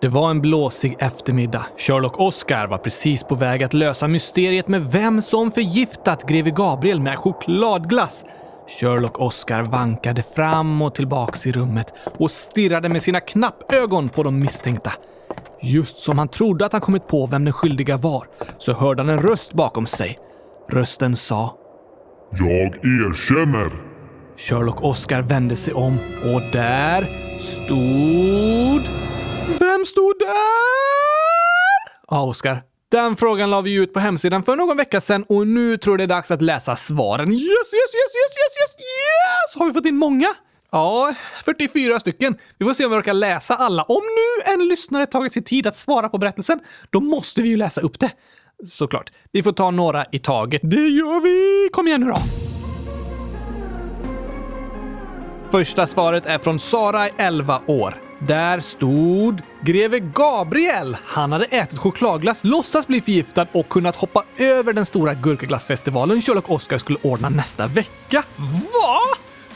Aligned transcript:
Det 0.00 0.08
var 0.08 0.30
en 0.30 0.40
blåsig 0.40 0.96
eftermiddag. 0.98 1.66
Sherlock 1.76 2.20
Oscar 2.20 2.66
var 2.66 2.78
precis 2.78 3.24
på 3.24 3.34
väg 3.34 3.62
att 3.62 3.74
lösa 3.74 4.08
mysteriet 4.08 4.68
med 4.68 4.84
vem 4.84 5.22
som 5.22 5.50
förgiftat 5.50 6.28
greve 6.28 6.50
Gabriel 6.50 7.00
med 7.00 7.18
chokladglass. 7.18 8.24
Sherlock 8.68 9.20
Oscar 9.20 9.62
vankade 9.62 10.22
fram 10.22 10.82
och 10.82 10.94
tillbaks 10.94 11.46
i 11.46 11.52
rummet 11.52 11.94
och 12.18 12.30
stirrade 12.30 12.88
med 12.88 13.02
sina 13.02 13.20
knappögon 13.20 14.08
på 14.08 14.22
de 14.22 14.38
misstänkta. 14.38 14.92
Just 15.62 15.98
som 15.98 16.18
han 16.18 16.28
trodde 16.28 16.66
att 16.66 16.72
han 16.72 16.80
kommit 16.80 17.06
på 17.06 17.26
vem 17.26 17.44
den 17.44 17.52
skyldiga 17.52 17.96
var 17.96 18.26
så 18.58 18.72
hörde 18.72 19.02
han 19.02 19.08
en 19.10 19.22
röst 19.22 19.52
bakom 19.52 19.86
sig. 19.86 20.18
Rösten 20.70 21.16
sa 21.16 21.54
Jag 22.30 22.76
erkänner. 22.84 23.70
Sherlock 24.36 24.82
Oscar 24.82 25.22
vände 25.22 25.56
sig 25.56 25.74
om 25.74 25.98
och 26.34 26.42
där 26.52 27.06
stod... 27.38 29.05
Vem 29.48 29.84
stod 29.84 30.18
där? 30.18 30.32
Ja, 32.08 32.22
Oskar. 32.22 32.62
Den 32.88 33.16
frågan 33.16 33.50
la 33.50 33.60
vi 33.60 33.74
ut 33.74 33.92
på 33.92 34.00
hemsidan 34.00 34.42
för 34.42 34.56
någon 34.56 34.76
vecka 34.76 35.00
sedan 35.00 35.24
och 35.28 35.46
nu 35.46 35.76
tror 35.76 35.92
jag 35.92 35.98
det 35.98 36.14
är 36.14 36.16
dags 36.16 36.30
att 36.30 36.42
läsa 36.42 36.76
svaren. 36.76 37.32
Yes, 37.32 37.40
yes, 37.42 37.50
yes, 37.72 38.12
yes, 38.14 38.32
yes, 38.36 38.56
yes, 38.60 38.76
yes! 38.78 39.56
Har 39.58 39.66
vi 39.66 39.72
fått 39.72 39.86
in 39.86 39.96
många? 39.96 40.34
Ja, 40.70 41.14
44 41.44 42.00
stycken. 42.00 42.36
Vi 42.58 42.64
får 42.64 42.74
se 42.74 42.84
om 42.84 42.90
vi 42.90 42.96
orkar 42.96 43.14
läsa 43.14 43.54
alla. 43.54 43.82
Om 43.82 44.02
nu 44.04 44.52
en 44.52 44.68
lyssnare 44.68 45.06
tagit 45.06 45.32
sig 45.32 45.44
tid 45.44 45.66
att 45.66 45.76
svara 45.76 46.08
på 46.08 46.18
berättelsen, 46.18 46.60
då 46.90 47.00
måste 47.00 47.42
vi 47.42 47.48
ju 47.48 47.56
läsa 47.56 47.80
upp 47.80 48.00
det. 48.00 48.10
Såklart. 48.64 49.12
Vi 49.32 49.42
får 49.42 49.52
ta 49.52 49.70
några 49.70 50.06
i 50.12 50.18
taget. 50.18 50.60
Det 50.64 50.88
gör 50.88 51.20
vi! 51.20 51.68
Kom 51.72 51.86
igen 51.86 52.00
nu 52.00 52.06
då! 52.06 52.18
Första 55.50 55.86
svaret 55.86 56.26
är 56.26 56.38
från 56.38 56.58
Sara, 56.58 57.08
11 57.08 57.60
år. 57.66 58.05
Där 58.18 58.60
stod 58.60 59.42
greve 59.62 59.98
Gabriel. 59.98 60.96
Han 61.04 61.32
hade 61.32 61.44
ätit 61.44 61.78
chokladglass, 61.78 62.44
låtsas 62.44 62.86
bli 62.86 63.00
förgiftad 63.00 63.46
och 63.52 63.68
kunnat 63.68 63.96
hoppa 63.96 64.24
över 64.36 64.72
den 64.72 64.86
stora 64.86 65.14
gurkaglassfestivalen 65.14 66.22
Sherlock 66.22 66.50
Oscar 66.50 66.78
skulle 66.78 66.98
ordna 67.02 67.28
nästa 67.28 67.66
vecka. 67.66 68.24
Va? 68.72 69.00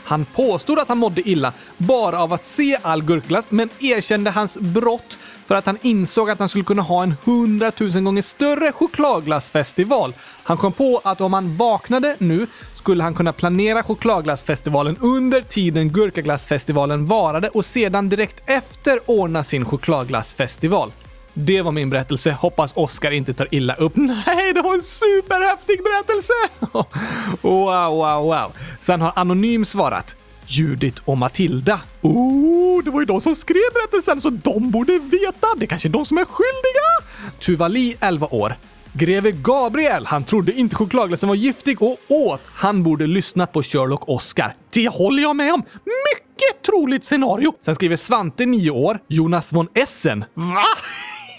Han 0.03 0.25
påstod 0.25 0.79
att 0.79 0.87
han 0.87 0.97
mådde 0.97 1.29
illa 1.29 1.53
bara 1.77 2.19
av 2.19 2.33
att 2.33 2.45
se 2.45 2.77
all 2.81 3.03
gurkglass, 3.03 3.51
men 3.51 3.69
erkände 3.79 4.31
hans 4.31 4.57
brott 4.57 5.17
för 5.51 5.55
att 5.55 5.65
han 5.65 5.77
insåg 5.81 6.29
att 6.29 6.39
han 6.39 6.49
skulle 6.49 6.63
kunna 6.63 6.81
ha 6.81 7.03
en 7.03 7.15
hundratusen 7.23 8.03
gånger 8.03 8.21
större 8.21 8.71
chokladglassfestival. 8.71 10.13
Han 10.43 10.57
kom 10.57 10.73
på 10.73 11.01
att 11.03 11.21
om 11.21 11.33
han 11.33 11.57
vaknade 11.57 12.15
nu 12.19 12.47
skulle 12.75 13.03
han 13.03 13.15
kunna 13.15 13.33
planera 13.33 13.83
chokladglassfestivalen 13.83 14.97
under 15.01 15.41
tiden 15.41 15.89
gurkaglassfestivalen 15.89 17.05
varade 17.05 17.49
och 17.49 17.65
sedan 17.65 18.09
direkt 18.09 18.41
efter 18.45 18.99
ordna 19.05 19.43
sin 19.43 19.65
chokladglassfestival. 19.65 20.91
Det 21.33 21.61
var 21.61 21.71
min 21.71 21.89
berättelse. 21.89 22.31
Hoppas 22.31 22.73
Oscar 22.75 23.11
inte 23.11 23.33
tar 23.33 23.47
illa 23.51 23.75
upp. 23.75 23.93
Nej, 24.25 24.53
det 24.53 24.61
var 24.61 24.73
en 24.73 24.83
superhäftig 24.83 25.79
berättelse! 25.83 26.33
wow, 27.41 27.95
wow, 27.95 28.23
wow. 28.23 28.51
Sen 28.79 29.01
har 29.01 29.11
Anonym 29.15 29.65
svarat. 29.65 30.15
Judith 30.51 31.01
och 31.05 31.17
Matilda. 31.17 31.81
Oh, 32.01 32.83
det 32.83 32.91
var 32.91 32.99
ju 32.99 33.05
de 33.05 33.21
som 33.21 33.35
skrev 33.35 33.73
berättelsen 33.73 34.21
så 34.21 34.29
de 34.29 34.71
borde 34.71 34.99
veta. 34.99 35.47
Det 35.57 35.65
är 35.65 35.67
kanske 35.67 35.87
är 35.87 35.89
de 35.89 36.05
som 36.05 36.17
är 36.17 36.25
skyldiga. 36.25 37.11
Tuvali, 37.39 37.95
11 37.99 38.27
år. 38.31 38.55
Greve 38.93 39.31
Gabriel, 39.31 40.05
han 40.05 40.23
trodde 40.23 40.53
inte 40.53 40.75
chokladglassen 40.75 41.29
var 41.29 41.35
giftig 41.35 41.81
och 41.81 41.97
åt. 42.07 42.41
Han 42.45 42.83
borde 42.83 43.07
lyssnat 43.07 43.53
på 43.53 43.63
Sherlock 43.63 44.09
Oscar. 44.09 44.55
Det 44.73 44.87
håller 44.87 45.23
jag 45.23 45.35
med 45.35 45.53
om. 45.53 45.63
Mycket 45.85 46.63
troligt 46.65 47.03
scenario. 47.03 47.53
Sen 47.61 47.75
skriver 47.75 47.95
Svante, 47.95 48.45
9 48.45 48.71
år. 48.71 48.99
Jonas 49.07 49.53
von 49.53 49.67
Essen. 49.73 50.25
Va? 50.33 50.63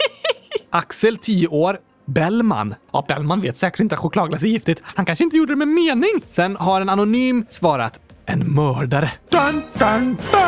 Axel, 0.70 1.16
10 1.16 1.48
år. 1.48 1.78
Bellman. 2.04 2.74
Ja, 2.92 3.04
Bellman 3.08 3.40
vet 3.40 3.56
säkert 3.56 3.80
inte 3.80 3.94
att 3.94 4.00
chokladglass 4.00 4.42
är 4.42 4.46
giftigt. 4.46 4.82
Han 4.84 5.06
kanske 5.06 5.24
inte 5.24 5.36
gjorde 5.36 5.52
det 5.52 5.56
med 5.56 5.68
mening. 5.68 6.22
Sen 6.28 6.56
har 6.56 6.80
en 6.80 6.88
anonym 6.88 7.46
svarat 7.48 8.00
en 8.26 8.54
mördare. 8.54 9.10
Dun, 9.30 9.62
dun, 9.78 10.16
dun! 10.32 10.42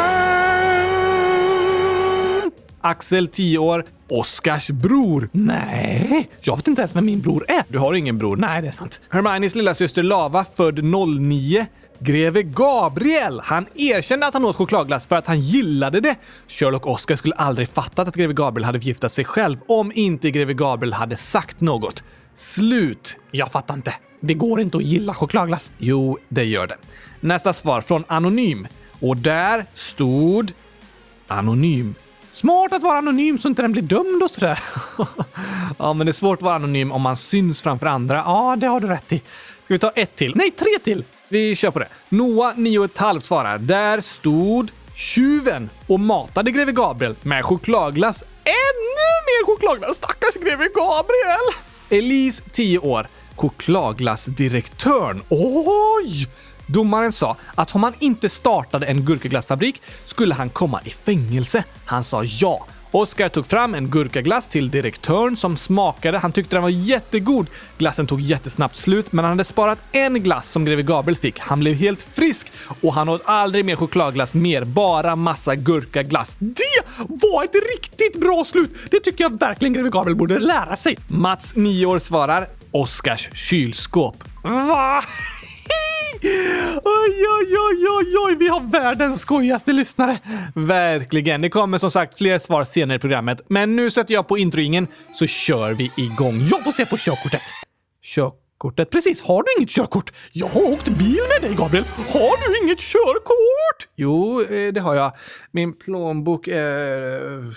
Axel, 2.80 3.28
10 3.28 3.58
år. 3.58 3.84
Oskars 4.08 4.70
bror. 4.70 5.28
Nej, 5.32 6.28
jag 6.40 6.56
vet 6.56 6.68
inte 6.68 6.82
ens 6.82 6.96
vem 6.96 7.06
min 7.06 7.20
bror 7.20 7.44
är. 7.48 7.64
Du 7.68 7.78
har 7.78 7.94
ingen 7.94 8.18
bror. 8.18 8.36
Nej, 8.36 8.62
det 8.62 8.68
är 8.68 8.72
sant. 8.72 9.00
Hermiones 9.08 9.54
lilla 9.54 9.74
syster 9.74 10.02
Lava, 10.02 10.44
född 10.44 10.84
09. 10.84 11.66
Greve 11.98 12.42
Gabriel! 12.42 13.40
Han 13.44 13.66
erkände 13.74 14.26
att 14.26 14.34
han 14.34 14.44
åt 14.44 14.56
chokladglass 14.56 15.06
för 15.06 15.16
att 15.16 15.26
han 15.26 15.41
gillade 15.41 16.00
det. 16.00 16.14
Sherlock 16.48 16.86
Oscar 16.86 17.16
skulle 17.16 17.34
aldrig 17.34 17.68
fattat 17.68 18.08
att 18.08 18.16
greve 18.16 18.32
Gabriel 18.32 18.64
hade 18.64 18.80
förgiftat 18.80 19.12
sig 19.12 19.24
själv 19.24 19.56
om 19.68 19.92
inte 19.94 20.30
greve 20.30 20.54
Gabriel 20.54 20.92
hade 20.92 21.16
sagt 21.16 21.60
något. 21.60 22.04
Slut. 22.34 23.16
Jag 23.30 23.52
fattar 23.52 23.74
inte. 23.74 23.94
Det 24.24 24.34
går 24.34 24.60
inte 24.60 24.76
att 24.76 24.84
gilla 24.84 25.14
chokladglass. 25.14 25.70
Jo, 25.78 26.18
det 26.28 26.44
gör 26.44 26.66
det. 26.66 26.76
Nästa 27.20 27.52
svar 27.52 27.80
från 27.80 28.04
Anonym. 28.08 28.66
Och 29.00 29.16
där 29.16 29.66
stod 29.72 30.52
Anonym. 31.28 31.94
Smart 32.32 32.72
att 32.72 32.82
vara 32.82 32.98
anonym 32.98 33.38
så 33.38 33.48
inte 33.48 33.62
den 33.62 33.72
blir 33.72 33.82
dömd 33.82 34.22
och 34.22 34.30
sådär. 34.30 34.62
ja, 35.78 35.92
men 35.92 36.06
det 36.06 36.10
är 36.10 36.12
svårt 36.12 36.38
att 36.38 36.42
vara 36.42 36.54
anonym 36.54 36.92
om 36.92 37.02
man 37.02 37.16
syns 37.16 37.62
framför 37.62 37.86
andra. 37.86 38.16
Ja, 38.16 38.56
det 38.58 38.66
har 38.66 38.80
du 38.80 38.86
rätt 38.86 39.12
i. 39.12 39.18
Ska 39.64 39.74
vi 39.74 39.78
ta 39.78 39.90
ett 39.90 40.16
till? 40.16 40.32
Nej, 40.36 40.50
tre 40.50 40.78
till! 40.84 41.04
Vi 41.28 41.56
kör 41.56 41.70
på 41.70 41.78
det. 41.78 41.88
Noah, 42.08 42.52
nio 42.56 42.78
och 42.78 42.84
ett 42.84 42.98
halvt 42.98 43.24
svarar. 43.24 43.58
Där 43.58 44.00
stod 44.00 44.70
tjuven 44.96 45.70
och 45.86 46.00
matade 46.00 46.50
greve 46.50 46.72
Gabriel 46.72 47.14
med 47.22 47.44
chokladglass. 47.44 48.24
Ännu 48.44 49.14
mer 49.26 49.46
chokladglass! 49.46 49.96
Stackars 49.96 50.34
greve 50.34 50.68
Gabriel! 50.74 51.54
Elise, 51.91 52.42
10 52.52 52.78
år. 52.78 53.08
Chokladglassdirektören. 53.37 55.22
Oj! 55.28 56.28
Domaren 56.67 57.12
sa 57.12 57.37
att 57.55 57.75
om 57.75 57.83
han 57.83 57.93
inte 57.99 58.28
startade 58.28 58.87
en 58.87 59.05
gurkaglassfabrik 59.05 59.83
skulle 60.05 60.34
han 60.34 60.50
komma 60.50 60.81
i 60.84 60.91
fängelse. 60.91 61.65
Han 61.84 62.05
sa 62.05 62.25
ja. 62.25 62.67
Oskar 62.91 63.28
tog 63.28 63.47
fram 63.47 63.75
en 63.75 63.91
gurkaglass 63.91 64.47
till 64.47 64.71
direktören 64.71 65.37
som 65.37 65.56
smakade. 65.56 66.19
Han 66.19 66.33
tyckte 66.33 66.56
den 66.56 66.62
var 66.62 66.71
jättegod. 66.71 67.47
Glassen 67.78 68.06
tog 68.06 68.21
jättesnabbt 68.21 68.77
slut, 68.77 69.12
men 69.12 69.25
han 69.25 69.33
hade 69.33 69.45
sparat 69.45 69.78
en 69.93 70.22
glass 70.22 70.51
som 70.51 70.65
greve 70.65 70.83
Gabriel 70.83 71.16
fick. 71.16 71.39
Han 71.39 71.61
blev 71.61 71.75
helt 71.75 72.03
frisk 72.03 72.53
och 72.83 72.95
han 72.95 73.09
åt 73.09 73.22
aldrig 73.25 73.65
mer 73.65 73.77
chokladglass 73.77 74.34
mer, 74.34 74.65
bara 74.65 75.16
massa 75.16 75.55
gurkaglass. 75.55 76.37
Det 76.39 77.06
var 77.09 77.45
ett 77.45 77.55
riktigt 77.72 78.21
bra 78.21 78.45
slut! 78.45 78.71
Det 78.91 79.01
tycker 79.01 79.25
jag 79.25 79.39
verkligen 79.39 79.72
greve 79.72 79.91
Gabriel 79.91 80.16
borde 80.16 80.39
lära 80.39 80.77
sig. 80.77 80.99
Mats, 81.09 81.53
9 81.56 81.87
år, 81.87 81.99
svarar 81.99 82.47
Oskars 82.74 83.28
kylskåp. 83.34 84.24
Va? 84.42 85.02
Oj, 86.84 87.26
oj, 87.38 87.56
oj, 87.58 87.86
oj, 87.88 88.14
oj, 88.26 88.34
vi 88.38 88.48
har 88.48 88.60
världens 88.60 89.20
skojigaste 89.20 89.72
lyssnare. 89.72 90.18
Verkligen. 90.54 91.40
Det 91.40 91.50
kommer 91.50 91.78
som 91.78 91.90
sagt 91.90 92.18
fler 92.18 92.38
svar 92.38 92.64
senare 92.64 92.96
i 92.96 93.00
programmet, 93.00 93.42
men 93.48 93.76
nu 93.76 93.90
sätter 93.90 94.14
jag 94.14 94.28
på 94.28 94.38
introingen 94.38 94.86
så 95.14 95.26
kör 95.26 95.72
vi 95.72 95.92
igång. 95.96 96.40
Jag 96.50 96.64
får 96.64 96.72
se 96.72 96.86
på 96.86 96.96
körkortet. 96.96 97.42
Körkortet? 98.02 98.91
Precis. 98.91 99.22
Har 99.22 99.42
du 99.42 99.48
inget 99.58 99.70
körkort? 99.70 100.12
Jag 100.32 100.46
har 100.46 100.62
åkt 100.62 100.88
bil 100.88 101.20
med 101.28 101.50
dig, 101.50 101.56
Gabriel. 101.56 101.84
Har 102.08 102.48
du 102.48 102.64
inget 102.64 102.78
körkort? 102.78 103.88
Jo, 103.96 104.41
eh, 104.41 104.72
det 104.72 104.80
har 104.80 104.94
jag. 104.94 105.12
Min 105.50 105.78
plånbok 105.78 106.48
är... 106.48 107.56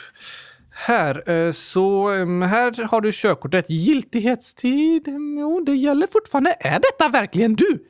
Här, 0.79 1.29
eh, 1.29 1.51
så 1.51 2.09
ehm, 2.09 2.41
här 2.41 2.83
har 2.83 3.01
du 3.01 3.11
körkortet. 3.13 3.69
Giltighetstid? 3.69 5.07
Jo, 5.39 5.63
det 5.65 5.75
gäller 5.75 6.07
fortfarande. 6.07 6.55
Är 6.59 6.79
detta 6.79 7.09
verkligen 7.09 7.55
du? 7.55 7.83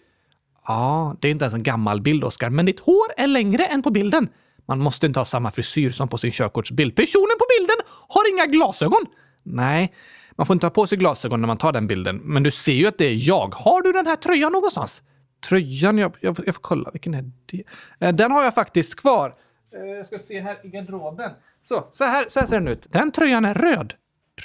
Ja, 0.67 1.15
det 1.21 1.27
är 1.27 1.31
inte 1.31 1.45
ens 1.45 1.53
en 1.53 1.63
gammal 1.63 2.01
bild, 2.01 2.23
Oskar, 2.23 2.49
men 2.49 2.65
ditt 2.65 2.79
hår 2.79 3.13
är 3.17 3.27
längre 3.27 3.65
än 3.65 3.81
på 3.81 3.89
bilden. 3.89 4.29
Man 4.67 4.79
måste 4.79 5.05
inte 5.05 5.19
ha 5.19 5.25
samma 5.25 5.51
frisyr 5.51 5.89
som 5.89 6.07
på 6.07 6.17
sin 6.17 6.31
körkortsbild. 6.31 6.95
Personen 6.95 7.37
på 7.39 7.45
bilden 7.59 7.75
har 8.07 8.33
inga 8.33 8.45
glasögon! 8.45 9.05
Nej, 9.43 9.93
man 10.35 10.47
får 10.47 10.53
inte 10.53 10.65
ha 10.65 10.71
på 10.71 10.87
sig 10.87 10.97
glasögon 10.97 11.41
när 11.41 11.47
man 11.47 11.57
tar 11.57 11.71
den 11.71 11.87
bilden. 11.87 12.17
Men 12.23 12.43
du 12.43 12.51
ser 12.51 12.73
ju 12.73 12.87
att 12.87 12.97
det 12.97 13.05
är 13.05 13.27
jag. 13.27 13.55
Har 13.55 13.81
du 13.81 13.91
den 13.91 14.07
här 14.07 14.15
tröjan 14.15 14.51
någonstans? 14.51 15.01
Tröjan? 15.49 15.97
Jag, 15.97 16.15
jag, 16.21 16.37
jag 16.45 16.55
får 16.55 16.61
kolla. 16.61 16.89
Vilken 16.91 17.13
är 17.13 17.31
det? 17.45 17.63
Eh, 17.99 18.13
den 18.13 18.31
har 18.31 18.43
jag 18.43 18.53
faktiskt 18.53 18.95
kvar. 18.95 19.33
Jag 19.71 20.07
ska 20.07 20.17
se 20.17 20.41
här 20.41 20.55
i 20.63 20.67
garderoben. 20.67 21.31
Så, 21.63 21.87
så 21.91 22.03
här, 22.03 22.25
så 22.29 22.39
här 22.39 22.47
ser 22.47 22.59
den 22.59 22.67
ut. 22.67 22.87
Den 22.89 23.11
tröjan 23.11 23.45
är 23.45 23.53
röd. 23.53 23.93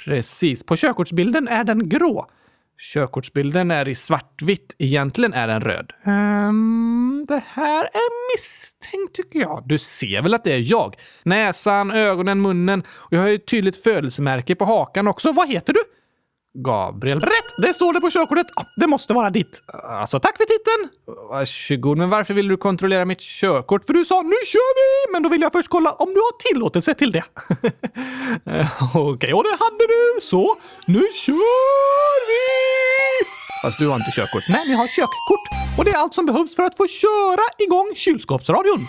Precis. 0.05 0.63
På 0.63 0.75
körkortsbilden 0.75 1.47
är 1.47 1.63
den 1.63 1.89
grå. 1.89 2.29
Körkortsbilden 2.77 3.71
är 3.71 3.87
i 3.87 3.95
svartvitt. 3.95 4.75
Egentligen 4.77 5.33
är 5.33 5.47
den 5.47 5.61
röd. 5.61 5.93
Um, 6.05 7.25
det 7.27 7.43
här 7.47 7.83
är 7.83 8.33
misstänkt 8.35 9.15
tycker 9.15 9.39
jag. 9.39 9.63
Du 9.65 9.77
ser 9.77 10.21
väl 10.21 10.33
att 10.33 10.43
det 10.43 10.53
är 10.53 10.71
jag? 10.71 10.95
Näsan, 11.23 11.91
ögonen, 11.91 12.41
munnen 12.41 12.83
och 12.89 13.13
jag 13.13 13.19
har 13.19 13.27
ju 13.27 13.35
ett 13.35 13.47
tydligt 13.47 13.83
födelsemärke 13.83 14.55
på 14.55 14.65
hakan 14.65 15.07
också. 15.07 15.31
Vad 15.31 15.49
heter 15.49 15.73
du? 15.73 15.83
Gabriel. 16.53 17.19
Rätt! 17.19 17.53
Det 17.57 17.73
står 17.73 17.93
det 17.93 18.01
på 18.01 18.09
körkortet. 18.09 18.47
Ah, 18.55 18.63
det 18.75 18.87
måste 18.87 19.13
vara 19.13 19.29
ditt. 19.29 19.61
Alltså, 19.83 20.19
tack 20.19 20.37
för 20.37 20.45
titeln! 20.45 20.89
Ah, 21.07 21.27
Varsågod, 21.29 21.97
men 21.97 22.09
varför 22.09 22.33
vill 22.33 22.47
du 22.47 22.57
kontrollera 22.57 23.05
mitt 23.05 23.19
körkort? 23.21 23.85
För 23.85 23.93
du 23.93 24.05
sa 24.05 24.21
nu 24.21 24.35
kör 24.45 24.75
vi! 24.75 25.11
Men 25.13 25.23
då 25.23 25.29
vill 25.29 25.41
jag 25.41 25.51
först 25.51 25.69
kolla 25.69 25.91
om 25.91 26.13
du 26.13 26.19
har 26.19 26.53
tillåtelse 26.53 26.93
till 26.93 27.11
det. 27.11 27.23
Okej, 27.49 27.71
eh, 28.59 28.95
Okej, 28.95 29.33
och 29.33 29.43
det 29.43 29.57
hade 29.59 29.87
du, 29.87 30.19
så 30.21 30.55
nu 30.87 31.03
kör 31.25 32.27
vi! 32.29 32.43
Fast 33.63 33.79
du 33.79 33.87
har 33.87 33.95
inte 33.95 34.11
körkort. 34.11 34.43
Nej, 34.49 34.61
men 34.65 34.71
jag 34.71 34.79
har 34.79 34.87
körkort. 34.87 35.77
Och 35.77 35.85
det 35.85 35.91
är 35.91 35.97
allt 35.97 36.13
som 36.13 36.25
behövs 36.25 36.55
för 36.55 36.63
att 36.63 36.77
få 36.77 36.87
köra 36.87 37.45
igång 37.57 37.91
kylskåpsradion. 37.95 38.79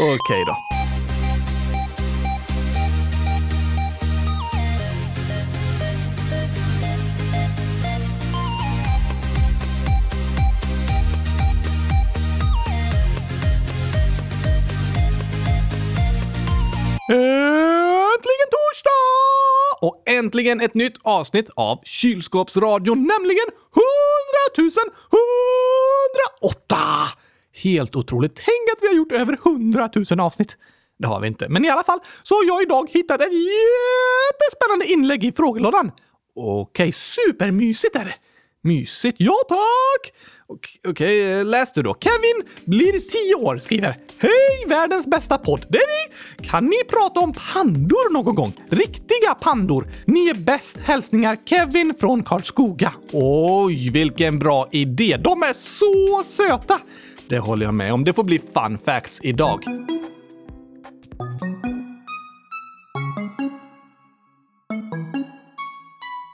Okej 0.00 0.44
då. 0.46 0.87
Äntligen 20.18 20.60
ett 20.60 20.74
nytt 20.74 20.96
avsnitt 21.02 21.50
av 21.56 21.80
Kylskåpsradion, 21.84 22.98
nämligen 22.98 23.46
100 24.56 24.72
108! 26.40 26.76
Helt 27.52 27.96
otroligt. 27.96 28.36
Tänk 28.36 28.76
att 28.76 28.82
vi 28.82 28.86
har 28.86 28.94
gjort 28.94 29.12
över 29.12 29.38
100 29.46 29.90
000 30.10 30.20
avsnitt. 30.20 30.56
Det 30.98 31.06
har 31.06 31.20
vi 31.20 31.28
inte, 31.28 31.48
men 31.48 31.64
i 31.64 31.70
alla 31.70 31.84
fall 31.84 31.98
så 32.22 32.34
har 32.34 32.44
jag 32.44 32.62
idag 32.62 32.90
hittat 32.90 33.20
ett 33.20 33.32
jättespännande 33.32 34.86
inlägg 34.86 35.24
i 35.24 35.32
frågelådan. 35.32 35.90
Okej, 36.34 36.92
supermysigt 36.92 37.96
är 37.96 38.04
det. 38.04 38.14
Mysigt? 38.62 39.16
Ja 39.20 39.36
tack! 39.48 40.12
Okej, 40.50 40.90
okay, 40.90 41.44
läs 41.44 41.72
du 41.72 41.82
då. 41.82 41.96
Kevin 42.00 42.42
blir 42.64 43.00
10 43.00 43.46
år, 43.46 43.58
skriver. 43.58 43.94
Hej 44.18 44.68
världens 44.68 45.06
bästa 45.06 45.38
podd! 45.38 45.66
Det 45.68 45.78
är 45.78 46.08
ni! 46.08 46.46
Kan 46.48 46.64
ni 46.64 46.76
prata 46.88 47.20
om 47.20 47.32
pandor 47.52 48.12
någon 48.12 48.34
gång? 48.34 48.52
Riktiga 48.70 49.34
pandor! 49.40 49.88
Ni 50.06 50.28
är 50.28 50.34
bäst! 50.34 50.78
Hälsningar 50.78 51.36
Kevin 51.44 51.94
från 52.00 52.22
Karlskoga. 52.22 52.92
Oj, 53.12 53.90
vilken 53.90 54.38
bra 54.38 54.68
idé! 54.72 55.16
De 55.20 55.42
är 55.42 55.52
så 55.52 56.22
söta! 56.24 56.78
Det 57.28 57.38
håller 57.38 57.66
jag 57.66 57.74
med 57.74 57.92
om. 57.92 58.04
Det 58.04 58.12
får 58.12 58.24
bli 58.24 58.38
fun 58.38 58.78
facts 58.84 59.20
idag. 59.22 59.64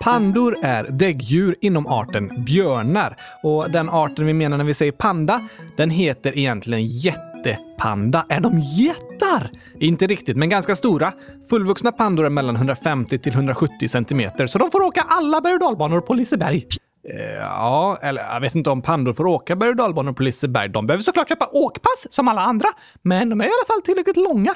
Pandor 0.05 0.57
är 0.63 0.87
däggdjur 0.91 1.57
inom 1.61 1.87
arten 1.87 2.45
björnar 2.45 3.17
och 3.43 3.71
den 3.71 3.89
arten 3.89 4.27
vi 4.27 4.35
menar 4.35 4.57
när 4.57 4.65
vi 4.65 4.75
säger 4.75 4.93
panda, 4.93 5.41
den 5.77 5.91
heter 5.91 6.39
egentligen 6.39 6.87
jättepanda. 6.87 8.27
Är 8.29 8.41
de 8.41 8.59
jättar? 8.59 9.51
Inte 9.81 10.07
riktigt, 10.07 10.37
men 10.37 10.49
ganska 10.49 10.77
stora. 10.77 11.13
Fullvuxna 11.51 11.93
pandor 11.93 12.27
är 12.27 12.31
mellan 12.31 12.57
150 12.57 13.19
till 13.19 13.33
170 13.33 13.89
centimeter, 13.89 14.47
så 14.47 14.59
de 14.59 14.71
får 14.71 14.83
åka 14.83 15.01
alla 15.09 15.41
berg 15.41 15.55
och 15.55 15.61
dalbanor 15.61 16.01
på 16.01 16.15
Liseberg. 16.15 16.67
Eh, 17.09 17.35
ja, 17.35 17.99
eller 18.03 18.23
jag 18.23 18.41
vet 18.41 18.55
inte 18.55 18.71
om 18.71 18.83
pandor 18.83 19.13
får 19.13 19.27
åka 19.27 19.57
berg 19.57 19.71
och 19.71 19.77
dalbanor 19.77 20.13
på 20.13 20.23
Liseberg. 20.23 20.69
De 20.69 20.87
behöver 20.87 21.03
såklart 21.03 21.29
köpa 21.29 21.49
åkpass 21.53 22.07
som 22.11 22.29
alla 22.29 22.41
andra, 22.41 22.69
men 23.03 23.29
de 23.29 23.41
är 23.41 23.45
i 23.45 23.49
alla 23.49 23.75
fall 23.75 23.83
tillräckligt 23.83 24.17
långa. 24.17 24.55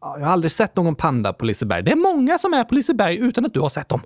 Jag 0.00 0.26
har 0.26 0.32
aldrig 0.32 0.52
sett 0.52 0.76
någon 0.76 0.94
panda 0.94 1.32
på 1.32 1.44
Liseberg. 1.44 1.82
Det 1.82 1.92
är 1.92 1.96
många 1.96 2.38
som 2.38 2.54
är 2.54 2.64
på 2.64 2.74
Liseberg 2.74 3.16
utan 3.16 3.46
att 3.46 3.54
du 3.54 3.60
har 3.60 3.68
sett 3.68 3.88
dem. 3.88 4.00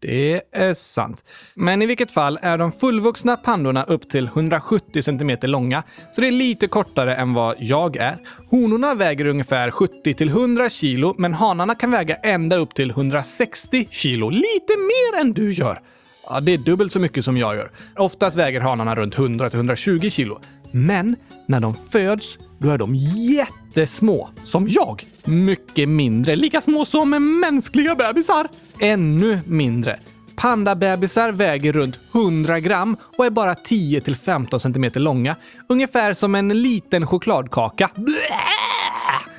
Det 0.00 0.42
är 0.52 0.74
sant. 0.74 1.24
Men 1.54 1.82
i 1.82 1.86
vilket 1.86 2.10
fall 2.10 2.38
är 2.42 2.58
de 2.58 2.72
fullvuxna 2.72 3.36
pandorna 3.36 3.84
upp 3.84 4.08
till 4.08 4.26
170 4.26 5.02
cm 5.02 5.36
långa, 5.42 5.82
så 6.12 6.20
det 6.20 6.26
är 6.26 6.32
lite 6.32 6.68
kortare 6.68 7.16
än 7.16 7.34
vad 7.34 7.56
jag 7.58 7.96
är. 7.96 8.16
Honorna 8.50 8.94
väger 8.94 9.26
ungefär 9.26 9.70
70-100 9.70 10.68
kilo, 10.68 11.14
men 11.18 11.34
hanarna 11.34 11.74
kan 11.74 11.90
väga 11.90 12.16
ända 12.16 12.56
upp 12.56 12.74
till 12.74 12.90
160 12.90 13.88
kilo. 13.90 14.30
Lite 14.30 14.76
mer 14.76 15.20
än 15.20 15.32
du 15.32 15.52
gör. 15.52 15.80
Ja, 16.24 16.40
det 16.40 16.54
är 16.54 16.58
dubbelt 16.58 16.92
så 16.92 17.00
mycket 17.00 17.24
som 17.24 17.36
jag 17.36 17.56
gör. 17.56 17.70
Oftast 17.96 18.36
väger 18.36 18.60
hanarna 18.60 18.94
runt 18.94 19.16
100-120 19.16 20.10
kilo. 20.10 20.40
Men 20.72 21.16
när 21.46 21.60
de 21.60 21.74
föds, 21.74 22.38
då 22.58 22.70
är 22.70 22.78
de 22.78 22.94
jättesmå. 22.94 24.30
Som 24.44 24.68
jag. 24.68 25.06
Mycket 25.24 25.88
mindre. 25.88 26.34
Lika 26.34 26.60
små 26.60 26.84
som 26.84 27.40
mänskliga 27.40 27.94
bebisar. 27.94 28.48
Ännu 28.80 29.40
mindre. 29.46 29.98
Pandabebisar 30.36 31.32
väger 31.32 31.72
runt 31.72 31.98
100 32.12 32.60
gram 32.60 32.96
och 33.18 33.26
är 33.26 33.30
bara 33.30 33.54
10-15 33.54 34.58
centimeter 34.58 35.00
långa. 35.00 35.36
Ungefär 35.68 36.14
som 36.14 36.34
en 36.34 36.62
liten 36.62 37.06
chokladkaka. 37.06 37.90
Blä! 37.94 38.67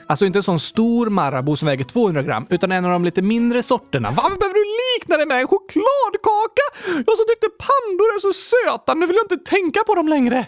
Alltså 0.09 0.25
inte 0.25 0.39
en 0.39 0.43
sån 0.43 0.59
stor 0.59 1.09
Marabou 1.09 1.55
som 1.55 1.65
väger 1.65 1.83
200 1.83 2.23
gram, 2.23 2.47
utan 2.49 2.71
en 2.71 2.85
av 2.85 2.91
de 2.91 3.05
lite 3.05 3.21
mindre 3.21 3.63
sorterna. 3.63 4.11
Varför 4.11 4.37
behöver 4.37 4.53
du 4.53 4.65
likna 4.99 5.17
det 5.17 5.25
med 5.25 5.41
en 5.41 5.47
chokladkaka? 5.47 6.61
Jag 6.85 7.17
som 7.17 7.25
tyckte 7.27 7.47
pandor 7.57 8.05
är 8.15 8.19
så 8.19 8.33
söta, 8.33 8.93
nu 8.93 9.07
vill 9.07 9.15
jag 9.15 9.25
inte 9.25 9.49
tänka 9.49 9.83
på 9.87 9.95
dem 9.95 10.07
längre. 10.07 10.45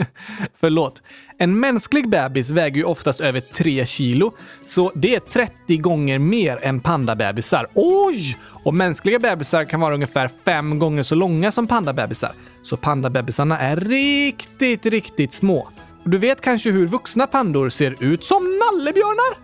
Förlåt. 0.60 1.02
En 1.38 1.60
mänsklig 1.60 2.08
bebis 2.08 2.50
väger 2.50 2.76
ju 2.76 2.84
oftast 2.84 3.20
över 3.20 3.40
3 3.40 3.86
kilo, 3.86 4.32
så 4.66 4.92
det 4.94 5.14
är 5.14 5.20
30 5.20 5.76
gånger 5.76 6.18
mer 6.18 6.58
än 6.62 6.80
pandabebisar. 6.80 7.66
Oj! 7.74 8.36
Och 8.64 8.74
mänskliga 8.74 9.18
bebisar 9.18 9.64
kan 9.64 9.80
vara 9.80 9.94
ungefär 9.94 10.30
fem 10.44 10.78
gånger 10.78 11.02
så 11.02 11.14
långa 11.14 11.52
som 11.52 11.66
pandabebisar. 11.66 12.32
Så 12.62 12.76
pandabebisarna 12.76 13.58
är 13.58 13.76
riktigt, 13.76 14.86
riktigt 14.86 15.32
små. 15.32 15.68
Du 16.04 16.18
vet 16.18 16.40
kanske 16.40 16.70
hur 16.70 16.86
vuxna 16.86 17.26
pandor 17.26 17.68
ser 17.68 18.04
ut 18.04 18.24
som 18.24 18.58
nallebjörnar? 18.58 19.38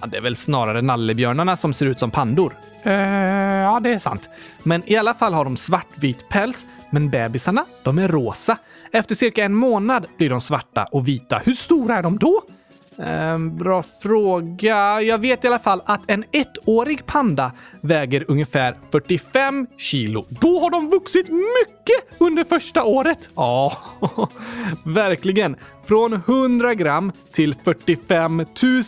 Ja, 0.00 0.06
det 0.06 0.16
är 0.16 0.20
väl 0.20 0.36
snarare 0.36 0.82
nallebjörnarna 0.82 1.56
som 1.56 1.72
ser 1.72 1.86
ut 1.86 1.98
som 1.98 2.10
pandor. 2.10 2.52
Eh, 2.82 2.92
ja, 2.92 3.80
det 3.82 3.90
är 3.90 3.98
sant. 3.98 4.28
Men 4.62 4.82
i 4.86 4.96
alla 4.96 5.14
fall 5.14 5.34
har 5.34 5.44
de 5.44 5.56
svartvit 5.56 6.28
päls, 6.28 6.66
men 6.90 7.10
bebisarna, 7.10 7.64
de 7.82 7.98
är 7.98 8.08
rosa. 8.08 8.58
Efter 8.92 9.14
cirka 9.14 9.44
en 9.44 9.54
månad 9.54 10.06
blir 10.16 10.30
de 10.30 10.40
svarta 10.40 10.84
och 10.84 11.08
vita. 11.08 11.38
Hur 11.44 11.52
stora 11.52 11.96
är 11.96 12.02
de 12.02 12.18
då? 12.18 12.42
Ehm, 12.98 13.56
bra 13.56 13.82
fråga. 13.82 15.02
Jag 15.02 15.18
vet 15.18 15.44
i 15.44 15.46
alla 15.46 15.58
fall 15.58 15.82
att 15.86 16.10
en 16.10 16.24
ettårig 16.32 17.06
panda 17.06 17.52
väger 17.82 18.24
ungefär 18.28 18.76
45 18.90 19.66
kilo. 19.76 20.26
Då 20.28 20.60
har 20.60 20.70
de 20.70 20.90
vuxit 20.90 21.28
mycket 21.28 22.20
under 22.20 22.44
första 22.44 22.84
året. 22.84 23.28
Ja, 23.34 23.78
verkligen. 24.84 25.56
Från 25.84 26.12
100 26.12 26.74
gram 26.74 27.12
till 27.32 27.54
45 27.64 28.44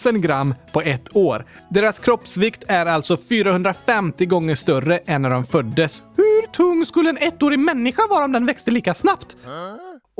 000 0.07 0.19
gram 0.19 0.55
på 0.73 0.83
ett 0.83 1.17
år. 1.17 1.45
Deras 1.71 1.99
kroppsvikt 1.99 2.65
är 2.69 2.87
alltså 2.87 3.17
450 3.17 4.27
gånger 4.27 4.55
större 4.55 4.99
än 4.99 5.23
när 5.23 5.31
de 5.31 5.45
föddes. 5.45 6.03
Hur 6.17 6.47
tung 6.47 6.87
skulle 6.87 7.11
en 7.11 7.19
ettårig 7.19 7.59
människa 7.59 8.03
vara 8.11 8.25
om 8.25 8.33
den 8.33 8.47
växte 8.47 8.71
lika 8.71 8.95
snabbt? 8.95 9.37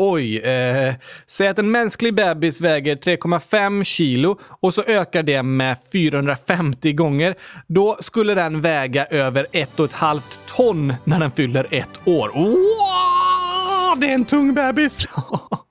Oj, 0.01 0.39
eh, 0.39 0.95
säg 1.27 1.49
att 1.49 1.59
en 1.59 1.71
mänsklig 1.71 2.15
bebis 2.15 2.61
väger 2.61 2.97
3,5 2.97 3.85
kilo 3.85 4.39
och 4.61 4.75
så 4.75 4.83
ökar 4.83 5.23
det 5.23 5.43
med 5.43 5.77
450 5.93 6.93
gånger. 6.93 7.35
Då 7.67 7.97
skulle 8.01 8.35
den 8.35 8.61
väga 8.61 9.07
över 9.07 9.47
ett 9.53 9.81
och 9.81 9.85
ett 9.85 9.93
halvt 9.93 10.41
ton 10.47 10.95
när 11.05 11.21
den 11.21 11.31
fyller 11.31 11.67
ett 11.71 12.01
år. 12.05 12.29
Wow! 12.35 14.01
Det 14.01 14.11
är 14.11 14.15
en 14.15 14.25
tung 14.25 14.55
bebis! 14.55 15.05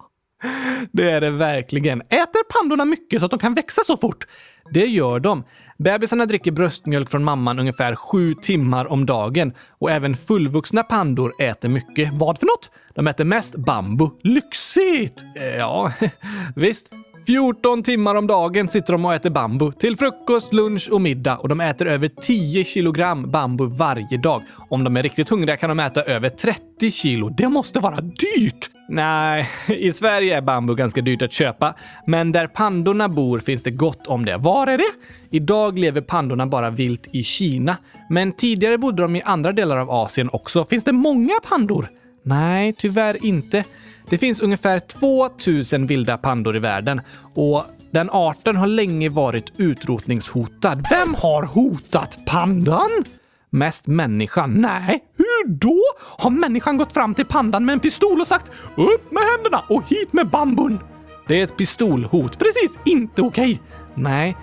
Det 0.92 1.12
är 1.12 1.22
det 1.22 1.30
verkligen. 1.30 2.02
Äter 2.02 2.62
pandorna 2.62 2.86
mycket 2.86 3.20
så 3.20 3.26
att 3.26 3.32
de 3.32 3.40
kan 3.40 3.54
växa 3.54 3.82
så 3.84 3.98
fort? 3.98 4.28
Det 4.74 4.86
gör 4.86 5.20
de. 5.20 5.44
Bebisarna 5.78 6.26
dricker 6.26 6.52
bröstmjölk 6.52 7.10
från 7.10 7.24
mamman 7.24 7.60
ungefär 7.60 7.96
sju 7.96 8.34
timmar 8.34 8.86
om 8.86 9.06
dagen 9.06 9.54
och 9.70 9.92
även 9.92 10.16
fullvuxna 10.16 10.84
pandor 10.84 11.34
äter 11.42 11.70
mycket. 11.70 12.14
Vad 12.14 12.40
för 12.40 12.46
något? 12.46 12.72
De 12.96 13.08
äter 13.08 13.26
mest 13.26 13.56
bambu. 13.56 14.10
Lyxigt! 14.24 15.26
Eh, 15.36 15.56
ja, 15.56 15.94
visst. 16.56 16.90
14 17.28 17.84
timmar 17.84 18.16
om 18.16 18.28
dagen 18.28 18.68
sitter 18.68 18.94
de 18.94 19.06
och 19.06 19.14
äter 19.14 19.30
bambu. 19.30 19.72
Till 19.72 19.98
frukost, 19.98 20.54
lunch 20.54 20.90
och 20.92 21.02
middag. 21.02 21.38
Och 21.38 21.50
de 21.50 21.62
äter 21.62 21.88
över 21.88 22.08
10 22.08 22.64
kilogram 22.64 23.32
bambu 23.32 23.66
varje 23.68 24.18
dag. 24.18 24.42
Om 24.70 24.84
de 24.84 24.98
är 24.98 25.04
riktigt 25.04 25.30
hungriga 25.30 25.58
kan 25.58 25.70
de 25.70 25.80
äta 25.80 26.02
över 26.02 26.30
30 26.30 26.92
kilo. 26.92 27.30
Det 27.30 27.50
måste 27.50 27.80
vara 27.80 28.02
dyrt! 28.02 28.70
Nej, 28.90 29.50
i 29.68 29.94
Sverige 29.94 30.38
är 30.38 30.42
bambu 30.42 30.76
ganska 30.76 31.02
dyrt 31.02 31.22
att 31.22 31.32
köpa. 31.32 31.76
Men 32.06 32.32
där 32.32 32.48
pandorna 32.48 33.10
bor 33.10 33.40
finns 33.40 33.64
det 33.64 33.72
gott 33.72 34.08
om 34.08 34.26
det. 34.26 34.38
Var 34.38 34.68
är 34.68 34.78
det? 34.78 34.92
Idag 35.30 35.80
lever 35.80 36.02
pandorna 36.02 36.48
bara 36.48 36.70
vilt 36.70 37.08
i 37.12 37.24
Kina. 37.24 37.78
Men 38.10 38.32
tidigare 38.32 38.78
bodde 38.78 39.02
de 39.02 39.16
i 39.16 39.22
andra 39.22 39.52
delar 39.52 39.78
av 39.78 39.92
Asien 39.92 40.30
också. 40.34 40.66
Finns 40.66 40.84
det 40.84 40.92
många 40.92 41.34
pandor? 41.50 41.90
Nej, 42.28 42.74
tyvärr 42.78 43.26
inte. 43.26 43.64
Det 44.10 44.18
finns 44.18 44.40
ungefär 44.42 44.80
2000 44.80 45.86
vilda 45.86 46.18
pandor 46.18 46.56
i 46.56 46.60
världen 46.60 47.02
och 47.34 47.64
den 47.92 48.10
arten 48.10 48.56
har 48.56 48.68
länge 48.68 49.10
varit 49.10 49.52
utrotningshotad. 49.58 50.88
Vem 50.90 51.16
har 51.16 51.44
hotat 51.44 52.20
pandan? 52.26 52.90
Mest 53.50 53.88
människan. 53.88 54.54
Nej, 54.54 55.04
hur 55.18 55.48
då? 55.48 55.82
Har 56.18 56.30
människan 56.30 56.78
gått 56.78 56.94
fram 56.94 57.16
till 57.16 57.26
pandan 57.26 57.66
med 57.66 57.74
en 57.74 57.80
pistol 57.80 58.22
och 58.22 58.28
sagt 58.28 58.52
upp 58.76 59.12
med 59.12 59.24
händerna 59.24 59.64
och 59.70 59.84
hit 59.88 60.14
med 60.14 60.30
bambun? 60.30 60.80
Det 61.28 61.40
är 61.40 61.44
ett 61.44 61.58
pistolhot. 61.58 62.40
Precis, 62.40 62.78
inte 62.86 63.22
okej. 63.22 63.62
Nej, 63.96 64.38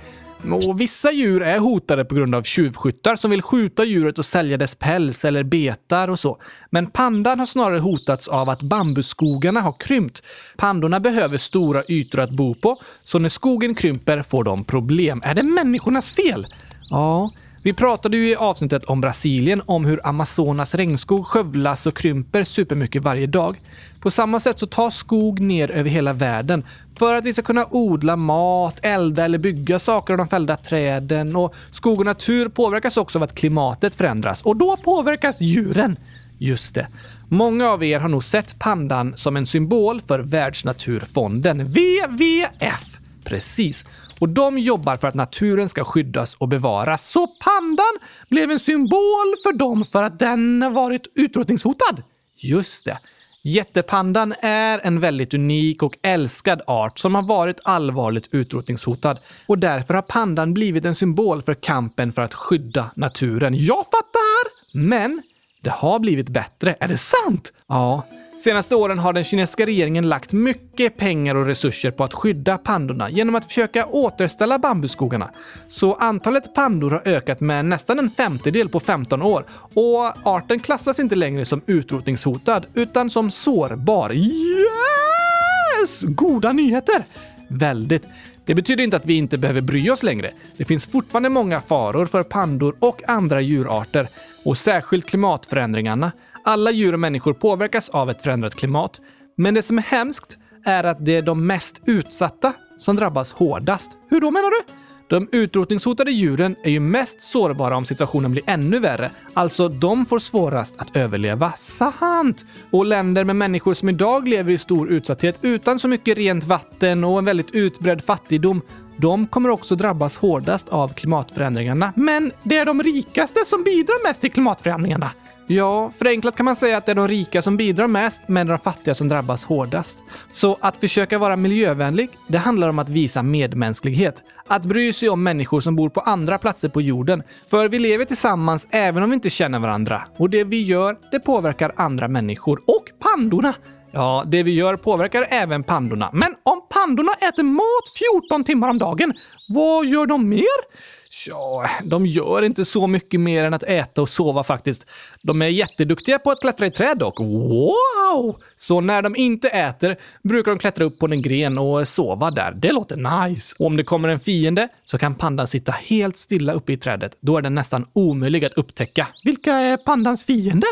och 0.52 0.80
vissa 0.80 1.12
djur 1.12 1.42
är 1.42 1.58
hotade 1.58 2.04
på 2.04 2.14
grund 2.14 2.34
av 2.34 2.42
tjuvskyttar 2.42 3.16
som 3.16 3.30
vill 3.30 3.42
skjuta 3.42 3.84
djuret 3.84 4.18
och 4.18 4.24
sälja 4.24 4.56
dess 4.56 4.74
päls 4.74 5.24
eller 5.24 5.42
betar 5.42 6.08
och 6.08 6.20
så. 6.20 6.38
Men 6.70 6.86
pandan 6.86 7.38
har 7.38 7.46
snarare 7.46 7.78
hotats 7.78 8.28
av 8.28 8.48
att 8.48 8.62
bambuskogarna 8.62 9.60
har 9.60 9.74
krympt. 9.78 10.22
Pandorna 10.56 11.00
behöver 11.00 11.38
stora 11.38 11.82
ytor 11.88 12.20
att 12.20 12.30
bo 12.30 12.54
på, 12.54 12.76
så 13.04 13.18
när 13.18 13.28
skogen 13.28 13.74
krymper 13.74 14.22
får 14.22 14.44
de 14.44 14.64
problem. 14.64 15.22
Är 15.24 15.34
det 15.34 15.42
människornas 15.42 16.10
fel? 16.10 16.46
Ja, 16.90 17.30
vi 17.64 17.72
pratade 17.72 18.16
ju 18.16 18.28
i 18.30 18.36
avsnittet 18.36 18.84
om 18.84 19.00
Brasilien 19.00 19.62
om 19.66 19.84
hur 19.84 20.06
Amazonas 20.06 20.74
regnskog 20.74 21.26
skövlas 21.26 21.86
och 21.86 21.96
krymper 21.96 22.44
supermycket 22.44 23.02
varje 23.02 23.26
dag. 23.26 23.60
På 24.00 24.10
samma 24.10 24.40
sätt 24.40 24.58
så 24.58 24.66
tar 24.66 24.90
skog 24.90 25.40
ner 25.40 25.70
över 25.70 25.90
hela 25.90 26.12
världen 26.12 26.64
för 26.98 27.14
att 27.14 27.24
vi 27.24 27.32
ska 27.32 27.42
kunna 27.42 27.66
odla 27.70 28.16
mat, 28.16 28.80
elda 28.82 29.24
eller 29.24 29.38
bygga 29.38 29.78
saker 29.78 30.14
av 30.14 30.18
de 30.18 30.28
fällda 30.28 30.56
träden. 30.56 31.36
Och 31.36 31.54
skog 31.70 31.98
och 31.98 32.06
natur 32.06 32.48
påverkas 32.48 32.96
också 32.96 33.18
av 33.18 33.22
att 33.22 33.34
klimatet 33.34 33.94
förändras 33.94 34.42
och 34.42 34.56
då 34.56 34.76
påverkas 34.76 35.40
djuren. 35.40 35.96
Just 36.38 36.74
det. 36.74 36.88
Många 37.28 37.70
av 37.70 37.84
er 37.84 38.00
har 38.00 38.08
nog 38.08 38.24
sett 38.24 38.58
pandan 38.58 39.16
som 39.16 39.36
en 39.36 39.46
symbol 39.46 40.00
för 40.00 40.18
Världsnaturfonden, 40.18 41.64
WWF. 41.66 42.96
Precis. 43.24 43.84
Och 44.24 44.30
de 44.30 44.58
jobbar 44.58 44.96
för 44.96 45.08
att 45.08 45.14
naturen 45.14 45.68
ska 45.68 45.84
skyddas 45.84 46.34
och 46.34 46.48
bevaras. 46.48 47.10
Så 47.10 47.26
pandan 47.26 47.98
blev 48.28 48.50
en 48.50 48.60
symbol 48.60 49.34
för 49.42 49.58
dem 49.58 49.84
för 49.92 50.02
att 50.02 50.18
den 50.18 50.74
varit 50.74 51.06
utrotningshotad. 51.14 52.02
Just 52.36 52.84
det. 52.84 52.98
Jättepandan 53.42 54.34
är 54.40 54.78
en 54.78 55.00
väldigt 55.00 55.34
unik 55.34 55.82
och 55.82 55.98
älskad 56.02 56.62
art 56.66 56.98
som 56.98 57.14
har 57.14 57.22
varit 57.22 57.60
allvarligt 57.64 58.28
utrotningshotad. 58.30 59.18
Och 59.46 59.58
därför 59.58 59.94
har 59.94 60.02
pandan 60.02 60.54
blivit 60.54 60.84
en 60.84 60.94
symbol 60.94 61.42
för 61.42 61.54
kampen 61.54 62.12
för 62.12 62.22
att 62.22 62.34
skydda 62.34 62.90
naturen. 62.96 63.64
Jag 63.64 63.84
fattar! 63.84 64.74
Men 64.78 65.22
det 65.62 65.70
har 65.70 65.98
blivit 65.98 66.28
bättre. 66.28 66.76
Är 66.80 66.88
det 66.88 66.98
sant? 66.98 67.52
Ja. 67.68 68.06
Senaste 68.38 68.76
åren 68.76 68.98
har 68.98 69.12
den 69.12 69.24
kinesiska 69.24 69.66
regeringen 69.66 70.08
lagt 70.08 70.32
mycket 70.32 70.96
pengar 70.96 71.34
och 71.34 71.46
resurser 71.46 71.90
på 71.90 72.04
att 72.04 72.14
skydda 72.14 72.58
pandorna 72.58 73.10
genom 73.10 73.34
att 73.34 73.44
försöka 73.44 73.86
återställa 73.86 74.58
bambuskogarna. 74.58 75.30
Så 75.68 75.94
antalet 75.94 76.54
pandor 76.54 76.90
har 76.90 77.02
ökat 77.04 77.40
med 77.40 77.64
nästan 77.64 77.98
en 77.98 78.10
femtedel 78.10 78.68
på 78.68 78.80
15 78.80 79.22
år 79.22 79.44
och 79.74 80.28
arten 80.28 80.60
klassas 80.60 81.00
inte 81.00 81.14
längre 81.14 81.44
som 81.44 81.60
utrotningshotad 81.66 82.66
utan 82.74 83.10
som 83.10 83.30
sårbar. 83.30 84.12
Yes! 84.12 86.02
Goda 86.02 86.52
nyheter! 86.52 87.04
Väldigt. 87.48 88.04
Det 88.44 88.54
betyder 88.54 88.84
inte 88.84 88.96
att 88.96 89.06
vi 89.06 89.14
inte 89.14 89.38
behöver 89.38 89.60
bry 89.60 89.90
oss 89.90 90.02
längre. 90.02 90.30
Det 90.56 90.64
finns 90.64 90.86
fortfarande 90.86 91.28
många 91.28 91.60
faror 91.60 92.06
för 92.06 92.22
pandor 92.22 92.76
och 92.78 93.08
andra 93.08 93.40
djurarter 93.40 94.08
och 94.44 94.58
särskilt 94.58 95.06
klimatförändringarna. 95.06 96.12
Alla 96.46 96.70
djur 96.70 96.92
och 96.92 97.00
människor 97.00 97.32
påverkas 97.32 97.88
av 97.88 98.10
ett 98.10 98.22
förändrat 98.22 98.54
klimat. 98.54 99.00
Men 99.36 99.54
det 99.54 99.62
som 99.62 99.78
är 99.78 99.82
hemskt 99.82 100.38
är 100.64 100.84
att 100.84 101.04
det 101.04 101.16
är 101.16 101.22
de 101.22 101.46
mest 101.46 101.80
utsatta 101.86 102.52
som 102.78 102.96
drabbas 102.96 103.32
hårdast. 103.32 103.90
Hur 104.10 104.20
då 104.20 104.30
menar 104.30 104.50
du? 104.50 104.72
De 105.08 105.28
utrotningshotade 105.32 106.10
djuren 106.10 106.56
är 106.64 106.70
ju 106.70 106.80
mest 106.80 107.20
sårbara 107.20 107.76
om 107.76 107.84
situationen 107.84 108.32
blir 108.32 108.44
ännu 108.46 108.78
värre. 108.78 109.10
Alltså, 109.34 109.68
de 109.68 110.06
får 110.06 110.18
svårast 110.18 110.76
att 110.78 110.96
överleva. 110.96 111.52
Sant! 111.52 112.44
Och 112.70 112.86
länder 112.86 113.24
med 113.24 113.36
människor 113.36 113.74
som 113.74 113.88
idag 113.88 114.28
lever 114.28 114.52
i 114.52 114.58
stor 114.58 114.90
utsatthet 114.90 115.38
utan 115.42 115.78
så 115.78 115.88
mycket 115.88 116.18
rent 116.18 116.44
vatten 116.44 117.04
och 117.04 117.18
en 117.18 117.24
väldigt 117.24 117.50
utbredd 117.50 118.04
fattigdom 118.04 118.62
de 118.96 119.26
kommer 119.26 119.48
också 119.48 119.76
drabbas 119.76 120.16
hårdast 120.16 120.68
av 120.68 120.88
klimatförändringarna. 120.88 121.92
Men 121.96 122.32
det 122.42 122.56
är 122.56 122.64
de 122.64 122.82
rikaste 122.82 123.44
som 123.44 123.62
bidrar 123.62 124.08
mest 124.08 124.20
till 124.20 124.32
klimatförändringarna. 124.32 125.10
Ja, 125.46 125.90
förenklat 125.98 126.36
kan 126.36 126.44
man 126.44 126.56
säga 126.56 126.76
att 126.76 126.86
det 126.86 126.92
är 126.92 126.96
de 126.96 127.08
rika 127.08 127.42
som 127.42 127.56
bidrar 127.56 127.86
mest, 127.86 128.20
men 128.26 128.46
de 128.46 128.58
fattiga 128.58 128.94
som 128.94 129.08
drabbas 129.08 129.44
hårdast. 129.44 130.02
Så 130.30 130.58
att 130.60 130.76
försöka 130.76 131.18
vara 131.18 131.36
miljövänlig, 131.36 132.08
det 132.28 132.38
handlar 132.38 132.68
om 132.68 132.78
att 132.78 132.88
visa 132.88 133.22
medmänsklighet. 133.22 134.22
Att 134.48 134.64
bry 134.64 134.92
sig 134.92 135.08
om 135.08 135.22
människor 135.22 135.60
som 135.60 135.76
bor 135.76 135.88
på 135.88 136.00
andra 136.00 136.38
platser 136.38 136.68
på 136.68 136.80
jorden. 136.80 137.22
För 137.50 137.68
vi 137.68 137.78
lever 137.78 138.04
tillsammans 138.04 138.66
även 138.70 139.02
om 139.02 139.10
vi 139.10 139.14
inte 139.14 139.30
känner 139.30 139.58
varandra. 139.58 140.02
Och 140.16 140.30
det 140.30 140.44
vi 140.44 140.62
gör, 140.62 140.96
det 141.10 141.20
påverkar 141.20 141.72
andra 141.76 142.08
människor. 142.08 142.60
Och 142.66 142.84
pandorna! 142.98 143.54
Ja, 143.90 144.24
det 144.26 144.42
vi 144.42 144.54
gör 144.54 144.76
påverkar 144.76 145.26
även 145.30 145.64
pandorna. 145.64 146.10
Men 146.12 146.34
om 146.42 146.66
pandorna 146.70 147.12
äter 147.12 147.42
mat 147.42 148.22
14 148.22 148.44
timmar 148.44 148.68
om 148.68 148.78
dagen, 148.78 149.12
vad 149.48 149.86
gör 149.86 150.06
de 150.06 150.28
mer? 150.28 150.93
Ja, 151.26 151.70
de 151.84 152.06
gör 152.06 152.42
inte 152.42 152.64
så 152.64 152.86
mycket 152.86 153.20
mer 153.20 153.44
än 153.44 153.54
att 153.54 153.62
äta 153.62 154.02
och 154.02 154.08
sova 154.08 154.44
faktiskt. 154.44 154.86
De 155.22 155.42
är 155.42 155.46
jätteduktiga 155.46 156.18
på 156.18 156.30
att 156.30 156.40
klättra 156.40 156.66
i 156.66 156.70
träd 156.70 156.98
dock. 156.98 157.20
Wow! 157.20 158.40
Så 158.56 158.80
när 158.80 159.02
de 159.02 159.16
inte 159.16 159.48
äter 159.48 159.96
brukar 160.22 160.50
de 160.50 160.58
klättra 160.58 160.84
upp 160.84 160.98
på 160.98 161.06
en 161.06 161.22
gren 161.22 161.58
och 161.58 161.88
sova 161.88 162.30
där. 162.30 162.52
Det 162.62 162.72
låter 162.72 163.26
nice. 163.26 163.56
Och 163.58 163.66
om 163.66 163.76
det 163.76 163.84
kommer 163.84 164.08
en 164.08 164.20
fiende 164.20 164.68
så 164.84 164.98
kan 164.98 165.14
pandan 165.14 165.46
sitta 165.46 165.72
helt 165.72 166.18
stilla 166.18 166.52
uppe 166.52 166.72
i 166.72 166.76
trädet. 166.76 167.16
Då 167.20 167.36
är 167.38 167.42
den 167.42 167.54
nästan 167.54 167.86
omöjlig 167.92 168.44
att 168.44 168.52
upptäcka. 168.52 169.06
Vilka 169.24 169.52
är 169.52 169.76
pandans 169.76 170.24
fiender? 170.24 170.70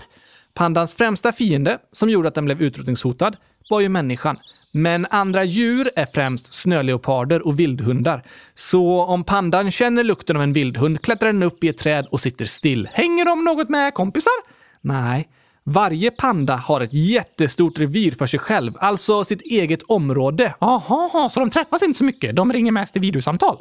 Pandans 0.55 0.95
främsta 0.95 1.33
fiende, 1.33 1.79
som 1.93 2.09
gjorde 2.09 2.29
att 2.29 2.35
den 2.35 2.45
blev 2.45 2.63
utrotningshotad, 2.63 3.37
var 3.71 3.81
ju 3.81 3.89
människan. 3.89 4.37
Men 4.75 5.07
andra 5.11 5.45
djur 5.45 5.91
är 5.97 6.07
främst 6.15 6.53
snöleoparder 6.53 7.47
och 7.47 7.61
vildhundar. 7.61 8.23
Så 8.55 9.03
om 9.03 9.25
pandan 9.25 9.71
känner 9.71 10.05
lukten 10.05 10.37
av 10.37 10.43
en 10.43 10.53
vildhund 10.53 11.03
klättrar 11.03 11.33
den 11.33 11.43
upp 11.43 11.65
i 11.65 11.69
ett 11.69 11.79
träd 11.79 12.07
och 12.11 12.21
sitter 12.21 12.47
still. 12.47 12.89
Hänger 12.93 13.25
de 13.25 13.45
något 13.45 13.69
med 13.69 13.95
kompisar? 13.95 14.33
Nej. 14.81 15.29
Varje 15.65 16.11
panda 16.11 16.57
har 16.57 16.81
ett 16.81 16.93
jättestort 16.93 17.79
revir 17.79 18.13
för 18.13 18.27
sig 18.27 18.41
själv, 18.41 18.73
alltså 18.79 19.25
sitt 19.25 19.43
eget 19.43 19.83
område. 19.83 20.55
Jaha, 20.61 21.31
så 21.31 21.41
de 21.41 21.51
träffas 21.51 21.83
inte 21.83 21.99
så 21.99 22.05
mycket? 22.05 22.37
De 22.37 22.53
ringer 22.53 22.73
mest 22.73 22.97
i 22.97 23.01
videosamtal? 23.01 23.57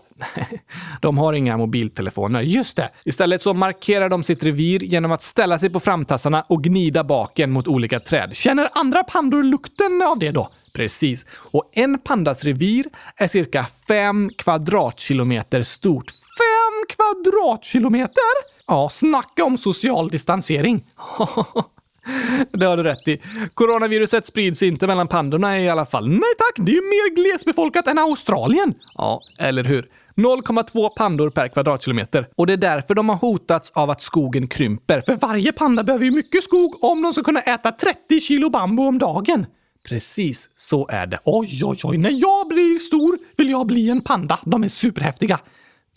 de 1.01 1.17
har 1.17 1.33
inga 1.33 1.57
mobiltelefoner. 1.57 2.41
Just 2.41 2.77
det. 2.77 2.89
Istället 3.05 3.41
så 3.41 3.53
markerar 3.53 4.09
de 4.09 4.23
sitt 4.23 4.43
revir 4.43 4.83
genom 4.83 5.11
att 5.11 5.21
ställa 5.21 5.59
sig 5.59 5.69
på 5.69 5.79
framtassarna 5.79 6.45
och 6.47 6.63
gnida 6.63 7.03
baken 7.03 7.51
mot 7.51 7.67
olika 7.67 7.99
träd. 7.99 8.35
Känner 8.35 8.69
andra 8.73 9.03
pandor 9.03 9.43
lukten 9.43 10.01
av 10.01 10.19
det 10.19 10.31
då? 10.31 10.49
Precis. 10.73 11.25
Och 11.33 11.71
en 11.73 11.99
pandas 11.99 12.43
revir 12.43 12.85
är 13.15 13.27
cirka 13.27 13.65
fem 13.87 14.31
kvadratkilometer 14.37 15.63
stort. 15.63 16.11
Fem 16.11 16.95
kvadratkilometer? 16.95 18.61
Ja, 18.67 18.89
snacka 18.89 19.43
om 19.43 19.57
social 19.57 20.09
distansering. 20.09 20.85
Det 22.53 22.65
har 22.65 22.77
du 22.77 22.83
rätt 22.83 23.07
i. 23.07 23.17
Coronaviruset 23.53 24.25
sprids 24.25 24.63
inte 24.63 24.87
mellan 24.87 25.07
pandorna 25.07 25.59
i 25.59 25.69
alla 25.69 25.85
fall. 25.85 26.09
Nej 26.09 26.33
tack, 26.37 26.65
det 26.65 26.71
är 26.71 26.75
ju 26.75 26.81
mer 26.81 27.15
glesbefolkat 27.15 27.87
än 27.87 27.97
Australien. 27.97 28.73
Ja, 28.95 29.21
eller 29.39 29.63
hur? 29.63 29.85
0,2 30.15 30.89
pandor 30.89 31.29
per 31.29 31.47
kvadratkilometer. 31.47 32.27
Och 32.35 32.47
det 32.47 32.53
är 32.53 32.57
därför 32.57 32.95
de 32.95 33.09
har 33.09 33.15
hotats 33.15 33.71
av 33.73 33.89
att 33.89 34.01
skogen 34.01 34.47
krymper. 34.47 35.01
För 35.01 35.15
varje 35.15 35.51
panda 35.51 35.83
behöver 35.83 36.05
ju 36.05 36.11
mycket 36.11 36.43
skog 36.43 36.83
om 36.83 37.01
de 37.01 37.13
ska 37.13 37.23
kunna 37.23 37.41
äta 37.41 37.71
30 37.71 38.19
kilo 38.21 38.49
bambu 38.49 38.83
om 38.83 38.99
dagen. 38.99 39.45
Precis 39.83 40.49
så 40.55 40.87
är 40.87 41.07
det. 41.07 41.19
Oj, 41.25 41.61
oj, 41.63 41.79
oj. 41.83 41.97
När 41.97 42.11
jag 42.11 42.47
blir 42.47 42.79
stor 42.79 43.17
vill 43.37 43.49
jag 43.49 43.67
bli 43.67 43.89
en 43.89 44.01
panda. 44.01 44.39
De 44.45 44.63
är 44.63 44.67
superhäftiga. 44.67 45.39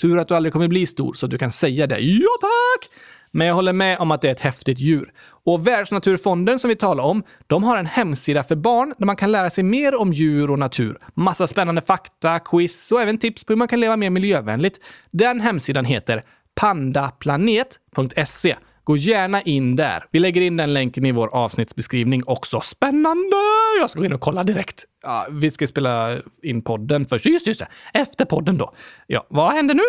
Tur 0.01 0.19
att 0.19 0.29
du 0.29 0.35
aldrig 0.35 0.53
kommer 0.53 0.69
bli 0.69 0.87
stor 0.87 1.15
så 1.15 1.27
att 1.27 1.31
du 1.31 1.39
kan 1.39 1.53
säga 1.53 1.87
det. 1.87 1.99
Ja, 1.99 2.29
tack! 2.41 2.91
Men 3.31 3.47
jag 3.47 3.55
håller 3.55 3.73
med 3.73 3.99
om 3.99 4.11
att 4.11 4.23
det 4.23 4.29
är 4.29 4.33
ett 4.33 4.41
häftigt 4.41 4.79
djur. 4.79 5.13
Och 5.45 5.67
Världsnaturfonden 5.67 6.59
som 6.59 6.69
vi 6.69 6.77
talar 6.77 7.05
om, 7.05 7.23
de 7.47 7.65
har 7.65 7.77
en 7.77 7.87
hemsida 7.87 8.45
för 8.45 8.57
barn 8.57 8.95
där 8.99 9.07
man 9.07 9.17
kan 9.17 9.33
lära 9.33 9.51
sig 9.51 9.65
mer 9.65 10.01
om 10.01 10.13
djur 10.13 10.51
och 10.51 10.59
natur. 10.59 10.99
Massa 11.15 11.47
spännande 11.47 11.83
fakta, 11.83 12.39
quiz 12.39 12.93
och 12.93 13.03
även 13.03 13.19
tips 13.19 13.45
på 13.45 13.53
hur 13.53 13.59
man 13.59 13.69
kan 13.69 13.81
leva 13.81 13.97
mer 13.97 14.11
miljövänligt. 14.11 14.81
Den 15.11 15.41
hemsidan 15.41 15.85
heter 15.85 16.25
pandaplanet.se. 16.55 18.57
Gå 18.85 18.97
gärna 18.97 19.43
in 19.43 19.77
där. 19.77 20.05
Vi 20.11 20.19
lägger 20.19 20.41
in 20.41 20.57
den 20.57 20.73
länken 20.75 21.07
i 21.07 21.13
vår 21.13 21.35
avsnittsbeskrivning 21.35 22.23
också. 22.27 22.61
Spännande! 22.61 23.37
Jag 23.81 23.91
ska 23.91 23.99
gå 24.01 24.07
in 24.07 24.13
och 24.13 24.21
kolla 24.21 24.43
direkt. 24.43 24.85
Ja, 25.03 25.27
vi 25.31 25.51
ska 25.51 25.67
spela 25.67 26.19
in 26.43 26.63
podden 26.63 27.07
först. 27.07 27.27
Just, 27.27 27.47
just 27.47 27.61
det. 27.61 27.69
Efter 27.95 28.25
podden 28.25 28.59
då. 28.59 28.75
Ja, 29.07 29.27
vad 29.29 29.53
händer 29.53 29.75
nu? 29.75 29.83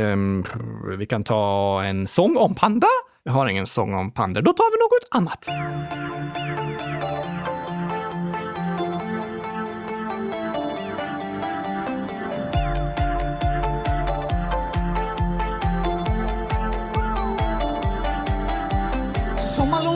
Um, 0.00 0.44
vi 0.98 1.06
kan 1.06 1.24
ta 1.24 1.82
en 1.84 2.06
sång 2.06 2.36
om 2.36 2.54
panda. 2.54 2.86
Jag 3.22 3.32
har 3.32 3.46
ingen 3.46 3.66
sång 3.66 3.94
om 3.94 4.10
panda. 4.10 4.40
Då 4.40 4.52
tar 4.52 4.70
vi 4.70 4.76
något 4.76 5.22
annat. 5.22 5.48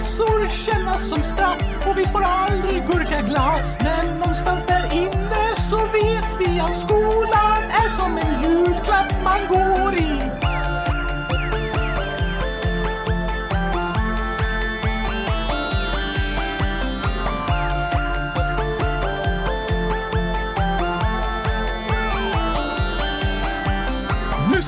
Läxor 0.00 0.48
kännas 0.48 1.08
som 1.08 1.22
straff 1.22 1.62
och 1.86 1.98
vi 1.98 2.04
får 2.04 2.22
aldrig 2.22 2.82
gurkaglass. 2.86 3.78
Men 3.80 4.18
någonstans 4.18 4.66
där 4.66 4.92
inne 4.92 5.60
så 5.70 5.76
vet 5.76 6.28
vi 6.38 6.60
att 6.60 6.78
skolan 6.78 7.62
är 7.70 7.88
som 7.88 8.18
en 8.18 8.42
julklapp 8.42 9.12
man 9.24 9.40
går 9.48 9.94
i. 9.94 10.49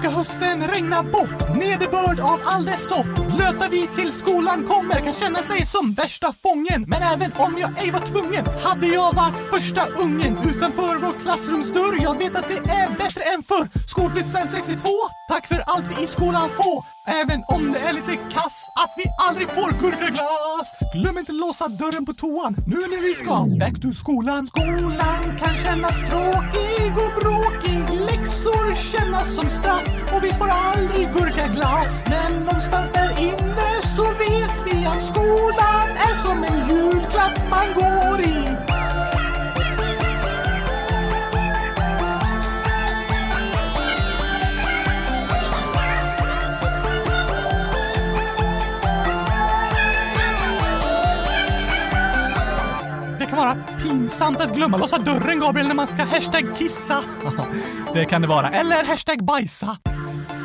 ska 0.03 0.11
hösten 0.11 0.67
regna 0.67 1.03
bort, 1.03 1.57
nederbörd 1.57 2.21
av 2.21 2.41
all 2.45 2.65
dess 2.65 2.89
sort. 2.89 3.37
Blöta 3.37 3.69
vi 3.69 3.87
till 3.87 4.13
skolan 4.13 4.67
kommer 4.67 5.01
kan 5.01 5.13
känna 5.13 5.43
sig 5.43 5.67
som 5.67 5.93
värsta 5.93 6.35
fången. 6.43 6.85
Men 6.89 7.03
även 7.03 7.33
om 7.37 7.55
jag 7.59 7.85
ej 7.85 7.91
var 7.91 8.01
tvungen 8.01 8.45
hade 8.65 8.87
jag 8.87 9.13
varit 9.13 9.37
första 9.51 9.87
ungen 9.87 10.39
utanför 10.45 10.97
vår 10.97 11.13
klassrumsdörr. 11.23 12.03
Jag 12.03 12.19
vet 12.19 12.37
att 12.37 12.49
det 12.49 12.71
är 12.71 12.89
bättre 12.99 13.23
än 13.23 13.43
förr. 13.43 13.69
Skolblitsen 13.89 14.49
62, 14.49 14.89
tack 15.33 15.47
för 15.47 15.63
allt 15.67 15.85
vi 15.91 16.05
i 16.05 16.07
skolan 16.07 16.49
får. 16.51 16.79
Även 17.21 17.45
om 17.49 17.73
det 17.73 17.79
är 17.79 17.93
lite 17.93 18.17
kass 18.17 18.71
att 18.83 18.93
vi 18.97 19.05
aldrig 19.27 19.49
får 19.51 19.71
gurkaglass. 19.83 20.69
Glöm 20.95 21.19
inte 21.19 21.33
låsa 21.33 21.69
dörren 21.69 22.07
på 22.07 22.15
toan 22.15 22.57
nu 22.67 22.77
när 22.77 23.03
vi 23.09 23.15
ska 23.15 23.35
back 23.61 23.77
to 23.83 23.93
skolan. 23.93 24.47
Skolan 24.47 25.23
kan 25.41 25.55
kännas 25.65 25.99
tråkig 26.11 26.93
och 27.05 27.13
bråkig. 27.21 27.81
Läxor 28.11 28.75
kännas 28.93 29.35
som 29.35 29.49
straff 29.59 29.89
och 30.15 30.25
vi 30.25 30.31
får 30.31 30.49
aldrig 30.49 31.07
gurkaglass. 31.17 32.05
Men 32.13 32.33
någonstans 32.45 32.91
där 32.93 33.11
inne 33.29 33.71
så 33.97 34.05
vet 34.25 34.57
vi 34.67 34.87
att 34.87 35.03
skolan 35.13 35.89
är 36.09 36.15
som 36.15 36.45
en 36.45 36.59
julklapp 36.69 37.39
man 37.51 37.69
går 37.75 38.21
i. 38.21 38.72
vara 53.43 53.57
pinsamt 53.83 54.41
att 54.41 54.55
glömma 54.55 54.77
låsa 54.77 54.99
dörren, 54.99 55.41
Gabriel, 55.41 55.69
när 55.69 55.75
man 55.75 55.87
ska 55.87 56.03
hashtag 56.03 56.57
kissa. 56.57 57.05
Det 57.95 58.05
kan 58.05 58.23
det 58.23 58.29
vara. 58.29 58.51
Eller 58.51 58.85
hashtag 58.85 59.25
bajsa. 59.25 59.77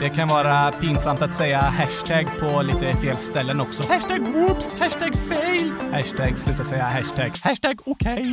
Det 0.01 0.09
kan 0.09 0.27
vara 0.27 0.71
pinsamt 0.71 1.21
att 1.21 1.33
säga 1.33 1.59
hashtag 1.59 2.27
på 2.39 2.61
lite 2.61 2.93
fel 2.93 3.17
ställen 3.17 3.61
också. 3.61 3.83
Hashtag 3.93 4.27
whoops, 4.27 4.75
hashtag 4.79 5.15
fail. 5.15 5.71
Hashtag 5.91 6.37
sluta 6.37 6.63
säga 6.63 6.83
hashtag. 6.83 7.31
Hashtag 7.43 7.79
okej. 7.85 8.25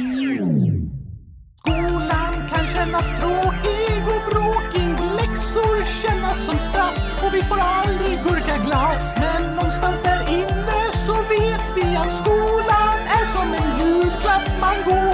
Skolan 1.58 2.34
kan 2.52 2.66
kännas 2.66 3.20
tråkig 3.20 4.02
och 4.06 4.32
bråkig. 4.32 4.90
Läxor 5.20 5.84
kännas 6.02 6.46
som 6.46 6.58
straff 6.58 7.22
och 7.26 7.34
vi 7.34 7.42
får 7.42 7.58
aldrig 7.58 8.18
gurkaglass. 8.22 9.14
Men 9.16 9.56
någonstans 9.56 10.02
där 10.02 10.28
inne 10.28 10.80
så 10.94 11.12
vet 11.14 11.64
vi 11.76 11.96
att 11.96 12.14
skolan 12.14 13.03
julklapp 14.34 14.60
man 14.60 15.13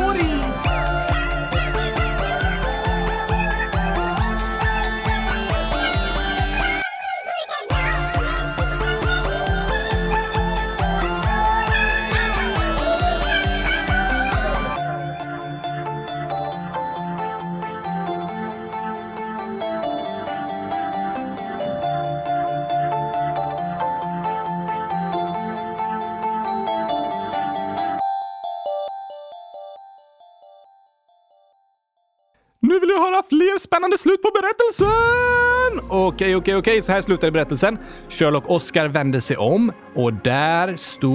spännande 33.70 33.98
slut 33.98 34.22
på 34.22 34.30
berättelsen! 34.30 35.80
Okej, 35.88 36.36
okej, 36.36 36.56
okej, 36.56 36.82
så 36.82 36.92
här 36.92 37.02
slutade 37.02 37.32
berättelsen. 37.32 37.78
Sherlock 38.08 38.44
Oscar 38.50 38.88
vände 38.88 39.20
sig 39.20 39.36
om 39.36 39.72
och 39.94 40.12
där 40.12 40.76
stod... 40.76 41.10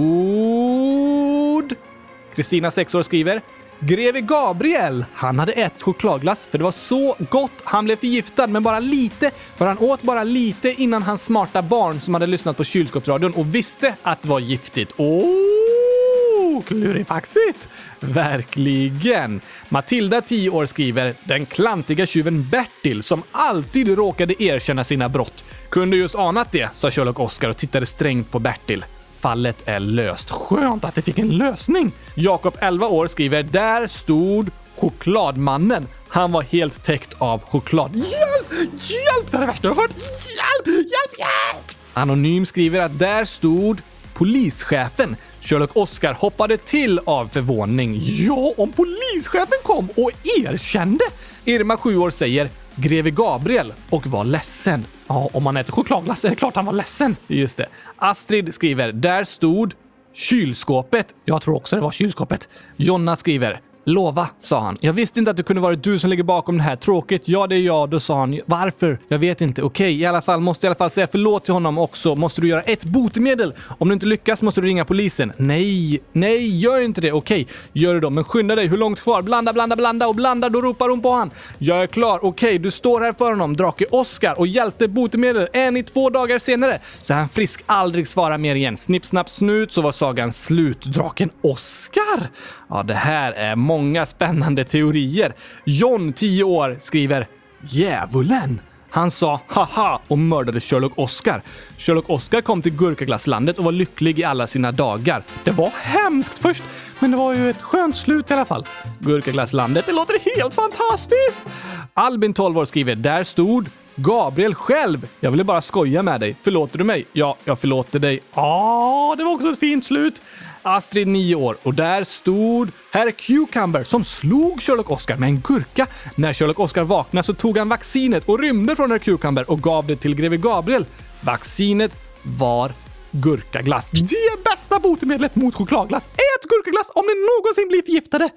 Kristina, 2.36 2.72
6 2.72 2.96
år, 2.96 3.02
skriver 3.02 3.42
Greve 3.80 4.22
Gabriel, 4.22 5.06
han 5.14 5.40
hade 5.40 5.52
ätit 5.52 5.82
chokladglass 5.82 6.48
för 6.52 6.58
det 6.58 6.64
var 6.64 6.72
så 6.72 7.16
gott. 7.30 7.52
Han 7.64 7.86
blev 7.86 7.96
förgiftad, 7.96 8.48
men 8.48 8.64
bara 8.64 8.80
lite, 8.80 9.32
för 9.56 9.66
han 9.66 9.78
åt 9.78 10.02
bara 10.02 10.24
lite 10.24 10.82
innan 10.82 11.04
hans 11.04 11.24
smarta 11.24 11.62
barn 11.62 12.00
som 12.00 12.14
hade 12.14 12.28
lyssnat 12.28 12.58
på 12.58 12.64
kylskåpsradion 12.64 13.34
och 13.34 13.56
visste 13.56 13.96
att 14.02 14.22
det 14.22 14.30
var 14.30 14.40
giftigt. 14.40 14.94
Åh, 14.98 16.62
klurifaxigt! 16.66 17.68
Verkligen. 18.00 19.42
Matilda, 19.70 20.22
10 20.22 20.50
år, 20.50 20.66
skriver 20.66 21.14
“Den 21.24 21.46
klantiga 21.46 22.06
tjuven 22.06 22.50
Bertil 22.50 23.04
som 23.04 23.24
alltid 23.32 23.96
råkade 23.98 24.44
erkänna 24.44 24.84
sina 24.84 25.10
brott. 25.10 25.44
Kunde 25.70 25.98
just 25.98 26.16
anat 26.16 26.52
det”, 26.52 26.70
sa 26.74 26.92
Sherlock 26.92 27.20
Oscar 27.20 27.50
och 27.50 27.58
tittade 27.58 27.86
strängt 27.86 28.32
på 28.32 28.40
Bertil. 28.40 28.86
Fallet 29.20 29.58
är 29.66 29.80
löst. 29.80 30.30
Skönt 30.30 30.86
att 30.86 30.96
det 30.96 31.02
fick 31.02 31.20
en 31.20 31.38
lösning. 31.38 31.92
Jakob, 32.16 32.58
11 32.60 32.88
år, 32.88 33.08
skriver 33.08 33.44
“Där 33.44 33.88
stod 33.88 34.50
chokladmannen. 34.78 35.88
Han 36.08 36.32
var 36.32 36.42
helt 36.42 36.84
täckt 36.84 37.14
av 37.18 37.42
choklad. 37.44 37.96
Hjälp! 37.96 38.70
Hjälp! 38.72 39.32
Det 39.32 39.38
är 39.38 39.42
det 39.42 39.48
värsta 39.48 39.68
jag 39.68 39.76
har 39.76 39.82
hört! 39.82 39.92
Hjälp! 39.92 40.68
Hjälp! 40.68 41.20
Hjälp! 41.20 41.78
Anonym 41.94 42.46
skriver 42.46 42.82
att 42.82 43.00
där 43.00 43.26
stod 43.26 43.82
polischefen. 44.16 45.16
Sherlock 45.42 45.76
Oscar 45.76 46.14
hoppade 46.14 46.58
till 46.58 47.00
av 47.06 47.28
förvåning. 47.28 48.00
Ja, 48.02 48.54
om 48.58 48.72
polischefen 48.72 49.58
kom 49.64 49.90
och 49.96 50.12
erkände! 50.40 51.06
Irma, 51.46 51.78
7 51.78 51.98
år, 51.98 52.10
säger 52.10 52.50
greve 52.76 53.12
Gabriel 53.12 53.74
och 53.90 54.08
var 54.08 54.24
ledsen. 54.24 54.86
Ja, 55.08 55.30
om 55.34 55.44
man 55.44 55.58
äter 55.58 55.74
chokladglass 55.74 56.26
är 56.26 56.30
det 56.30 56.36
klart 56.36 56.56
han 56.56 56.66
var 56.66 56.74
ledsen. 56.74 57.16
Just 57.28 57.58
det. 57.58 57.68
Astrid 57.96 58.54
skriver, 58.54 58.92
där 58.92 59.24
stod 59.24 59.74
kylskåpet. 60.14 61.08
Jag 61.26 61.42
tror 61.42 61.56
också 61.56 61.76
det 61.76 61.82
var 61.82 61.92
kylskåpet. 61.92 62.50
Jonna 62.78 63.16
skriver, 63.16 63.62
Lova, 63.88 64.28
sa 64.40 64.60
han. 64.60 64.78
Jag 64.82 64.94
visste 64.94 65.20
inte 65.20 65.32
att 65.32 65.38
det 65.38 65.44
kunde 65.44 65.62
vara 65.62 65.76
du 65.76 66.00
som 66.00 66.10
ligger 66.10 66.24
bakom 66.24 66.58
det 66.58 66.64
här. 66.64 66.76
Tråkigt. 66.76 67.28
Ja, 67.28 67.48
det 67.48 67.56
är 67.56 67.60
jag. 67.60 67.90
Då 67.90 68.00
sa 68.00 68.18
han. 68.18 68.40
Varför? 68.46 69.00
Jag 69.08 69.20
vet 69.20 69.42
inte. 69.42 69.62
Okej, 69.64 70.02
i 70.02 70.06
alla 70.06 70.22
fall. 70.22 70.40
Måste 70.40 70.66
i 70.66 70.68
alla 70.68 70.76
fall 70.76 70.90
säga 70.90 71.08
förlåt 71.12 71.46
till 71.46 71.54
honom 71.54 71.78
också. 71.78 72.16
Måste 72.16 72.42
du 72.42 72.48
göra 72.48 72.62
ett 72.62 72.86
botemedel? 72.86 73.54
Om 73.78 73.88
du 73.88 73.94
inte 73.94 74.06
lyckas 74.06 74.42
måste 74.42 74.62
du 74.62 74.68
ringa 74.68 74.86
polisen. 74.86 75.34
Nej, 75.38 76.02
nej, 76.12 76.60
gör 76.60 76.82
inte 76.82 77.02
det. 77.02 77.12
Okej, 77.12 77.48
gör 77.74 77.94
det 77.94 78.00
då. 78.00 78.10
Men 78.10 78.24
skynda 78.24 78.56
dig. 78.56 78.68
Hur 78.68 78.78
långt 78.78 79.02
kvar? 79.02 79.22
Blanda, 79.22 79.54
blanda, 79.54 79.76
blanda 79.76 80.08
och 80.08 80.16
blanda. 80.16 80.50
Då 80.50 80.62
ropar 80.62 80.90
hon 80.90 81.02
på 81.02 81.12
han. 81.12 81.32
Jag 81.58 81.84
är 81.84 81.88
klar. 81.88 82.20
Okej, 82.26 82.60
du 82.60 82.72
står 82.72 83.02
här 83.02 83.14
för 83.14 83.30
honom. 83.30 83.56
Drake 83.56 83.86
Oscar 83.92 84.40
och 84.40 84.48
hjälte 84.48 84.88
botemedel. 84.88 85.48
En 85.54 85.78
i 85.78 85.84
två 85.84 86.10
dagar 86.10 86.40
senare. 86.40 86.80
Så 87.04 87.14
han 87.14 87.30
frisk 87.30 87.64
aldrig 87.66 88.08
svara 88.08 88.38
mer 88.38 88.56
igen. 88.56 88.78
Snipp, 88.78 89.06
snapp, 89.06 89.30
snut 89.30 89.72
så 89.72 89.82
var 89.82 89.92
sagan 89.92 90.32
slut. 90.32 90.82
Draken 90.82 91.30
Oscar? 91.42 92.30
Ja, 92.70 92.84
det 92.84 92.94
här 92.94 93.32
är 93.32 93.56
många 93.56 94.06
spännande 94.06 94.64
teorier. 94.64 95.34
John, 95.64 96.14
10 96.14 96.44
år, 96.44 96.78
skriver 96.82 97.28
“Djävulen”. 97.62 98.62
Han 98.90 99.12
sa 99.12 99.42
haha 99.48 100.02
och 100.08 100.18
mördade 100.18 100.60
Sherlock 100.60 100.94
Oscar. 100.96 101.42
Sherlock 101.78 102.10
Oscar 102.10 102.42
kom 102.42 102.62
till 102.62 102.76
Gurkaglasslandet 102.78 103.58
och 103.58 103.64
var 103.64 103.72
lycklig 103.72 104.20
i 104.20 104.24
alla 104.24 104.48
sina 104.48 104.72
dagar. 104.72 105.24
Det 105.44 105.52
var 105.52 105.72
hemskt 105.76 106.40
först, 106.40 106.64
men 107.00 107.12
det 107.12 107.18
var 107.18 107.34
ju 107.34 107.50
ett 107.50 107.62
skönt 107.62 107.96
slut 107.98 108.32
i 108.32 108.34
alla 108.34 108.46
fall. 108.46 108.66
Gurkaglasslandet, 109.00 109.86
det 109.86 109.92
låter 109.92 110.40
helt 110.40 110.54
fantastiskt! 110.54 111.46
Albin, 111.94 112.34
12 112.34 112.58
år, 112.58 112.66
skriver 112.66 112.96
“Där 112.96 113.24
stod 113.24 113.70
Gabriel 113.96 114.56
själv. 114.56 115.08
Jag 115.20 115.32
ville 115.32 115.44
bara 115.44 115.62
skoja 115.62 116.04
med 116.04 116.20
dig. 116.20 116.36
Förlåter 116.44 116.78
du 116.78 116.84
mig? 116.84 117.06
Ja, 117.14 117.36
jag 117.44 117.60
förlåter 117.60 118.00
dig. 118.00 118.20
Ja, 118.34 119.16
det 119.18 119.24
var 119.24 119.32
också 119.32 119.50
ett 119.50 119.60
fint 119.60 119.86
slut. 119.86 120.22
Astrid 120.68 121.08
9 121.08 121.36
år 121.36 121.58
och 121.64 121.74
där 121.74 122.04
stod 122.04 122.70
herr 122.92 123.12
Cucumber 123.12 123.84
som 123.84 124.04
slog 124.04 124.62
Sherlock 124.62 124.92
Oscar 124.92 125.18
med 125.18 125.30
en 125.30 125.40
gurka. 125.40 125.88
När 126.16 126.34
Sherlock 126.34 126.60
Oscar 126.60 126.84
vaknade 126.84 127.24
så 127.26 127.34
tog 127.34 127.58
han 127.58 127.70
vaccinet 127.70 128.30
och 128.30 128.40
rymde 128.40 128.76
från 128.76 128.92
herr 128.92 128.98
Cucumber 128.98 129.52
och 129.52 129.62
gav 129.62 129.88
det 129.88 129.96
till 129.96 130.16
greve 130.16 130.38
Gabriel. 130.38 130.86
Vaccinet 131.22 131.92
var 132.24 132.72
gurkaglass. 133.12 133.92
Det 133.92 134.44
bästa 134.44 134.80
botemedlet 134.80 135.36
mot 135.36 135.56
chokladglass. 135.56 136.04
Ät 136.04 136.50
gurkaglass 136.50 136.92
om 136.96 137.06
ni 137.06 137.14
någonsin 137.14 137.68
blir 137.68 137.82
förgiftade! 137.82 138.30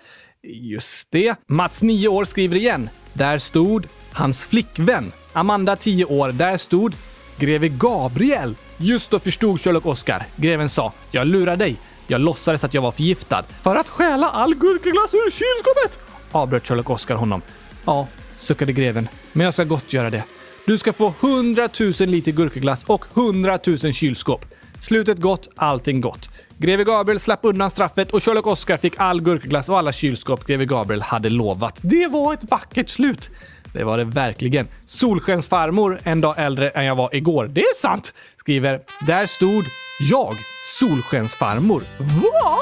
Just 0.43 1.11
det. 1.11 1.35
Mats, 1.47 1.83
9 1.83 2.09
år, 2.09 2.25
skriver 2.25 2.57
igen. 2.57 2.91
Där 3.13 3.39
stod 3.39 3.87
hans 4.13 4.45
flickvän. 4.45 5.13
Amanda, 5.33 5.77
10 5.77 6.05
år. 6.05 6.33
Där 6.33 6.57
stod 6.57 6.95
greve 7.39 7.69
Gabriel. 7.69 8.55
Just 8.77 9.11
då 9.11 9.19
förstod 9.19 9.61
Sherlock 9.61 9.87
Oscar. 9.87 10.23
Greven 10.37 10.69
sa 10.69 10.93
“Jag 11.11 11.27
lurar 11.27 11.57
dig. 11.57 11.77
Jag 12.11 12.21
låtsades 12.21 12.65
att 12.65 12.75
jag 12.75 12.83
var 12.83 12.93
förgiftad 12.93 13.43
för 13.63 13.77
att 13.77 13.89
stjäla 13.89 14.31
all 14.31 14.55
gurkaglass 14.55 15.15
ur 15.15 15.31
kylskåpet!” 15.31 15.99
avbröt 16.33 16.67
Sherlock 16.67 16.91
Oscar 16.91 17.15
honom. 17.15 17.43
Ja, 17.85 18.09
suckade 18.41 18.73
greven. 18.73 19.09
Men 19.33 19.45
jag 19.45 19.55
ska 19.55 19.65
gott 19.65 19.93
göra 19.93 20.11
det. 20.11 20.25
Du 20.67 20.79
ska 20.79 20.93
få 20.93 21.15
100 21.21 21.69
000 21.81 21.93
liter 22.09 22.33
gurkaglass 22.33 22.85
och 22.87 23.05
100 23.15 23.59
000 23.67 23.79
kylskåp. 23.79 24.45
Slutet 24.81 25.19
gott, 25.19 25.49
allting 25.57 26.01
gott. 26.01 26.29
Greve 26.59 26.85
Gabriel 26.85 27.21
slapp 27.21 27.41
undan 27.43 27.71
straffet 27.71 28.11
och 28.11 28.23
Sherlock 28.23 28.47
Oscar 28.47 28.77
fick 28.77 28.95
all 28.97 29.21
gurkaglass 29.21 29.69
och 29.69 29.79
alla 29.79 29.93
kylskåp 29.93 30.47
Greve 30.47 30.65
Gabriel 30.65 31.03
hade 31.03 31.31
lovat. 31.31 31.79
Det 31.83 32.07
var 32.07 32.35
ett 32.35 32.51
vackert 32.51 32.89
slut. 32.89 33.31
Det 33.73 33.85
var 33.85 33.99
det 33.99 34.05
verkligen. 34.05 34.69
Solskensfarmor, 34.87 36.01
en 36.03 36.21
dag 36.21 36.35
äldre 36.39 36.71
än 36.71 36.85
jag 36.85 36.97
var 36.97 37.15
igår. 37.15 37.47
Det 37.47 37.61
är 37.61 37.75
sant! 37.77 38.13
Skriver 38.49 38.81
“Där 39.07 39.27
stod 39.27 39.65
jag, 40.11 40.37
Solskensfarmor”. 40.67 41.83
Va? 41.99 42.59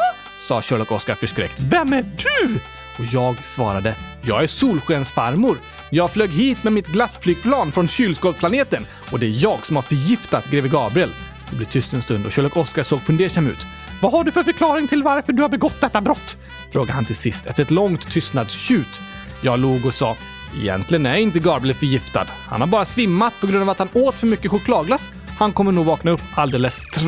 sa 0.49 0.63
Sherlock 0.63 0.93
Oscar 0.93 1.15
förskräckt. 1.15 1.61
Vem 1.61 1.93
är 1.93 2.03
du? 2.03 2.55
Och 2.99 3.05
jag 3.13 3.45
svarade 3.45 3.95
“Jag 4.23 4.43
är 4.43 4.47
Solskensfarmor. 4.47 5.57
Jag 5.91 6.11
flög 6.11 6.31
hit 6.31 6.65
med 6.65 6.73
mitt 6.73 6.87
glassflygplan 6.87 7.73
från 7.73 7.89
kylskåpsplaneten 7.89 8.87
och 9.13 9.19
det 9.19 9.27
är 9.27 9.43
jag 9.43 9.67
som 9.67 9.77
har 9.77 9.83
förgiftat 9.83 10.51
greve 10.51 10.69
Gabriel.” 10.69 11.11
Det 11.51 11.57
blev 11.57 11.67
tyst 11.67 11.95
en 11.95 12.03
stund 12.03 12.27
och 12.27 12.33
Sherlock 12.33 12.57
Oscar 12.57 12.83
såg 12.83 13.01
fundersam 13.01 13.47
ut. 13.47 13.67
Vad 14.03 14.13
har 14.13 14.25
du 14.25 14.33
för 14.33 14.43
förklaring 14.43 14.89
till 14.89 15.03
varför 15.03 15.33
du 15.33 15.43
har 15.43 15.49
begått 15.49 15.81
detta 15.81 16.01
brott? 16.01 16.37
Frågade 16.73 16.93
han 16.93 17.05
till 17.05 17.17
sist 17.17 17.47
efter 17.47 17.63
ett 17.63 17.71
långt 17.71 18.11
tystnadstjut. 18.11 19.01
Jag 19.43 19.59
log 19.59 19.87
och 19.87 19.95
sa 19.95 20.17
Egentligen 20.61 21.07
är 21.07 21.17
inte 21.17 21.39
Gabriel 21.39 21.77
förgiftad. 21.77 22.27
Han 22.49 22.61
har 22.61 22.69
bara 22.69 22.85
svimmat 22.85 23.41
på 23.41 23.47
grund 23.47 23.63
av 23.63 23.71
att 23.71 23.79
han 23.79 23.89
åt 23.93 24.15
för 24.15 24.27
mycket 24.27 24.51
chokladglass. 24.51 25.09
Han 25.39 25.53
kommer 25.53 25.73
nog 25.73 25.87
vakna 25.87 26.11
upp 26.11 26.21
alldeles 26.35 26.87
tr... 26.87 27.01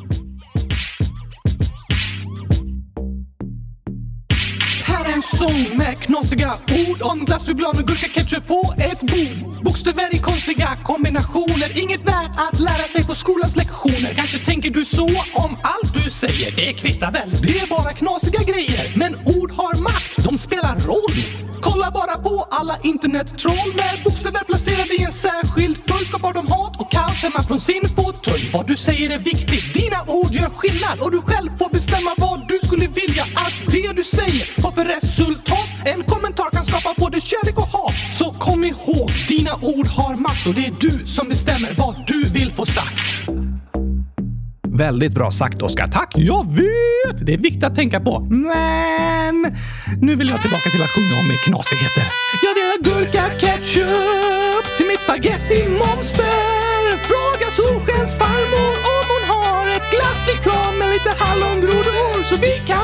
En 5.20 5.24
sång 5.24 5.78
med 5.78 6.00
knasiga 6.00 6.54
ord 6.88 7.02
om 7.02 7.26
glass, 7.26 7.46
choklad 7.46 7.80
och 7.80 7.88
gurka, 7.88 8.08
ketchup 8.08 8.48
på 8.48 8.74
ett 8.78 9.00
bord. 9.00 9.64
Bokstäver 9.64 10.16
i 10.16 10.18
konstiga 10.18 10.78
kombinationer, 10.84 11.78
inget 11.80 12.04
värt 12.04 12.32
att 12.38 12.60
lära 12.60 12.88
sig 12.88 13.06
på 13.08 13.16
skolans 13.16 13.56
lektioner. 13.56 14.14
Kanske 14.16 14.40
tänker 14.40 14.70
du 14.70 14.86
så 14.86 15.08
om 15.34 15.58
allt 15.64 15.94
du 15.94 16.10
säger, 16.10 16.52
det 16.56 16.74
kvittar 16.74 17.12
väl, 17.12 17.30
det 17.42 17.60
är 17.60 17.68
bara 17.68 17.94
knasiga 17.94 18.40
grejer. 18.44 18.94
Men 18.96 19.16
ord 19.16 19.52
har 19.52 19.82
makt, 19.82 20.24
de 20.24 20.38
spelar 20.38 20.80
roll. 20.80 21.50
Kolla 21.62 21.92
bara 21.92 22.18
på 22.18 22.48
alla 22.52 22.78
internettroll 22.84 23.74
med 23.76 24.04
bokstäver 24.04 24.44
placerade 24.44 24.94
i 24.94 25.04
en 25.04 25.12
särskild 25.12 25.78
följd 25.88 26.08
skapar 26.08 26.34
de 26.34 26.48
hat 26.48 26.82
och 26.82 26.92
kaos 26.92 27.24
hemma 27.24 27.42
från 27.44 27.62
sin 27.62 27.84
fåtölj. 27.96 28.50
Vad 28.54 28.68
du 28.68 28.78
säger 28.78 29.10
är 29.10 29.20
viktigt, 29.20 29.74
dina 29.74 30.04
ord 30.08 30.32
gör 30.32 30.50
skillnad 30.50 31.00
och 31.00 31.12
du 31.12 31.22
själv 31.22 31.50
får 31.58 31.70
bestämma 31.70 32.12
vad 32.18 32.48
du 32.48 32.60
skulle 32.68 32.88
vilja 32.88 33.24
att 33.24 33.56
det 33.72 33.92
du 33.96 34.04
säger 34.04 34.64
har 34.64 34.72
för 34.72 34.86
resultat. 35.10 35.70
En 35.86 36.04
kommentar 36.04 36.50
kan 36.50 36.66
skapa 36.66 36.94
både 36.98 37.22
kärlek 37.22 37.58
och 37.58 37.68
hat. 37.68 37.96
Så 38.14 38.32
kom 38.32 38.64
ihåg, 38.64 39.12
dina 39.28 39.56
ord 39.62 39.88
har 39.88 40.16
makt 40.16 40.48
och 40.48 40.54
det 40.54 40.66
är 40.66 40.74
du 40.80 41.06
som 41.06 41.30
bestämmer 41.30 41.70
vad 41.78 41.96
du 42.08 42.24
vill 42.24 42.52
få 42.52 42.66
sagt. 42.66 43.30
Väldigt 44.68 45.12
bra 45.12 45.32
sagt, 45.32 45.62
Oskar. 45.62 45.88
Tack! 45.88 46.14
Jag 46.16 46.48
vet! 46.56 47.26
Det 47.26 47.34
är 47.34 47.38
viktigt 47.38 47.64
att 47.64 47.76
tänka 47.76 48.00
på. 48.00 48.20
Men 48.20 49.36
nu 50.02 50.16
vill 50.16 50.30
jag 50.30 50.42
tillbaka 50.42 50.70
till 50.70 50.84
att 50.84 50.90
sjunga 50.90 51.16
om 51.22 51.30
knasigheter. 51.46 52.06
Jag 52.46 52.54
vill 52.58 52.68
ha 52.72 52.78
gurka 52.90 53.24
ketchup 53.42 54.64
till 54.78 54.88
mitt 54.88 55.02
spagetti-monster. 55.02 56.60
Fråga 57.10 57.48
Solskensfarmor 57.60 58.74
om 58.98 59.06
hon 59.14 59.24
har 59.34 59.64
ett 59.76 59.88
glasslikör 59.96 60.80
med 60.80 60.90
lite 60.96 61.12
hallongrodor 61.24 62.24
så 62.30 62.36
vi 62.36 62.54
kan 62.72 62.79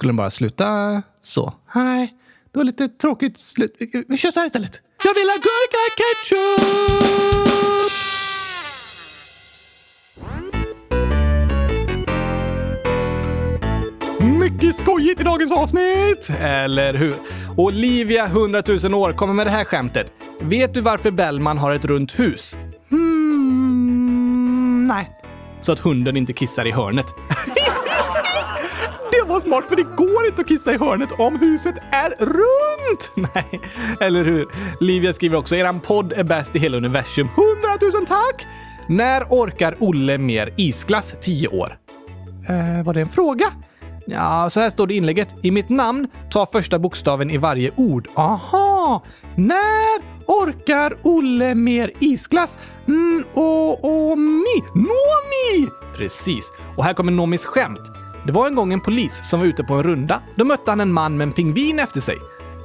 Skulle 0.00 0.08
den 0.10 0.16
bara 0.16 0.30
sluta 0.30 1.02
så? 1.22 1.54
Nej, 1.74 2.14
det 2.52 2.58
var 2.58 2.64
lite 2.64 2.88
tråkigt 2.88 3.38
slut. 3.38 3.76
Vi- 4.08 4.16
kör 4.16 4.30
så 4.30 4.40
här 4.40 4.46
istället. 4.46 4.80
Jag 5.04 5.14
vill 5.14 5.28
ha 5.28 5.36
gurka 5.36 5.78
ketchup! 5.96 7.70
Mycket 14.40 14.74
skojigt 14.76 15.20
i 15.20 15.24
dagens 15.24 15.52
avsnitt! 15.52 16.30
Eller 16.40 16.94
hur? 16.94 17.14
Olivia, 17.56 18.26
100 18.26 18.62
000 18.82 18.94
år, 18.94 19.12
kommer 19.12 19.34
med 19.34 19.46
det 19.46 19.50
här 19.50 19.64
skämtet. 19.64 20.12
Vet 20.40 20.74
du 20.74 20.80
varför 20.80 21.10
Bellman 21.10 21.58
har 21.58 21.72
ett 21.72 21.84
runt 21.84 22.18
hus? 22.18 22.54
Hmm, 22.90 24.86
nej. 24.88 25.10
Så 25.62 25.72
att 25.72 25.78
hunden 25.80 26.16
inte 26.16 26.32
kissar 26.32 26.66
i 26.66 26.70
hörnet. 26.70 27.06
Det 29.40 29.46
smart, 29.46 29.64
för 29.68 29.76
det 29.76 29.82
går 29.82 30.26
inte 30.26 30.40
att 30.40 30.48
kissa 30.48 30.74
i 30.74 30.78
hörnet 30.78 31.12
om 31.18 31.38
huset 31.38 31.74
är 31.90 32.10
runt! 32.18 33.12
Nej, 33.34 33.60
eller 34.00 34.24
hur? 34.24 34.48
Livia 34.80 35.12
skriver 35.12 35.36
också 35.36 35.56
eran 35.56 35.80
podd 35.80 36.12
är 36.12 36.24
bäst 36.24 36.56
i 36.56 36.58
hela 36.58 36.76
universum. 36.76 37.28
100 37.62 37.78
000 37.98 38.06
tack! 38.06 38.46
När 38.88 39.24
orkar 39.24 39.76
Olle 39.78 40.18
mer 40.18 40.52
isglass? 40.56 41.14
10 41.20 41.48
år. 41.48 41.78
Eh, 42.48 42.84
var 42.84 42.94
det 42.94 43.00
en 43.00 43.08
fråga? 43.08 43.46
Ja, 44.06 44.50
så 44.50 44.60
här 44.60 44.70
står 44.70 44.86
det 44.86 44.94
i 44.94 44.96
inlägget. 44.96 45.36
I 45.42 45.50
mitt 45.50 45.68
namn, 45.68 46.08
ta 46.30 46.46
första 46.46 46.78
bokstaven 46.78 47.30
i 47.30 47.36
varje 47.36 47.70
ord. 47.76 48.08
Aha! 48.14 49.02
När 49.34 50.00
orkar 50.26 50.96
Olle 51.02 51.54
mer 51.54 51.90
isglass? 51.98 52.58
Mm, 52.88 53.24
och, 53.34 53.84
och 53.84 54.18
mi. 54.18 54.62
Nomi! 54.74 55.70
Precis. 55.96 56.52
Och 56.76 56.84
här 56.84 56.94
kommer 56.94 57.12
Nomis 57.12 57.46
skämt. 57.46 58.09
Det 58.26 58.32
var 58.32 58.46
en 58.46 58.54
gång 58.54 58.72
en 58.72 58.80
polis 58.80 59.20
som 59.30 59.40
var 59.40 59.46
ute 59.46 59.64
på 59.64 59.74
en 59.74 59.82
runda. 59.82 60.22
Då 60.34 60.44
mötte 60.44 60.70
han 60.70 60.80
en 60.80 60.92
man 60.92 61.16
med 61.16 61.26
en 61.26 61.32
pingvin 61.32 61.78
efter 61.78 62.00
sig. 62.00 62.16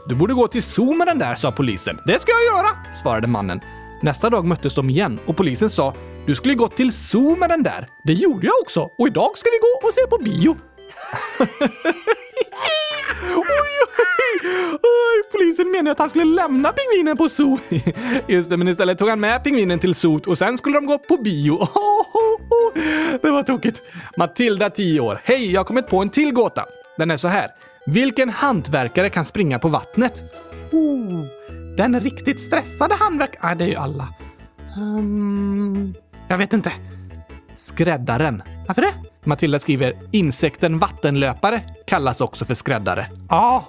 Du 0.08 0.16
borde 0.16 0.34
gå 0.34 0.48
till 0.48 0.64
zoo 0.64 0.94
med 0.94 1.08
den 1.08 1.20
där, 1.20 1.36
sa 1.36 1.52
polisen. 1.52 2.00
Det 2.06 2.20
ska 2.20 2.32
jag 2.32 2.58
göra, 2.58 2.68
svarade 3.04 3.28
mannen. 3.28 3.60
Nästa 4.02 4.30
dag 4.30 4.46
möttes 4.46 4.76
de 4.76 4.90
igen 4.90 5.20
och 5.26 5.38
polisen 5.38 5.70
sa 5.70 5.94
du 6.26 6.36
skulle 6.36 6.54
gått 6.54 6.76
till 6.76 6.92
zoo 6.94 7.36
med 7.36 7.50
den 7.50 7.64
där. 7.64 7.88
Det 8.04 8.14
gjorde 8.14 8.48
jag 8.48 8.56
också 8.62 8.90
och 8.98 9.08
idag 9.08 9.38
ska 9.38 9.50
vi 9.50 9.58
gå 9.58 9.88
och 9.88 9.94
se 9.94 10.08
på 10.10 10.18
bio. 10.24 10.58
oj, 13.36 13.46
oj, 13.46 13.76
oj, 14.44 14.85
polisen 15.38 15.72
menade 15.72 15.92
att 15.92 16.00
han 16.00 16.10
skulle 16.10 16.26
lämna 16.26 16.74
pingvinen 16.74 17.18
på 17.18 17.30
zoo. 17.30 17.60
Just 18.28 18.50
det, 18.50 18.58
men 18.58 18.68
istället 18.68 18.98
tog 18.98 19.10
han 19.10 19.20
med 19.20 19.44
pingvinen 19.44 19.80
till 19.80 19.96
zoot 19.96 20.28
och 20.28 20.38
sen 20.38 20.58
skulle 20.58 20.78
de 20.78 20.86
gå 20.86 20.98
på 20.98 21.18
bio. 21.18 21.60
Det 23.22 23.32
var 23.32 23.44
tokigt. 23.44 23.82
Matilda, 24.18 24.70
10 24.70 25.00
år. 25.00 25.22
Hej, 25.24 25.52
jag 25.52 25.60
har 25.60 25.66
kommit 25.66 25.88
på 25.88 26.02
en 26.02 26.10
till 26.10 26.34
gåta. 26.34 26.66
Den 26.98 27.12
är 27.12 27.18
så 27.18 27.28
här. 27.28 27.48
Vilken 27.86 28.30
hantverkare 28.30 29.10
kan 29.10 29.26
springa 29.26 29.60
på 29.60 29.68
vattnet? 29.68 30.24
Oh, 30.72 31.26
den 31.78 32.00
riktigt 32.00 32.40
stressade 32.42 32.96
hantverkaren. 32.96 33.52
Ah, 33.52 33.56
det 33.56 33.64
är 33.64 33.68
ju 33.68 33.76
alla. 33.76 34.08
Um, 34.78 35.94
jag 36.28 36.38
vet 36.38 36.54
inte. 36.54 36.72
Skräddaren. 37.66 38.44
Varför 38.68 38.82
det? 38.82 38.94
Matilda 39.24 39.60
skriver 39.60 39.94
insekten 40.12 40.80
vattenlöpare 40.80 41.62
kallas 41.88 42.22
också 42.22 42.46
för 42.46 42.54
skräddare. 42.54 43.08
Jaha, 43.30 43.64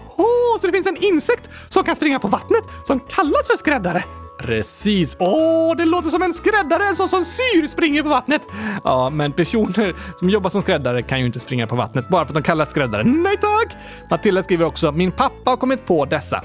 så 0.61 0.66
det 0.66 0.72
finns 0.72 0.87
en 0.87 0.96
insekt 1.04 1.50
som 1.68 1.85
kan 1.85 1.96
springa 1.96 2.18
på 2.18 2.28
vattnet 2.28 2.62
som 2.87 3.00
kallas 3.00 3.46
för 3.46 3.56
skräddare? 3.56 4.04
Precis. 4.38 5.16
Åh, 5.18 5.76
det 5.76 5.85
låter 5.85 6.11
som 6.11 6.22
en 6.22 6.35
skräddare, 6.35 6.85
en 6.85 6.96
sån 6.96 7.09
som 7.09 7.24
syr 7.24 7.66
springer 7.66 8.02
på 8.02 8.09
vattnet. 8.09 8.42
Ja, 8.85 9.11
men 9.11 9.32
personer 9.32 9.94
som 10.18 10.30
jobbar 10.30 10.50
som 10.50 10.62
skräddare 10.62 11.02
kan 11.02 11.20
ju 11.20 11.26
inte 11.26 11.40
springa 11.40 11.66
på 11.66 11.76
vattnet 11.76 12.09
bara 12.09 12.24
för 12.24 12.30
att 12.30 12.35
de 12.35 12.42
kallas 12.42 12.70
skräddare. 12.70 13.04
Nej 13.04 13.37
tack! 13.37 13.76
Matilda 14.11 14.42
skriver 14.42 14.64
också, 14.64 14.92
min 14.92 15.12
pappa 15.12 15.50
har 15.50 15.56
kommit 15.56 15.87
på 15.87 16.04
dessa. 16.04 16.42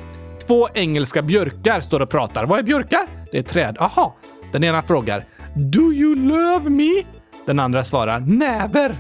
Två 0.48 0.70
engelska 0.74 1.22
björkar 1.22 1.82
står 1.82 2.00
och 2.00 2.10
pratar. 2.10 2.46
Vad 2.46 2.60
är 2.60 2.64
björkar? 2.64 3.08
Det 3.32 3.38
är 3.38 3.44
träd. 3.44 3.78
Aha. 3.80 4.16
Den 4.52 4.64
ena 4.64 4.82
frågar, 4.82 5.26
Do 5.56 5.94
you 5.94 6.16
love 6.16 6.70
me? 6.70 7.04
Den 7.52 7.60
andra 7.60 7.84
svarar, 7.84 8.20
näver. 8.20 8.96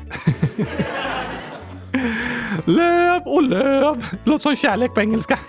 Löv 2.65 3.21
och 3.25 3.43
löv. 3.43 4.05
Låter 4.23 4.43
som 4.43 4.55
kärlek 4.55 4.93
på 4.93 5.01
engelska. 5.01 5.39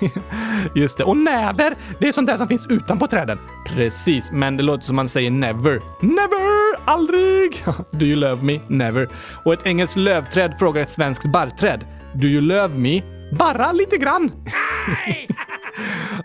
Just 0.74 0.98
det. 0.98 1.04
Och 1.04 1.16
näver, 1.16 1.74
det 1.98 2.08
är 2.08 2.12
sånt 2.12 2.26
där 2.26 2.36
som 2.36 2.48
finns 2.48 2.66
utanpå 2.70 3.06
träden. 3.06 3.38
Precis, 3.68 4.30
men 4.32 4.56
det 4.56 4.62
låter 4.62 4.84
som 4.84 4.96
man 4.96 5.08
säger 5.08 5.30
never. 5.30 5.80
Never! 6.00 6.78
Aldrig! 6.84 7.64
Do 7.90 8.06
you 8.06 8.16
love 8.16 8.42
me? 8.42 8.60
Never. 8.68 9.08
Och 9.44 9.52
ett 9.52 9.66
engelskt 9.66 9.96
lövträd 9.96 10.54
frågar 10.58 10.82
ett 10.82 10.90
svenskt 10.90 11.32
barrträd. 11.32 11.84
Do 12.14 12.28
you 12.28 12.40
love 12.40 12.74
me? 12.78 13.02
Bara 13.32 13.72
lite 13.72 13.96
grann. 13.96 14.32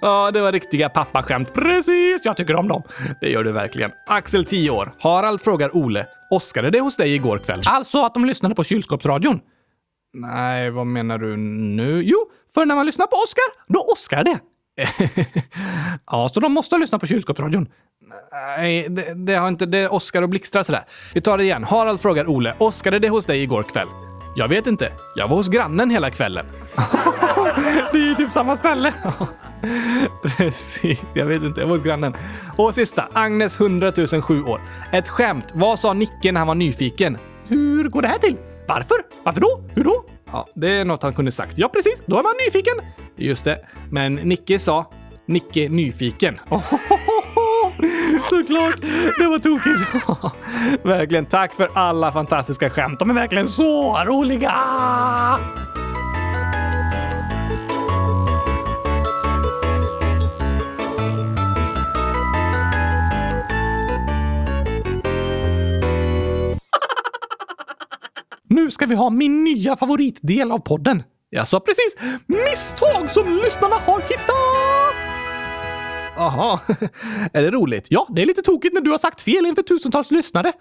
Ja, 0.01 0.31
det 0.31 0.41
var 0.41 0.51
riktiga 0.51 0.89
pappaskämt. 0.89 1.53
Precis, 1.53 2.21
jag 2.23 2.37
tycker 2.37 2.55
om 2.55 2.67
dem. 2.67 2.83
Det 3.21 3.29
gör 3.29 3.43
du 3.43 3.51
verkligen. 3.51 3.91
Axel, 4.07 4.45
10 4.45 4.69
år. 4.69 4.91
Harald 4.99 5.41
frågar 5.41 5.75
Ole. 5.75 6.05
Oskade 6.29 6.69
det 6.69 6.79
hos 6.79 6.97
dig 6.97 7.15
igår 7.15 7.37
kväll? 7.37 7.61
Alltså 7.65 8.05
att 8.05 8.13
de 8.13 8.25
lyssnade 8.25 8.55
på 8.55 8.63
kylskåpsradion. 8.63 9.39
Nej, 10.13 10.69
vad 10.69 10.87
menar 10.87 11.17
du 11.17 11.37
nu? 11.37 12.03
Jo, 12.03 12.17
för 12.53 12.65
när 12.65 12.75
man 12.75 12.85
lyssnar 12.85 13.07
på 13.07 13.15
Oscar, 13.15 13.73
då 13.73 13.79
Oscar 13.79 14.23
det. 14.23 14.39
ja, 16.05 16.29
så 16.33 16.39
de 16.39 16.53
måste 16.53 16.75
ha 16.75 16.79
lyssnat 16.79 17.01
på 17.01 17.07
kylskåpsradion. 17.07 17.67
Nej, 18.31 18.89
det, 18.89 19.13
det 19.13 19.35
har 19.35 19.47
inte... 19.47 19.65
Det 19.65 19.77
är 19.77 19.93
Oscar 19.93 20.21
och 20.21 20.29
blixtrar 20.29 20.63
sådär. 20.63 20.83
Vi 21.13 21.21
tar 21.21 21.37
det 21.37 21.43
igen. 21.43 21.63
Harald 21.63 21.99
frågar 21.99 22.29
Ole. 22.29 22.53
Oskade 22.57 22.99
det 22.99 23.09
hos 23.09 23.25
dig 23.25 23.43
igår 23.43 23.63
kväll? 23.63 23.87
Jag 24.37 24.47
vet 24.47 24.67
inte. 24.67 24.91
Jag 25.15 25.27
var 25.27 25.35
hos 25.35 25.49
grannen 25.49 25.89
hela 25.89 26.11
kvällen. 26.11 26.45
det 27.91 27.97
är 27.97 28.07
ju 28.07 28.15
typ 28.15 28.31
samma 28.31 28.55
ställe. 28.55 28.93
Precis, 30.37 30.99
jag 31.13 31.25
vet 31.25 31.43
inte. 31.43 31.61
Jag 31.61 31.67
var 31.67 31.75
hos 31.75 31.85
grannen. 31.85 32.13
Och 32.57 32.75
sista, 32.75 33.07
Agnes 33.13 33.59
100 33.59 33.91
007 34.21 34.43
år. 34.43 34.61
Ett 34.91 35.07
skämt. 35.07 35.45
Vad 35.53 35.79
sa 35.79 35.93
Nicke 35.93 36.31
när 36.31 36.39
han 36.39 36.47
var 36.47 36.55
nyfiken? 36.55 37.17
Hur 37.47 37.89
går 37.89 38.01
det 38.01 38.07
här 38.07 38.17
till? 38.17 38.37
Varför? 38.67 38.97
Varför 39.23 39.41
då? 39.41 39.61
Hur 39.73 39.83
då? 39.83 40.05
Ja, 40.31 40.47
det 40.55 40.69
är 40.69 40.85
något 40.85 41.03
han 41.03 41.13
kunde 41.13 41.31
sagt. 41.31 41.53
Ja, 41.55 41.69
precis. 41.69 42.03
Då 42.05 42.19
är 42.19 42.23
man 42.23 42.33
nyfiken. 42.45 42.75
Just 43.15 43.45
det. 43.45 43.59
Men 43.91 44.15
Nicke 44.15 44.59
sa 44.59 44.91
Nicke 45.25 45.69
nyfiken. 45.69 46.39
Såklart! 48.29 48.81
Det 49.17 49.27
var 49.27 49.39
tokigt. 49.39 50.83
verkligen 50.85 51.25
tack 51.25 51.53
för 51.53 51.69
alla 51.73 52.11
fantastiska 52.11 52.69
skämt. 52.69 52.99
De 52.99 53.09
är 53.09 53.13
verkligen 53.13 53.47
så 53.47 53.97
roliga! 54.05 54.53
Nu 68.49 68.71
ska 68.71 68.85
vi 68.85 68.95
ha 68.95 69.09
min 69.09 69.43
nya 69.43 69.77
favoritdel 69.77 70.51
av 70.51 70.57
podden. 70.57 71.03
Jag 71.29 71.47
sa 71.47 71.59
precis 71.59 71.95
misstag 72.25 73.09
som 73.09 73.35
lyssnarna 73.43 73.75
har 73.75 74.01
hittat! 74.01 74.86
Aha, 76.17 76.59
är 77.33 77.41
det 77.41 77.51
roligt? 77.51 77.87
Ja, 77.89 78.07
det 78.09 78.21
är 78.21 78.25
lite 78.25 78.41
tokigt 78.41 78.73
när 78.73 78.81
du 78.81 78.91
har 78.91 78.97
sagt 78.97 79.21
fel 79.21 79.45
inför 79.45 79.61
tusentals 79.61 80.11
lyssnare. 80.11 80.53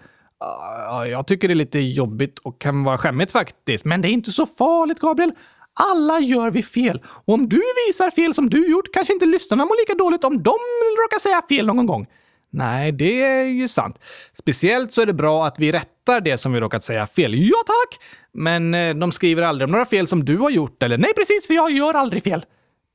Uh, 0.43 1.09
jag 1.09 1.27
tycker 1.27 1.47
det 1.47 1.53
är 1.53 1.55
lite 1.55 1.79
jobbigt 1.79 2.39
och 2.39 2.61
kan 2.61 2.83
vara 2.83 2.97
skämmigt 2.97 3.31
faktiskt, 3.31 3.85
men 3.85 4.01
det 4.01 4.07
är 4.07 4.11
inte 4.11 4.31
så 4.31 4.45
farligt, 4.45 4.99
Gabriel. 4.99 5.31
Alla 5.73 6.19
gör 6.19 6.51
vi 6.51 6.63
fel 6.63 7.01
och 7.25 7.33
om 7.33 7.49
du 7.49 7.61
visar 7.87 8.09
fel 8.09 8.33
som 8.33 8.49
du 8.49 8.71
gjort 8.71 8.93
kanske 8.93 9.13
inte 9.13 9.25
lyssnarna 9.25 9.65
mår 9.65 9.81
lika 9.81 10.03
dåligt 10.03 10.23
om 10.23 10.43
de 10.43 10.55
råkar 11.03 11.19
säga 11.19 11.41
fel 11.49 11.65
någon 11.65 11.85
gång. 11.85 12.07
Nej, 12.49 12.91
det 12.91 13.23
är 13.23 13.43
ju 13.43 13.67
sant. 13.67 13.99
Speciellt 14.33 14.91
så 14.91 15.01
är 15.01 15.05
det 15.05 15.13
bra 15.13 15.45
att 15.45 15.59
vi 15.59 15.71
rättar 15.71 16.21
det 16.21 16.37
som 16.37 16.53
vi 16.53 16.59
råkat 16.59 16.83
säga 16.83 17.07
fel. 17.07 17.33
Ja, 17.35 17.57
tack! 17.65 17.99
Men 18.33 18.73
eh, 18.73 18.95
de 18.95 19.11
skriver 19.11 19.43
aldrig 19.43 19.65
om 19.65 19.71
några 19.71 19.85
fel 19.85 20.07
som 20.07 20.25
du 20.25 20.37
har 20.37 20.49
gjort 20.49 20.83
eller 20.83 20.97
nej, 20.97 21.13
precis, 21.13 21.47
för 21.47 21.53
jag 21.53 21.71
gör 21.71 21.93
aldrig 21.93 22.23
fel. 22.23 22.45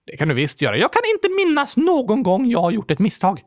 Det 0.07 0.17
kan 0.17 0.29
du 0.29 0.35
visst 0.35 0.63
göra. 0.63 0.77
Jag 0.77 0.93
kan 0.93 1.03
inte 1.15 1.29
minnas 1.29 1.77
någon 1.77 2.23
gång 2.23 2.51
jag 2.51 2.61
har 2.61 2.71
gjort 2.71 2.91
ett 2.91 2.99
misstag. 2.99 3.43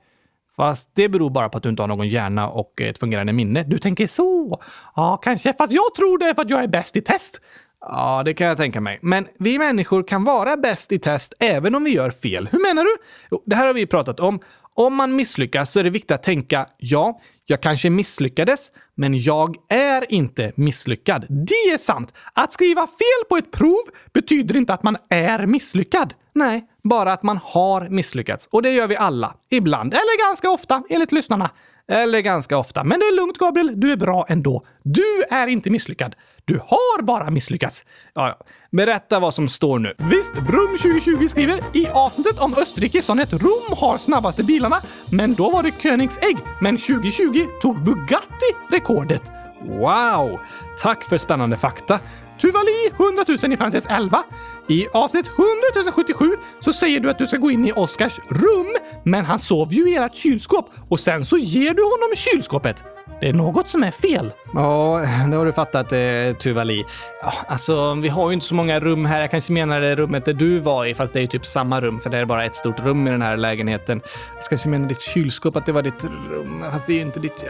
Fast 0.55 0.89
det 0.95 1.09
beror 1.09 1.29
bara 1.29 1.49
på 1.49 1.57
att 1.57 1.63
du 1.63 1.69
inte 1.69 1.83
har 1.83 1.87
någon 1.87 2.09
hjärna 2.09 2.49
och 2.49 2.81
ett 2.81 2.97
fungerande 2.97 3.33
minne. 3.33 3.63
Du 3.63 3.77
tänker 3.77 4.07
så? 4.07 4.61
Ja, 4.95 5.17
kanske. 5.17 5.53
Fast 5.53 5.73
jag 5.73 5.95
tror 5.95 6.17
det 6.17 6.25
är 6.25 6.33
för 6.33 6.41
att 6.41 6.49
jag 6.49 6.63
är 6.63 6.67
bäst 6.67 6.95
i 6.95 7.01
test. 7.01 7.41
Ja, 7.79 8.21
det 8.25 8.33
kan 8.33 8.47
jag 8.47 8.57
tänka 8.57 8.81
mig. 8.81 8.99
Men 9.01 9.27
vi 9.39 9.57
människor 9.57 10.03
kan 10.07 10.23
vara 10.23 10.57
bäst 10.57 10.91
i 10.91 10.99
test 10.99 11.33
även 11.39 11.75
om 11.75 11.83
vi 11.83 11.93
gör 11.93 12.11
fel. 12.11 12.49
Hur 12.51 12.59
menar 12.59 12.83
du? 12.83 12.97
Jo, 13.31 13.43
det 13.45 13.55
här 13.55 13.67
har 13.67 13.73
vi 13.73 13.85
pratat 13.87 14.19
om. 14.19 14.39
Om 14.73 14.95
man 14.95 15.15
misslyckas 15.15 15.71
så 15.71 15.79
är 15.79 15.83
det 15.83 15.89
viktigt 15.89 16.11
att 16.11 16.23
tänka 16.23 16.65
ja, 16.77 17.19
jag 17.45 17.61
kanske 17.61 17.89
misslyckades, 17.89 18.71
men 18.95 19.19
jag 19.19 19.55
är 19.69 20.11
inte 20.13 20.51
misslyckad. 20.55 21.25
Det 21.29 21.73
är 21.73 21.77
sant! 21.77 22.13
Att 22.33 22.53
skriva 22.53 22.87
fel 22.87 23.29
på 23.29 23.37
ett 23.37 23.51
prov 23.51 23.83
betyder 24.13 24.57
inte 24.57 24.73
att 24.73 24.83
man 24.83 24.97
är 25.09 25.45
misslyckad. 25.45 26.13
Nej, 26.35 26.65
bara 26.83 27.13
att 27.13 27.23
man 27.23 27.39
har 27.43 27.89
misslyckats. 27.89 28.47
Och 28.51 28.61
det 28.61 28.71
gör 28.71 28.87
vi 28.87 28.97
alla. 28.97 29.35
Ibland, 29.49 29.93
eller 29.93 30.29
ganska 30.29 30.49
ofta, 30.49 30.83
enligt 30.89 31.11
lyssnarna. 31.11 31.49
Eller 31.87 32.19
ganska 32.19 32.57
ofta. 32.57 32.83
Men 32.83 32.99
det 32.99 33.05
är 33.05 33.15
lugnt, 33.15 33.37
Gabriel. 33.37 33.79
Du 33.79 33.91
är 33.91 33.97
bra 33.97 34.25
ändå. 34.29 34.65
Du 34.83 35.23
är 35.29 35.47
inte 35.47 35.69
misslyckad. 35.69 36.15
Du 36.45 36.57
har 36.57 37.01
bara 37.01 37.29
misslyckats. 37.29 37.85
Ja, 38.13 38.27
ja. 38.27 38.45
Berätta 38.71 39.19
vad 39.19 39.33
som 39.33 39.47
står 39.47 39.79
nu. 39.79 39.93
Visst, 39.97 40.33
Brum 40.33 40.77
2020 40.77 41.27
skriver 41.27 41.63
i 41.73 41.87
avsnittet 41.87 42.39
om 42.39 42.53
Österrike 42.57 43.01
sa 43.01 43.13
ni 43.13 43.23
att 43.23 43.33
Rom 43.33 43.77
har 43.77 43.97
snabbaste 43.97 44.43
bilarna, 44.43 44.81
men 45.11 45.33
då 45.33 45.49
var 45.49 45.63
det 45.63 45.71
Koenigsegg. 45.71 46.37
Men 46.61 46.77
2020 46.77 47.45
tog 47.61 47.83
Bugatti 47.83 48.51
rekordet. 48.71 49.31
Wow! 49.67 50.39
Tack 50.81 51.03
för 51.03 51.17
spännande 51.17 51.57
fakta. 51.57 51.99
Tuvali 52.41 52.87
100 52.99 53.25
000 53.43 53.53
i 53.53 53.57
parentes 53.57 53.85
11. 53.89 54.23
I 54.67 54.87
avsnitt 54.93 55.27
100 55.27 55.91
077 55.91 56.37
så 56.59 56.73
säger 56.73 56.99
du 56.99 57.09
att 57.09 57.17
du 57.17 57.27
ska 57.27 57.37
gå 57.37 57.51
in 57.51 57.65
i 57.65 57.71
Oscars 57.71 58.19
rum, 58.29 58.75
men 59.03 59.25
han 59.25 59.39
sov 59.39 59.73
ju 59.73 59.89
i 59.91 59.95
ert 59.95 60.15
kylskåp 60.15 60.69
och 60.89 60.99
sen 60.99 61.25
så 61.25 61.37
ger 61.37 61.73
du 61.73 61.83
honom 61.83 62.15
kylskåpet. 62.15 62.94
Det 63.19 63.29
är 63.29 63.33
något 63.33 63.69
som 63.69 63.83
är 63.83 63.91
fel. 63.91 64.31
Ja, 64.53 65.01
det 65.29 65.35
har 65.37 65.45
du 65.45 65.53
fattat, 65.53 65.91
eh, 65.91 66.37
Tuvali. 66.39 66.85
Ja, 67.21 67.33
alltså, 67.47 67.93
vi 67.93 68.07
har 68.07 68.29
ju 68.29 68.33
inte 68.33 68.45
så 68.45 68.55
många 68.55 68.79
rum 68.79 69.05
här. 69.05 69.21
Jag 69.21 69.31
kanske 69.31 69.53
menar 69.53 69.81
det 69.81 69.95
rummet 69.95 70.25
där 70.25 70.33
du 70.33 70.59
var 70.59 70.85
i, 70.85 70.95
fast 70.95 71.13
det 71.13 71.19
är 71.19 71.21
ju 71.21 71.27
typ 71.27 71.45
samma 71.45 71.81
rum, 71.81 71.99
för 71.99 72.09
det 72.09 72.17
är 72.17 72.25
bara 72.25 72.45
ett 72.45 72.55
stort 72.55 72.79
rum 72.79 73.07
i 73.07 73.11
den 73.11 73.21
här 73.21 73.37
lägenheten. 73.37 74.01
Jag 74.35 74.45
kanske 74.45 74.69
menar 74.69 74.87
ditt 74.87 75.01
kylskåp, 75.01 75.55
att 75.55 75.65
det 75.65 75.71
var 75.71 75.81
ditt 75.81 76.03
rum, 76.03 76.65
fast 76.71 76.87
det 76.87 76.93
är 76.93 76.95
ju 76.95 77.01
inte 77.01 77.19
ditt... 77.19 77.45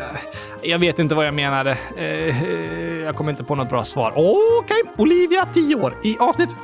Jag 0.61 0.79
vet 0.79 0.99
inte 0.99 1.15
vad 1.15 1.27
jag 1.27 1.33
menade. 1.33 1.77
Eh, 1.97 2.43
eh, 2.43 3.03
jag 3.03 3.15
kommer 3.15 3.31
inte 3.31 3.43
på 3.43 3.55
något 3.55 3.69
bra 3.69 3.83
svar. 3.83 4.11
Okej, 4.11 4.81
okay. 4.83 5.03
Olivia, 5.03 5.47
10 5.53 5.75
år. 5.75 5.97
I 6.03 6.17
avsnitt 6.19 6.55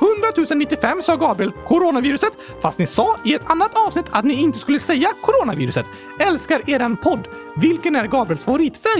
100 0.46 0.56
095 0.66 1.02
sa 1.02 1.16
Gabriel 1.16 1.52
coronaviruset, 1.66 2.32
fast 2.62 2.78
ni 2.78 2.86
sa 2.86 3.16
i 3.24 3.34
ett 3.34 3.42
annat 3.50 3.70
avsnitt 3.86 4.06
att 4.10 4.24
ni 4.24 4.34
inte 4.34 4.58
skulle 4.58 4.78
säga 4.78 5.08
coronaviruset. 5.22 5.86
Älskar 6.18 6.70
eran 6.70 6.96
podd. 6.96 7.28
Vilken 7.56 7.96
är 7.96 8.06
Gabriels 8.06 8.44
favoritfärg? 8.44 8.91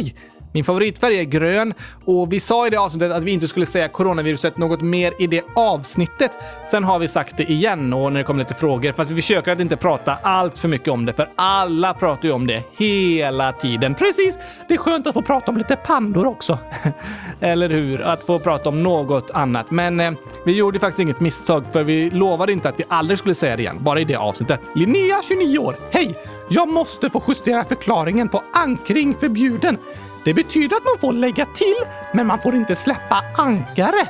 Min 0.55 0.65
favoritfärg 0.65 1.19
är 1.19 1.25
grön 1.25 1.75
och 2.05 2.33
vi 2.33 2.41
sa 2.41 2.67
i 2.67 2.71
det 2.71 2.77
avsnittet 2.77 3.13
att 3.13 3.25
vi 3.25 3.31
inte 3.31 3.49
skulle 3.49 3.67
säga 3.67 3.89
coronaviruset 3.89 4.57
något 4.57 4.81
mer 4.81 5.15
i 5.19 5.27
det 5.27 5.45
avsnittet. 5.57 6.39
Sen 6.67 6.85
har 6.85 6.99
vi 6.99 7.09
sagt 7.09 7.37
det 7.37 7.51
igen 7.51 7.93
och 7.93 8.13
när 8.13 8.21
det 8.21 8.25
kommer 8.25 8.39
lite 8.39 8.55
frågor, 8.55 8.93
fast 8.93 9.11
vi 9.11 9.17
försöker 9.17 9.53
att 9.53 9.61
inte 9.61 9.77
prata 9.77 10.15
allt 10.15 10.59
för 10.59 10.69
mycket 10.69 10.89
om 10.89 11.07
det, 11.07 11.13
för 11.13 11.29
alla 11.37 11.95
pratar 11.95 12.29
ju 12.29 12.35
om 12.35 12.47
det 12.47 12.63
hela 12.77 13.53
tiden. 13.53 13.95
Precis! 13.95 14.39
Det 14.69 14.75
är 14.75 14.79
skönt 14.79 15.07
att 15.07 15.15
få 15.15 15.23
prata 15.23 15.51
om 15.51 15.57
lite 15.57 15.77
pandor 15.77 16.27
också. 16.27 16.59
Eller 17.41 17.69
hur? 17.69 18.01
Att 18.01 18.23
få 18.23 18.39
prata 18.39 18.69
om 18.69 18.83
något 18.83 19.31
annat. 19.31 19.71
Men 19.71 20.01
eh, 20.01 20.13
vi 20.45 20.57
gjorde 20.57 20.79
faktiskt 20.79 21.01
inget 21.01 21.21
misstag, 21.21 21.67
för 21.73 21.83
vi 21.83 22.11
lovade 22.11 22.53
inte 22.53 22.69
att 22.69 22.81
vi 22.81 22.85
aldrig 22.89 23.19
skulle 23.19 23.35
säga 23.35 23.57
det 23.57 23.63
igen, 23.63 23.79
bara 23.81 24.01
i 24.01 24.05
det 24.05 24.17
avsnittet. 24.17 24.61
Linnea, 24.75 25.23
29 25.29 25.59
år. 25.59 25.77
Hej! 25.91 26.32
Jag 26.49 26.69
måste 26.69 27.11
få 27.11 27.23
justera 27.29 27.65
förklaringen 27.65 28.29
på 28.29 28.43
ankring 28.53 29.15
förbjuden. 29.15 29.79
Det 30.25 30.35
betyder 30.35 30.77
att 30.77 30.85
man 30.85 30.99
får 31.01 31.13
lägga 31.13 31.47
till, 31.47 31.77
men 32.13 32.27
man 32.27 32.39
får 32.39 32.55
inte 32.55 32.77
släppa 32.77 33.25
ankare. 33.37 34.09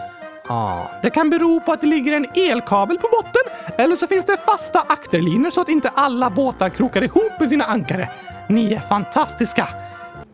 Ah. 0.49 0.85
Det 1.03 1.11
kan 1.11 1.31
bero 1.31 1.61
på 1.61 1.73
att 1.73 1.81
det 1.81 1.87
ligger 1.87 2.13
en 2.13 2.27
elkabel 2.35 2.99
på 2.99 3.09
botten 3.09 3.75
eller 3.79 3.97
så 3.97 4.07
finns 4.07 4.25
det 4.25 4.37
fasta 4.37 4.81
akterlinor 4.89 5.51
så 5.51 5.61
att 5.61 5.69
inte 5.69 5.89
alla 5.89 6.31
båtar 6.31 6.69
krokar 6.69 7.05
ihop 7.05 7.41
med 7.41 7.49
sina 7.49 7.65
ankare. 7.65 8.11
Ni 8.49 8.73
är 8.73 8.81
fantastiska! 8.81 9.69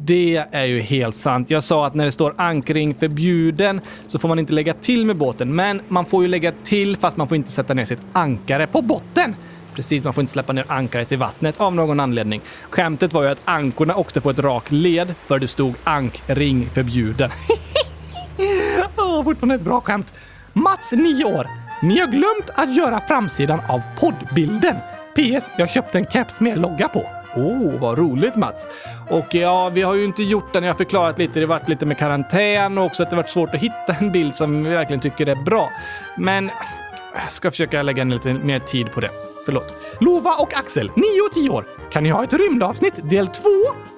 Det 0.00 0.44
är 0.52 0.64
ju 0.64 0.80
helt 0.80 1.16
sant. 1.16 1.50
Jag 1.50 1.64
sa 1.64 1.87
att 1.87 1.94
när 1.94 2.04
det 2.04 2.12
står 2.12 2.34
ankring 2.37 2.94
förbjuden 2.94 3.80
så 4.08 4.18
får 4.18 4.28
man 4.28 4.38
inte 4.38 4.52
lägga 4.52 4.74
till 4.74 5.06
med 5.06 5.16
båten, 5.16 5.54
men 5.54 5.80
man 5.88 6.06
får 6.06 6.22
ju 6.22 6.28
lägga 6.28 6.52
till 6.64 6.96
fast 6.96 7.16
man 7.16 7.28
får 7.28 7.37
inte 7.37 7.52
sätta 7.52 7.74
ner 7.74 7.84
sitt 7.84 8.00
ankare 8.12 8.66
på 8.66 8.82
botten. 8.82 9.34
Precis, 9.79 10.05
man 10.05 10.12
får 10.12 10.21
inte 10.21 10.33
släppa 10.33 10.53
ner 10.53 10.64
ankaret 10.69 11.12
i 11.12 11.17
vattnet 11.17 11.61
av 11.61 11.75
någon 11.75 12.01
anledning. 12.01 12.41
Skämtet 12.71 13.12
var 13.12 13.23
ju 13.23 13.29
att 13.29 13.41
ankorna 13.45 13.97
åkte 13.97 14.21
på 14.21 14.31
ett 14.31 14.38
rak 14.38 14.64
led 14.69 15.14
för 15.27 15.38
det 15.38 15.47
stod 15.47 15.75
ankring 15.85 16.69
förbjuden. 16.75 17.31
oh, 18.97 19.25
fortfarande 19.25 19.55
ett 19.55 19.61
bra 19.61 19.81
skämt. 19.81 20.12
Mats, 20.53 20.93
9 20.93 21.25
år. 21.25 21.49
Ni 21.83 22.01
har 22.01 22.07
glömt 22.07 22.51
att 22.55 22.77
göra 22.77 23.01
framsidan 23.09 23.61
av 23.69 23.83
poddbilden. 24.01 24.77
PS. 25.14 25.51
Jag 25.59 25.71
köpte 25.71 25.99
en 25.99 26.07
keps 26.07 26.41
med 26.41 26.59
logga 26.59 26.88
på. 26.88 27.11
Åh, 27.37 27.45
oh, 27.45 27.81
vad 27.81 27.99
roligt 27.99 28.37
Mats! 28.37 28.67
Och 29.11 29.35
ja, 29.35 29.69
vi 29.69 29.83
har 29.83 29.95
ju 29.95 30.05
inte 30.05 30.23
gjort 30.23 30.53
den. 30.53 30.64
Jag 30.64 30.73
har 30.73 30.79
förklarat 30.79 31.19
lite. 31.19 31.41
Det 31.41 31.47
har 31.47 31.49
varit 31.59 31.69
lite 31.69 31.87
med 31.87 31.99
karantän 31.99 32.79
och 32.79 32.85
också 32.85 33.03
att 33.03 33.11
det 33.11 33.17
varit 33.17 33.31
svårt 33.31 33.55
att 33.55 33.61
hitta 33.61 33.95
en 34.01 34.12
bild 34.12 34.37
som 34.37 34.64
vi 34.64 34.71
verkligen 34.71 35.01
tycker 35.01 35.27
är 35.27 35.45
bra. 35.45 35.71
Men 36.17 36.51
jag 37.14 37.33
ska 37.33 37.51
försöka 37.51 37.83
lägga 37.83 38.05
lite 38.05 38.35
mer 38.35 38.59
tid 38.59 38.93
på 38.93 39.01
det. 39.01 39.11
Förlåt. 39.48 39.74
Lova 40.00 40.34
och 40.34 40.54
Axel, 40.54 40.92
9 40.96 41.04
och 41.26 41.32
10 41.32 41.50
år. 41.50 41.64
Kan 41.90 42.02
ni 42.02 42.11
ha 42.11 42.24
ett 42.24 42.32
rymdavsnitt 42.32 43.11
del 43.11 43.28
2 43.28 43.42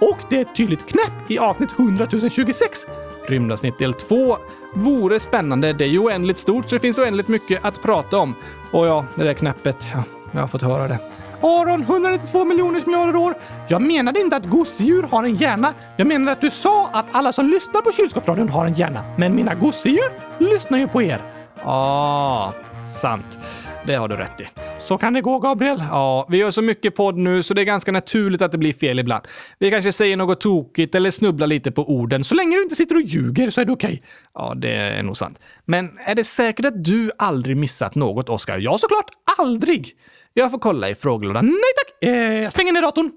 och 0.01 0.19
det 0.29 0.37
är 0.37 0.41
ett 0.41 0.57
tydligt 0.57 0.87
knäpp 0.87 1.31
i 1.31 1.39
avsnitt 1.39 1.71
100 1.79 2.07
026? 2.31 2.87
Rymdavsnitt 3.29 3.79
del 3.79 3.95
2 3.95 4.37
vore 4.75 5.21
spännande. 5.21 5.73
Det 5.73 5.85
är 5.85 5.89
ju 5.89 5.99
oändligt 5.99 6.39
stort 6.39 6.69
så 6.69 6.75
det 6.75 6.81
finns 6.81 6.99
oändligt 6.99 7.29
mycket 7.29 7.65
att 7.65 7.83
prata 7.83 8.19
om. 8.19 8.35
Och 8.71 8.87
ja, 8.87 9.05
det 9.15 9.25
där 9.25 9.35
knäppet. 9.35 9.87
Ja, 9.93 10.03
jag 10.33 10.41
har 10.41 10.47
fått 10.47 10.63
höra 10.63 10.89
det. 10.89 10.99
Aron, 11.43 11.83
192 11.83 12.45
miljoner 12.45 12.83
miljarder 12.87 13.17
år. 13.17 13.35
Jag 13.69 13.83
menade 13.83 14.21
inte 14.21 14.37
att 14.37 14.47
gosedjur 14.47 15.03
har 15.03 15.25
en 15.25 15.35
hjärna. 15.35 15.75
Jag 15.97 16.07
menade 16.07 16.33
att 16.33 16.41
du 16.41 16.51
sa 16.51 16.89
att 16.93 17.07
alla 17.13 17.33
som 17.33 17.47
lyssnar 17.47 17.81
på 17.81 17.93
kylskåpsradion 17.93 18.49
har 18.49 18.67
en 18.67 18.75
hjärna. 18.75 19.05
Men 19.19 19.35
mina 19.35 19.55
gosedjur 19.55 20.11
lyssnar 20.39 20.79
ju 20.79 20.89
på 20.89 21.03
er. 21.03 21.21
Ah, 21.65 22.53
sant. 22.85 23.39
Det 23.87 23.95
har 23.95 24.09
du 24.09 24.17
rätt 24.17 24.41
i. 24.41 24.70
Så 24.91 24.99
kan 24.99 25.13
det 25.13 25.21
gå, 25.21 25.39
Gabriel. 25.39 25.83
Ja, 25.91 26.27
vi 26.31 26.39
gör 26.39 26.51
så 26.51 26.63
mycket 26.63 26.95
podd 26.95 27.17
nu 27.17 27.43
så 27.43 27.55
det 27.55 27.61
är 27.61 27.65
ganska 27.65 27.93
naturligt 27.93 28.43
att 28.43 28.53
det 28.53 28.59
blir 28.59 28.73
fel 28.73 28.99
ibland. 28.99 29.25
Vi 29.59 29.71
kanske 29.71 29.93
säger 29.93 30.17
något 30.17 30.41
tokigt 30.41 30.95
eller 30.95 31.11
snubblar 31.11 31.47
lite 31.47 31.71
på 31.71 31.91
orden. 31.91 32.25
Så 32.25 32.35
länge 32.35 32.57
du 32.57 32.63
inte 32.63 32.75
sitter 32.75 32.95
och 32.95 33.03
ljuger 33.03 33.51
så 33.51 33.61
är 33.61 33.65
det 33.65 33.73
okej. 33.73 33.89
Okay. 33.89 34.01
Ja, 34.35 34.55
det 34.55 34.75
är 34.75 35.03
nog 35.03 35.17
sant. 35.17 35.41
Men 35.65 35.99
är 36.05 36.15
det 36.15 36.25
säkert 36.25 36.67
att 36.67 36.85
du 36.85 37.11
aldrig 37.19 37.57
missat 37.57 37.95
något, 37.95 38.29
Oskar? 38.29 38.59
Ja, 38.59 38.79
såklart 38.79 39.11
aldrig! 39.39 39.97
Jag 40.35 40.51
får 40.51 40.59
kolla 40.59 40.91
i 40.91 40.95
frågelådan. 40.95 41.47
Nej 41.47 41.73
tack! 41.77 42.09
Eh, 42.09 42.43
jag 42.43 42.53
stänger 42.53 42.73
ner 42.73 42.83
datorn. 42.83 43.13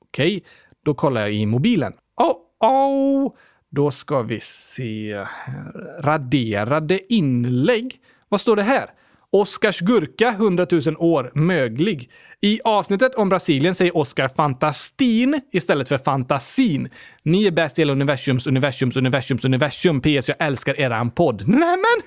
Okej, 0.00 0.36
okay, 0.36 0.48
då 0.84 0.94
kollar 0.94 1.20
jag 1.20 1.32
i 1.32 1.46
mobilen. 1.46 1.92
Oh, 2.16 2.68
oh. 2.68 3.32
Då 3.70 3.90
ska 3.90 4.22
vi 4.22 4.40
se. 4.40 5.26
Raderade 6.00 7.12
inlägg. 7.14 8.00
Vad 8.28 8.40
står 8.40 8.56
det 8.56 8.62
här? 8.62 8.90
Oscars 9.32 9.80
gurka 9.80 10.28
100 10.28 10.66
000 10.70 10.82
år 10.98 11.30
möglig. 11.34 12.10
I 12.40 12.60
avsnittet 12.64 13.14
om 13.14 13.28
Brasilien 13.28 13.74
säger 13.74 13.96
Oscar 13.96 14.28
fantastin 14.28 15.40
istället 15.52 15.88
för 15.88 15.98
fantasin. 15.98 16.88
Ni 17.22 17.46
är 17.46 17.50
bäst 17.50 17.78
i 17.78 17.82
hela 17.82 17.92
universums, 17.92 18.46
universums, 18.46 18.96
universums, 18.96 19.44
universum. 19.44 20.00
PS. 20.00 20.28
Jag 20.28 20.36
älskar 20.38 20.80
eran 20.80 21.10
podd. 21.10 21.48
Nämen! 21.48 21.98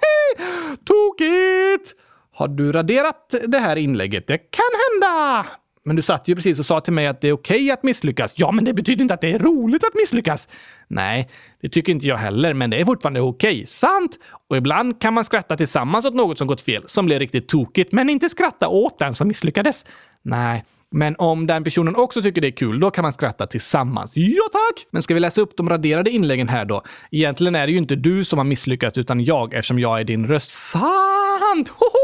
Tokigt! 0.84 1.94
Har 2.32 2.48
du 2.48 2.72
raderat 2.72 3.34
det 3.46 3.58
här 3.58 3.76
inlägget? 3.76 4.26
Det 4.26 4.38
kan 4.38 4.70
hända! 4.90 5.46
Men 5.84 5.96
du 5.96 6.02
satt 6.02 6.28
ju 6.28 6.34
precis 6.34 6.58
och 6.58 6.66
sa 6.66 6.80
till 6.80 6.92
mig 6.92 7.06
att 7.06 7.20
det 7.20 7.28
är 7.28 7.32
okej 7.32 7.56
okay 7.56 7.70
att 7.70 7.82
misslyckas. 7.82 8.32
Ja, 8.36 8.52
men 8.52 8.64
det 8.64 8.74
betyder 8.74 9.02
inte 9.02 9.14
att 9.14 9.20
det 9.20 9.32
är 9.32 9.38
roligt 9.38 9.84
att 9.84 9.94
misslyckas. 9.94 10.48
Nej, 10.88 11.28
det 11.62 11.68
tycker 11.68 11.92
inte 11.92 12.06
jag 12.06 12.16
heller, 12.16 12.54
men 12.54 12.70
det 12.70 12.80
är 12.80 12.84
fortfarande 12.84 13.20
okej. 13.20 13.54
Okay. 13.54 13.66
Sant! 13.66 14.18
Och 14.48 14.56
ibland 14.56 15.00
kan 15.00 15.14
man 15.14 15.24
skratta 15.24 15.56
tillsammans 15.56 16.04
åt 16.04 16.14
något 16.14 16.38
som 16.38 16.46
gått 16.46 16.60
fel, 16.60 16.82
som 16.86 17.06
blev 17.06 17.18
riktigt 17.18 17.48
tokigt, 17.48 17.92
men 17.92 18.10
inte 18.10 18.28
skratta 18.28 18.68
åt 18.68 18.98
den 18.98 19.14
som 19.14 19.28
misslyckades. 19.28 19.86
Nej, 20.22 20.64
men 20.90 21.16
om 21.18 21.46
den 21.46 21.64
personen 21.64 21.96
också 21.96 22.22
tycker 22.22 22.40
det 22.40 22.46
är 22.46 22.56
kul, 22.56 22.80
då 22.80 22.90
kan 22.90 23.02
man 23.02 23.12
skratta 23.12 23.46
tillsammans. 23.46 24.12
Ja 24.14 24.42
tack! 24.52 24.86
Men 24.90 25.02
ska 25.02 25.14
vi 25.14 25.20
läsa 25.20 25.40
upp 25.40 25.56
de 25.56 25.68
raderade 25.68 26.10
inläggen 26.10 26.48
här 26.48 26.64
då? 26.64 26.82
Egentligen 27.10 27.54
är 27.54 27.66
det 27.66 27.72
ju 27.72 27.78
inte 27.78 27.96
du 27.96 28.24
som 28.24 28.38
har 28.38 28.44
misslyckats, 28.44 28.98
utan 28.98 29.24
jag, 29.24 29.54
eftersom 29.54 29.78
jag 29.78 30.00
är 30.00 30.04
din 30.04 30.26
röst. 30.26 30.50
Sant! 30.50 31.68
Hoho! 31.68 32.01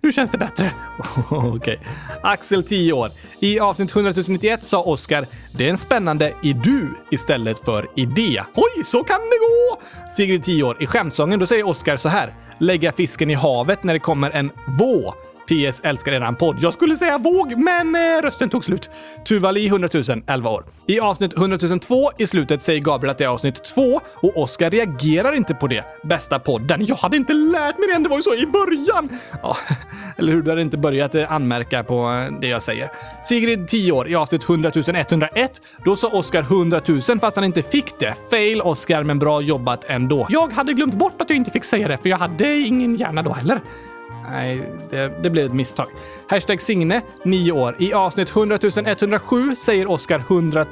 Nu 0.00 0.12
känns 0.12 0.30
det 0.30 0.38
bättre. 0.38 0.72
Okej. 1.30 1.48
Okay. 1.50 1.78
Axel, 2.22 2.62
10 2.62 2.92
år. 2.92 3.10
I 3.40 3.60
avsnitt 3.60 3.96
100 3.96 4.12
091 4.28 4.64
sa 4.64 4.82
Oskar 4.82 5.26
“Det 5.52 5.66
är 5.66 5.70
en 5.70 5.76
spännande 5.76 6.34
idu 6.42 6.88
istället 7.10 7.58
för 7.58 7.88
idé”. 7.96 8.42
Oj, 8.54 8.84
så 8.84 9.04
kan 9.04 9.20
det 9.20 9.38
gå! 9.38 9.80
Sigrid, 10.16 10.44
10 10.44 10.62
år. 10.62 10.82
I 10.82 10.86
skämtsången 10.86 11.40
då 11.40 11.46
säger 11.46 11.66
Oskar 11.66 11.96
så 11.96 12.08
här 12.08 12.34
“Lägga 12.58 12.92
fisken 12.92 13.30
i 13.30 13.34
havet 13.34 13.84
när 13.84 13.92
det 13.92 14.00
kommer 14.00 14.30
en 14.30 14.50
vå” 14.78 15.14
PS 15.46 15.80
älskar 15.84 16.12
eran 16.12 16.34
podd. 16.34 16.56
Jag 16.60 16.72
skulle 16.72 16.96
säga 16.96 17.18
våg, 17.18 17.56
men 17.58 17.94
eh, 17.94 18.22
rösten 18.22 18.48
tog 18.48 18.64
slut. 18.64 18.90
Tuvali 19.28 19.66
100 19.66 19.88
000, 19.94 20.04
11 20.26 20.50
år. 20.50 20.64
I 20.86 21.00
avsnitt 21.00 21.36
100 21.36 21.58
002 21.80 22.10
i 22.18 22.26
slutet 22.26 22.62
säger 22.62 22.80
Gabriel 22.80 23.10
att 23.10 23.18
det 23.18 23.24
är 23.24 23.28
avsnitt 23.28 23.64
2 23.64 24.00
och 24.14 24.36
Oskar 24.36 24.70
reagerar 24.70 25.32
inte 25.32 25.54
på 25.54 25.66
det. 25.66 25.84
Bästa 26.02 26.38
podden. 26.38 26.86
Jag 26.86 26.96
hade 26.96 27.16
inte 27.16 27.32
lärt 27.32 27.78
mig 27.78 27.88
det 27.88 27.94
än, 27.94 28.02
det 28.02 28.08
var 28.08 28.16
ju 28.16 28.22
så 28.22 28.34
i 28.34 28.46
början. 28.46 29.08
Ja, 29.42 29.56
eller 30.16 30.32
hur? 30.32 30.42
Du 30.42 30.50
hade 30.50 30.62
inte 30.62 30.78
börjat 30.78 31.14
eh, 31.14 31.32
anmärka 31.32 31.84
på 31.84 32.10
eh, 32.10 32.40
det 32.40 32.48
jag 32.48 32.62
säger. 32.62 32.90
Sigrid 33.22 33.68
10 33.68 33.92
år 33.92 34.08
i 34.08 34.14
avsnitt 34.14 34.44
100 34.48 34.70
101. 34.74 35.60
Då 35.84 35.96
sa 35.96 36.08
Oskar 36.08 36.42
100 36.42 36.80
000 36.88 37.00
fast 37.00 37.36
han 37.36 37.44
inte 37.44 37.62
fick 37.62 37.98
det. 37.98 38.14
Fail 38.30 38.60
Oskar, 38.60 39.02
men 39.02 39.18
bra 39.18 39.40
jobbat 39.40 39.84
ändå. 39.88 40.26
Jag 40.30 40.52
hade 40.52 40.72
glömt 40.72 40.94
bort 40.94 41.20
att 41.20 41.30
jag 41.30 41.36
inte 41.36 41.50
fick 41.50 41.64
säga 41.64 41.88
det, 41.88 41.98
för 41.98 42.08
jag 42.08 42.18
hade 42.18 42.56
ingen 42.56 42.94
hjärna 42.94 43.22
då 43.22 43.32
heller. 43.32 43.60
Nej, 44.30 44.72
det, 44.90 45.22
det 45.22 45.30
blev 45.30 45.46
ett 45.46 45.54
misstag. 45.54 45.88
Hashtag 46.28 46.60
Signe, 46.60 47.02
9 47.24 47.52
år. 47.52 47.76
I 47.78 47.92
avsnitt 47.92 48.30
100 48.30 48.58
107 48.86 49.56
säger 49.56 49.90
Oskar 49.90 50.18
100 50.18 50.66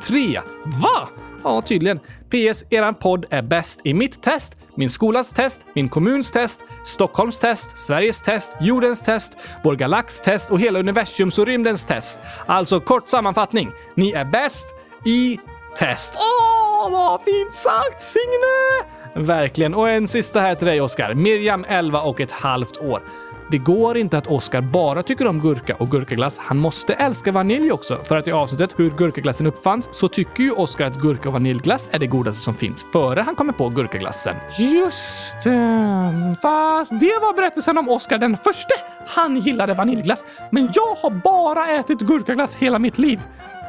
003. 0.00 0.40
Va? 0.64 1.08
Ja, 1.44 1.62
tydligen. 1.62 1.98
PS. 2.30 2.64
Eran 2.70 2.94
podd 2.94 3.24
är 3.30 3.42
bäst 3.42 3.80
i 3.84 3.94
mitt 3.94 4.22
test, 4.22 4.58
min 4.74 4.90
skolas 4.90 5.32
test, 5.32 5.66
min 5.72 5.88
kommuns 5.88 6.32
test, 6.32 6.64
Stockholms 6.84 7.38
test, 7.40 7.78
Sveriges 7.78 8.22
test, 8.22 8.56
jordens 8.60 9.00
test, 9.00 9.36
vår 9.64 9.76
galax 9.76 10.20
test 10.20 10.50
och 10.50 10.60
hela 10.60 10.78
universums 10.78 11.38
och 11.38 11.46
rymdens 11.46 11.84
test. 11.84 12.18
Alltså 12.46 12.80
kort 12.80 13.08
sammanfattning. 13.08 13.70
Ni 13.94 14.12
är 14.12 14.24
bäst 14.24 14.66
i 15.04 15.40
test. 15.76 16.14
Åh, 16.16 16.90
vad 16.92 17.20
fint 17.24 17.54
sagt 17.54 18.02
Signe! 18.02 18.99
Verkligen. 19.14 19.74
Och 19.74 19.88
en 19.88 20.08
sista 20.08 20.40
här 20.40 20.54
till 20.54 20.66
dig, 20.66 20.80
Oskar. 20.80 21.14
Miriam, 21.14 21.64
11 21.68 22.02
och 22.02 22.20
ett 22.20 22.32
halvt 22.32 22.76
år. 22.76 23.02
Det 23.50 23.58
går 23.58 23.96
inte 23.96 24.18
att 24.18 24.26
Oskar 24.26 24.60
bara 24.60 25.02
tycker 25.02 25.26
om 25.26 25.40
gurka 25.40 25.74
och 25.74 25.90
gurkaglass. 25.90 26.38
Han 26.38 26.56
måste 26.56 26.94
älska 26.94 27.32
vanilj 27.32 27.72
också. 27.72 27.96
För 28.04 28.16
att 28.16 28.28
i 28.28 28.32
avsnittet 28.32 28.74
hur 28.76 28.90
gurkaglassen 28.90 29.46
uppfanns 29.46 29.88
så 29.90 30.08
tycker 30.08 30.42
ju 30.42 30.50
Oskar 30.50 30.86
att 30.86 30.96
gurka 30.96 31.28
och 31.28 31.32
vaniljglass 31.32 31.88
är 31.92 31.98
det 31.98 32.06
godaste 32.06 32.44
som 32.44 32.54
finns 32.54 32.86
före 32.92 33.20
han 33.20 33.34
kommer 33.34 33.52
på 33.52 33.68
gurkaglassen. 33.68 34.36
Just 34.58 35.42
det. 35.44 36.36
Fast 36.42 36.90
det 37.00 37.18
var 37.20 37.36
berättelsen 37.36 37.78
om 37.78 37.88
Oskar 37.88 38.18
den 38.18 38.36
förste. 38.36 38.74
Han 39.06 39.36
gillade 39.36 39.74
vaniljglass. 39.74 40.24
Men 40.50 40.70
jag 40.74 40.94
har 40.94 41.10
bara 41.10 41.66
ätit 41.66 42.00
gurkaglass 42.00 42.56
hela 42.56 42.78
mitt 42.78 42.98
liv. 42.98 43.20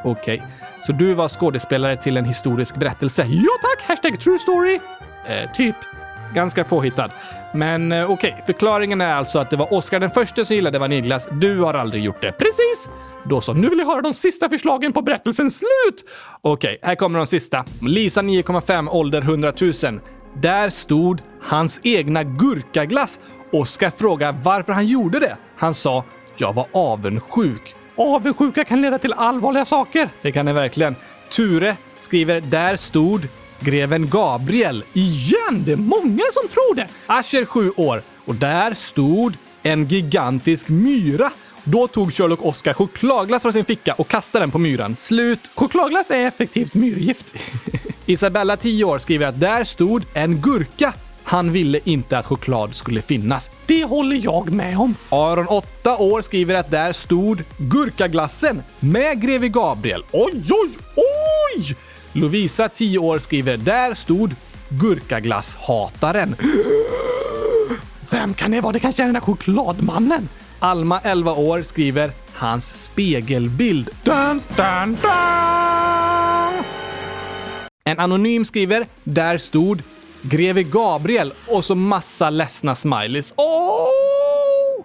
Okej, 0.04 0.36
okay. 0.36 0.48
så 0.86 0.92
du 0.92 1.14
var 1.14 1.30
skådespelare 1.30 1.98
till 1.98 2.18
en 2.18 2.26
historisk 2.26 2.76
berättelse? 2.76 3.26
Ja 3.30 3.52
tack! 3.62 3.88
Hashtag 3.88 4.20
true 4.20 4.40
story. 4.40 4.80
Eh, 5.28 5.52
typ. 5.52 5.76
Ganska 6.34 6.64
påhittad. 6.64 7.10
Men 7.54 7.92
eh, 7.92 8.12
okej, 8.12 8.42
förklaringen 8.46 9.02
är 9.02 9.14
alltså 9.14 9.40
att 9.40 9.50
det 9.50 9.58
var 9.58 9.74
Oscar 9.74 10.00
den 10.00 10.12
första 10.12 10.46
som 10.46 10.56
gillade 10.56 10.80
vaniljglass. 10.80 11.28
Du 11.32 11.60
har 11.60 11.74
aldrig 11.74 12.04
gjort 12.04 12.22
det. 12.22 12.32
Precis! 12.32 12.90
Då 13.24 13.42
så, 13.42 13.54
nu 13.54 13.70
vill 13.70 13.80
jag 13.80 13.86
höra 13.86 14.02
de 14.02 14.14
sista 14.14 14.50
förslagen 14.50 14.94
på 14.94 15.02
berättelsens 15.02 15.58
slut! 15.58 16.06
Okej, 16.42 16.80
här 16.82 16.96
kommer 16.96 17.18
de 17.20 17.28
sista. 17.28 17.66
Lisa 17.82 18.22
9,5, 18.22 18.90
ålder 18.90 19.22
100 19.22 19.54
000. 19.62 19.74
Där 20.34 20.70
stod 20.70 21.22
hans 21.42 21.80
egna 21.84 22.24
gurkaglass. 22.24 23.20
Oskar 23.52 23.90
frågade 23.90 24.38
varför 24.44 24.74
han 24.74 24.88
gjorde 24.88 25.20
det. 25.20 25.38
Han 25.58 25.74
sa 25.74 26.04
“Jag 26.38 26.54
var 26.54 26.66
avundsjuk”. 26.72 27.76
Avundsjuka 27.96 28.66
kan 28.66 28.82
leda 28.82 29.00
till 29.00 29.14
allvarliga 29.14 29.66
saker. 29.66 30.10
Det 30.22 30.32
kan 30.32 30.46
det 30.46 30.54
verkligen. 30.54 30.96
Ture 31.30 31.78
skriver 32.02 32.42
“Där 32.42 32.76
stod 32.76 33.28
greven 33.62 34.10
Gabriel. 34.10 34.84
Igen! 34.94 35.64
Det 35.66 35.72
är 35.72 35.76
många 35.76 36.24
som 36.34 36.48
tror 36.48 36.76
det. 36.76 36.88
Asher, 37.08 37.46
sju 37.46 37.72
år. 37.76 38.02
Och 38.26 38.36
där 38.36 38.74
stod 38.74 39.34
en 39.64 39.88
gigantisk 39.88 40.70
myra. 40.70 41.32
Då 41.64 41.88
tog 41.88 42.14
Sherlock 42.14 42.46
Oscar 42.46 42.74
chokladglass 42.74 43.42
från 43.42 43.54
sin 43.54 43.66
ficka 43.66 43.94
och 43.94 44.08
kastade 44.08 44.44
den 44.44 44.52
på 44.52 44.58
myran. 44.58 44.96
Slut. 44.96 45.52
Chokladglass 45.56 46.12
är 46.12 46.28
effektivt 46.28 46.76
myrgift. 46.76 47.34
Isabella, 48.06 48.58
10 48.58 48.84
år, 48.84 49.00
skriver 49.00 49.26
att 49.26 49.40
där 49.40 49.64
stod 49.64 50.04
en 50.14 50.42
gurka. 50.42 50.94
Han 51.24 51.52
ville 51.52 51.80
inte 51.84 52.18
att 52.18 52.26
choklad 52.26 52.76
skulle 52.76 53.02
finnas. 53.02 53.52
Det 53.66 53.84
håller 53.84 54.16
jag 54.24 54.52
med 54.52 54.78
om. 54.78 54.96
Aron, 55.10 55.48
8 55.48 55.98
år, 55.98 56.22
skriver 56.22 56.56
att 56.56 56.72
där 56.72 56.92
stod 56.94 57.44
gurkaglassen 57.58 58.64
med 58.80 59.22
greve 59.22 59.48
Gabriel. 59.48 60.04
Oj, 60.12 60.44
oj, 60.50 60.70
oj! 60.96 61.76
Lovisa, 62.14 62.70
10 62.70 62.98
år, 62.98 63.20
skriver 63.20 63.58
“Där 63.58 63.94
stod 63.94 64.36
gurkaglasshataren”. 64.70 66.36
Vem 68.10 68.34
kan 68.34 68.52
det 68.52 68.62
vara? 68.62 68.74
Det 68.74 68.80
kanske 68.80 69.04
är 69.04 69.06
den 69.06 69.14
där 69.14 69.22
chokladmannen? 69.22 70.30
Alma, 70.60 71.00
11 71.04 71.34
år, 71.34 71.62
skriver 71.62 72.12
hans 72.34 72.84
spegelbild. 72.84 73.90
Dun, 74.04 74.42
dun, 74.56 74.98
dun! 75.02 76.64
En 77.84 78.00
anonym 78.00 78.46
skriver 78.46 78.86
“Där 79.04 79.38
stod 79.38 79.82
greve 80.22 80.64
Gabriel” 80.64 81.34
och 81.48 81.66
så 81.66 81.76
massa 81.76 82.30
ledsna 82.30 82.76
smileys. 82.76 83.34
Oh! 83.38 83.88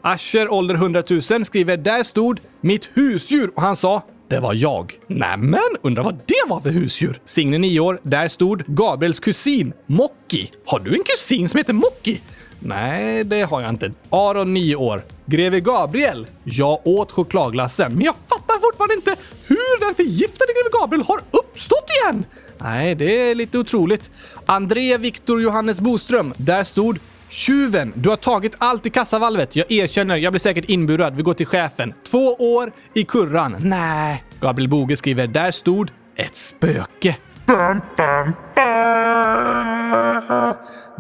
Asher, 0.03 0.53
ålder 0.53 0.75
100 0.75 1.03
000, 1.31 1.45
skriver 1.45 1.77
“Där 1.77 2.03
stod 2.03 2.41
mitt 2.61 2.91
husdjur” 2.95 3.51
och 3.57 3.63
han 3.63 3.77
sa 3.77 4.03
det 4.29 4.41
var 4.41 4.55
jag. 4.55 4.99
Nämen, 5.07 5.61
undrar 5.83 6.03
vad 6.03 6.15
det 6.15 6.45
var 6.49 6.61
för 6.61 6.71
husdjur? 6.71 7.21
Signe 7.25 7.59
9 7.59 7.81
år. 7.81 8.01
Där 8.03 8.29
stod 8.29 8.65
Gabriels 8.67 9.21
kusin, 9.21 9.73
Mocki. 9.87 10.51
Har 10.67 10.79
du 10.79 10.95
en 10.95 11.03
kusin 11.05 11.49
som 11.49 11.59
heter 11.59 11.73
Mocki? 11.73 12.21
Nej, 12.61 13.25
det 13.25 13.43
har 13.43 13.61
jag 13.61 13.71
inte. 13.71 13.93
Aron 14.11 14.55
9 14.55 14.77
år. 14.77 15.03
Greve 15.27 15.61
Gabriel. 15.61 16.27
Jag 16.45 16.87
åt 16.87 17.13
chokladglassen, 17.13 17.93
men 17.95 18.05
jag 18.05 18.15
fattar 18.29 18.61
fortfarande 18.61 18.95
inte 18.95 19.17
hur 19.47 19.81
den 19.81 19.95
förgiftade 19.95 20.53
Greve 20.53 20.81
Gabriel 20.81 21.05
har 21.07 21.21
uppstått 21.31 21.91
igen. 22.03 22.25
Nej, 22.59 22.95
det 22.95 23.31
är 23.31 23.35
lite 23.35 23.59
otroligt. 23.59 24.11
André 24.47 24.97
Viktor 24.97 25.43
Johannes 25.43 25.81
Boström. 25.81 26.35
Där 26.37 26.65
stod 26.65 26.99
Tjuven, 27.29 27.93
du 27.97 28.09
har 28.09 28.17
tagit 28.17 28.55
allt 28.59 28.87
i 28.87 28.91
kassavalvet. 28.91 29.57
Jag 29.57 29.71
erkänner, 29.71 30.17
jag 30.17 30.33
blir 30.33 30.41
säkert 30.41 30.65
inburad. 30.65 31.17
Vi 31.17 31.23
går 31.23 31.35
till 31.35 31.47
chefen. 31.47 31.95
Två 32.11 32.35
år 32.35 32.73
i 32.95 33.05
kurran. 33.05 33.57
Nej. 33.61 34.25
Gabriel 34.41 34.69
Boge 34.69 34.97
skriver, 34.97 35.27
där 35.27 35.51
stod 35.51 35.91
ett 36.17 36.37
spöke. 36.37 37.17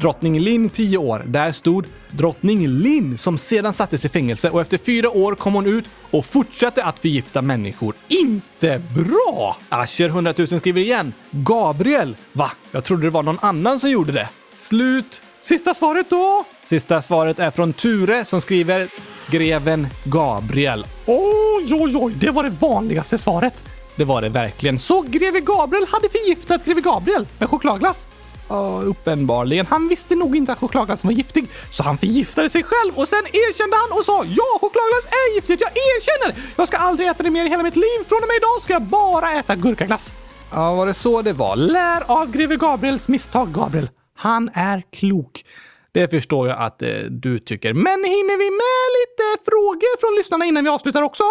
Drottning 0.00 0.40
Linn 0.40 0.70
10 0.70 0.98
år. 0.98 1.22
Där 1.26 1.52
stod 1.52 1.86
Drottning 2.10 2.68
Linn 2.68 3.18
som 3.18 3.38
sedan 3.38 3.72
sattes 3.72 4.04
i 4.04 4.08
fängelse 4.08 4.50
och 4.50 4.60
efter 4.60 4.78
fyra 4.78 5.10
år 5.10 5.34
kom 5.34 5.54
hon 5.54 5.66
ut 5.66 5.84
och 6.10 6.26
fortsatte 6.26 6.84
att 6.84 6.98
förgifta 6.98 7.42
människor. 7.42 7.94
Inte 8.08 8.82
bra! 8.94 9.56
Asher 9.68 10.08
100 10.08 10.34
000 10.38 10.48
skriver 10.48 10.80
igen. 10.80 11.12
Gabriel. 11.30 12.16
Va? 12.32 12.50
Jag 12.72 12.84
trodde 12.84 13.02
det 13.02 13.10
var 13.10 13.22
någon 13.22 13.38
annan 13.40 13.80
som 13.80 13.90
gjorde 13.90 14.12
det. 14.12 14.28
Slut. 14.50 15.20
Sista 15.46 15.74
svaret 15.74 16.10
då? 16.10 16.44
Sista 16.64 17.02
svaret 17.02 17.38
är 17.38 17.50
från 17.50 17.72
Ture 17.72 18.24
som 18.24 18.40
skriver 18.40 18.88
Greven 19.30 19.86
Gabriel. 20.04 20.86
Oj, 21.06 21.74
oj, 21.74 21.96
oj, 21.96 22.12
det 22.20 22.30
var 22.30 22.42
det 22.42 22.50
vanligaste 22.60 23.18
svaret. 23.18 23.64
Det 23.96 24.04
var 24.04 24.22
det 24.22 24.28
verkligen. 24.28 24.78
Så 24.78 25.02
greve 25.02 25.40
Gabriel 25.40 25.86
hade 25.90 26.08
förgiftat 26.08 26.64
greve 26.64 26.80
Gabriel 26.80 27.26
med 27.38 27.50
chokladglass? 27.50 28.06
Ja, 28.48 28.82
uppenbarligen. 28.82 29.66
Han 29.66 29.88
visste 29.88 30.14
nog 30.14 30.36
inte 30.36 30.52
att 30.52 30.58
chokladglassen 30.58 31.08
var 31.08 31.14
giftig, 31.14 31.48
så 31.70 31.82
han 31.82 31.98
förgiftade 31.98 32.50
sig 32.50 32.62
själv 32.62 32.92
och 32.94 33.08
sen 33.08 33.22
erkände 33.32 33.76
han 33.76 33.98
och 33.98 34.04
sa 34.04 34.24
ja, 34.24 34.58
chokladglass 34.60 35.06
är 35.06 35.34
giftigt. 35.34 35.60
Jag 35.60 35.70
erkänner! 35.70 36.42
Jag 36.56 36.68
ska 36.68 36.76
aldrig 36.76 37.08
äta 37.08 37.22
det 37.22 37.30
mer 37.30 37.44
i 37.44 37.48
hela 37.48 37.62
mitt 37.62 37.76
liv. 37.76 37.98
Från 38.08 38.18
och 38.22 38.28
med 38.28 38.36
idag 38.36 38.62
ska 38.62 38.72
jag 38.72 38.82
bara 38.82 39.32
äta 39.32 39.54
gurkaglass. 39.56 40.12
Ja, 40.52 40.74
var 40.74 40.86
det 40.86 40.94
så 40.94 41.22
det 41.22 41.32
var? 41.32 41.56
Lär 41.56 42.10
av 42.10 42.30
greve 42.30 42.56
Gabriels 42.56 43.08
misstag, 43.08 43.48
Gabriel. 43.52 43.88
Han 44.16 44.50
är 44.54 44.82
klok. 44.92 45.44
Det 45.92 46.08
förstår 46.08 46.48
jag 46.48 46.62
att 46.62 46.82
eh, 46.82 46.88
du 47.10 47.38
tycker. 47.38 47.72
Men 47.72 48.04
hinner 48.04 48.38
vi 48.38 48.50
med 48.50 48.86
lite 48.98 49.44
frågor 49.50 50.00
från 50.00 50.18
lyssnarna 50.18 50.44
innan 50.44 50.64
vi 50.64 50.70
avslutar 50.70 51.02
också? 51.02 51.24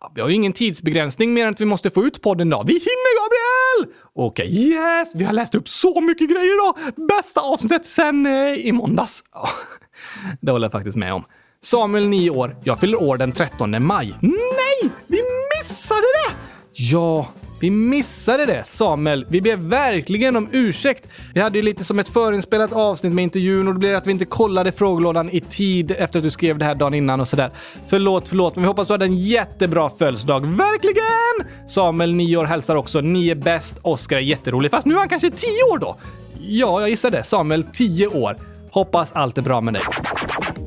Ja, 0.00 0.12
vi 0.14 0.20
har 0.20 0.28
ju 0.28 0.34
ingen 0.34 0.52
tidsbegränsning 0.52 1.32
mer 1.34 1.46
än 1.46 1.50
att 1.50 1.60
vi 1.60 1.64
måste 1.64 1.90
få 1.90 2.04
ut 2.04 2.22
podden 2.22 2.48
idag. 2.48 2.64
Vi 2.66 2.72
hinner 2.72 3.12
Gabriel! 3.20 3.94
Okej, 4.14 4.48
okay, 4.48 4.68
yes! 4.68 5.14
Vi 5.14 5.24
har 5.24 5.32
läst 5.32 5.54
upp 5.54 5.68
så 5.68 6.00
mycket 6.00 6.30
grejer 6.30 6.54
idag! 6.54 6.94
Bästa 7.08 7.40
avsnittet 7.40 7.86
sen 7.86 8.26
eh, 8.26 8.66
i 8.66 8.72
måndags. 8.72 9.24
Ja, 9.32 9.48
det 10.40 10.52
håller 10.52 10.64
jag 10.64 10.72
faktiskt 10.72 10.96
med 10.96 11.14
om. 11.14 11.24
Samuel, 11.62 12.08
9 12.08 12.30
år. 12.30 12.56
Jag 12.64 12.80
fyller 12.80 13.02
år 13.02 13.16
den 13.16 13.32
13 13.32 13.86
maj. 13.86 14.14
Nej! 14.20 14.90
Vi 15.06 15.18
missade 15.58 16.00
det! 16.00 16.36
Ja, 16.72 17.28
vi 17.60 17.70
missade 17.70 18.46
det, 18.46 18.64
Samuel. 18.66 19.26
Vi 19.28 19.40
ber 19.40 19.56
verkligen 19.56 20.36
om 20.36 20.48
ursäkt. 20.52 21.08
Vi 21.34 21.40
hade 21.40 21.58
ju 21.58 21.62
lite 21.62 21.84
som 21.84 21.98
ett 21.98 22.08
förinspelat 22.08 22.72
avsnitt 22.72 23.12
med 23.12 23.22
intervjun 23.22 23.68
och 23.68 23.74
det 23.74 23.80
blev 23.80 23.96
att 23.96 24.06
vi 24.06 24.10
inte 24.10 24.24
kollade 24.24 24.72
frågelådan 24.72 25.30
i 25.30 25.40
tid 25.40 25.90
efter 25.98 26.18
att 26.18 26.24
du 26.24 26.30
skrev 26.30 26.58
det 26.58 26.64
här 26.64 26.74
dagen 26.74 26.94
innan 26.94 27.20
och 27.20 27.28
sådär. 27.28 27.50
Förlåt, 27.86 28.28
förlåt, 28.28 28.56
men 28.56 28.62
vi 28.62 28.68
hoppas 28.68 28.86
du 28.86 28.92
hade 28.92 29.04
en 29.04 29.16
jättebra 29.16 29.90
födelsedag. 29.90 30.40
Verkligen! 30.46 31.68
Samuel, 31.68 32.14
9 32.14 32.36
år, 32.36 32.44
hälsar 32.44 32.76
också. 32.76 33.00
Ni 33.00 33.28
är 33.28 33.34
bäst. 33.34 33.78
Oskar 33.82 34.16
är 34.16 34.20
jätterolig, 34.20 34.70
fast 34.70 34.86
nu 34.86 34.94
är 34.94 34.98
han 34.98 35.08
kanske 35.08 35.30
10 35.30 35.48
år 35.72 35.78
då. 35.78 35.96
Ja, 36.40 36.80
jag 36.80 36.90
gissar 36.90 37.10
det. 37.10 37.22
Samuel, 37.22 37.64
10 37.72 38.06
år. 38.06 38.36
Hoppas 38.70 39.12
allt 39.12 39.38
är 39.38 39.42
bra 39.42 39.60
med 39.60 39.74
dig. 39.74 39.82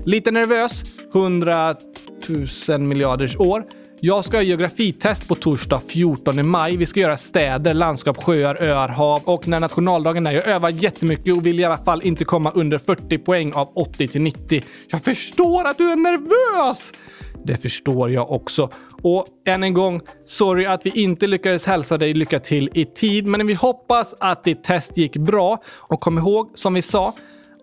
Lite 0.05 0.31
nervös. 0.31 0.83
100 1.13 1.75
000 2.67 2.79
miljarders 2.79 3.35
år. 3.35 3.63
Jag 3.99 4.25
ska 4.25 4.37
ha 4.37 4.41
geografitest 4.41 5.27
på 5.27 5.35
torsdag 5.35 5.81
14 5.87 6.49
maj. 6.49 6.77
Vi 6.77 6.85
ska 6.85 6.99
göra 6.99 7.17
städer, 7.17 7.73
landskap, 7.73 8.23
sjöar, 8.23 8.63
öar, 8.63 8.89
hav 8.89 9.21
och 9.25 9.47
när 9.47 9.59
nationaldagen 9.59 10.27
är. 10.27 10.31
Jag 10.31 10.47
övar 10.47 10.69
jättemycket 10.69 11.33
och 11.33 11.45
vill 11.45 11.59
i 11.59 11.63
alla 11.63 11.77
fall 11.77 12.01
inte 12.01 12.25
komma 12.25 12.51
under 12.51 12.77
40 12.77 13.17
poäng 13.17 13.53
av 13.53 13.69
80 13.75 14.07
till 14.07 14.21
90. 14.21 14.63
Jag 14.91 15.03
förstår 15.03 15.67
att 15.67 15.77
du 15.77 15.91
är 15.91 15.95
nervös! 15.95 16.91
Det 17.45 17.57
förstår 17.57 18.11
jag 18.11 18.31
också. 18.31 18.69
Och 19.01 19.25
än 19.45 19.63
en 19.63 19.73
gång, 19.73 20.01
sorry 20.25 20.65
att 20.65 20.85
vi 20.85 20.89
inte 20.89 21.27
lyckades 21.27 21.65
hälsa 21.65 21.97
dig 21.97 22.13
lycka 22.13 22.39
till 22.39 22.69
i 22.73 22.85
tid, 22.85 23.25
men 23.25 23.47
vi 23.47 23.53
hoppas 23.53 24.15
att 24.19 24.43
ditt 24.43 24.63
test 24.63 24.97
gick 24.97 25.17
bra. 25.17 25.63
Och 25.67 25.99
kom 25.99 26.17
ihåg, 26.17 26.51
som 26.55 26.73
vi 26.73 26.81
sa, 26.81 27.13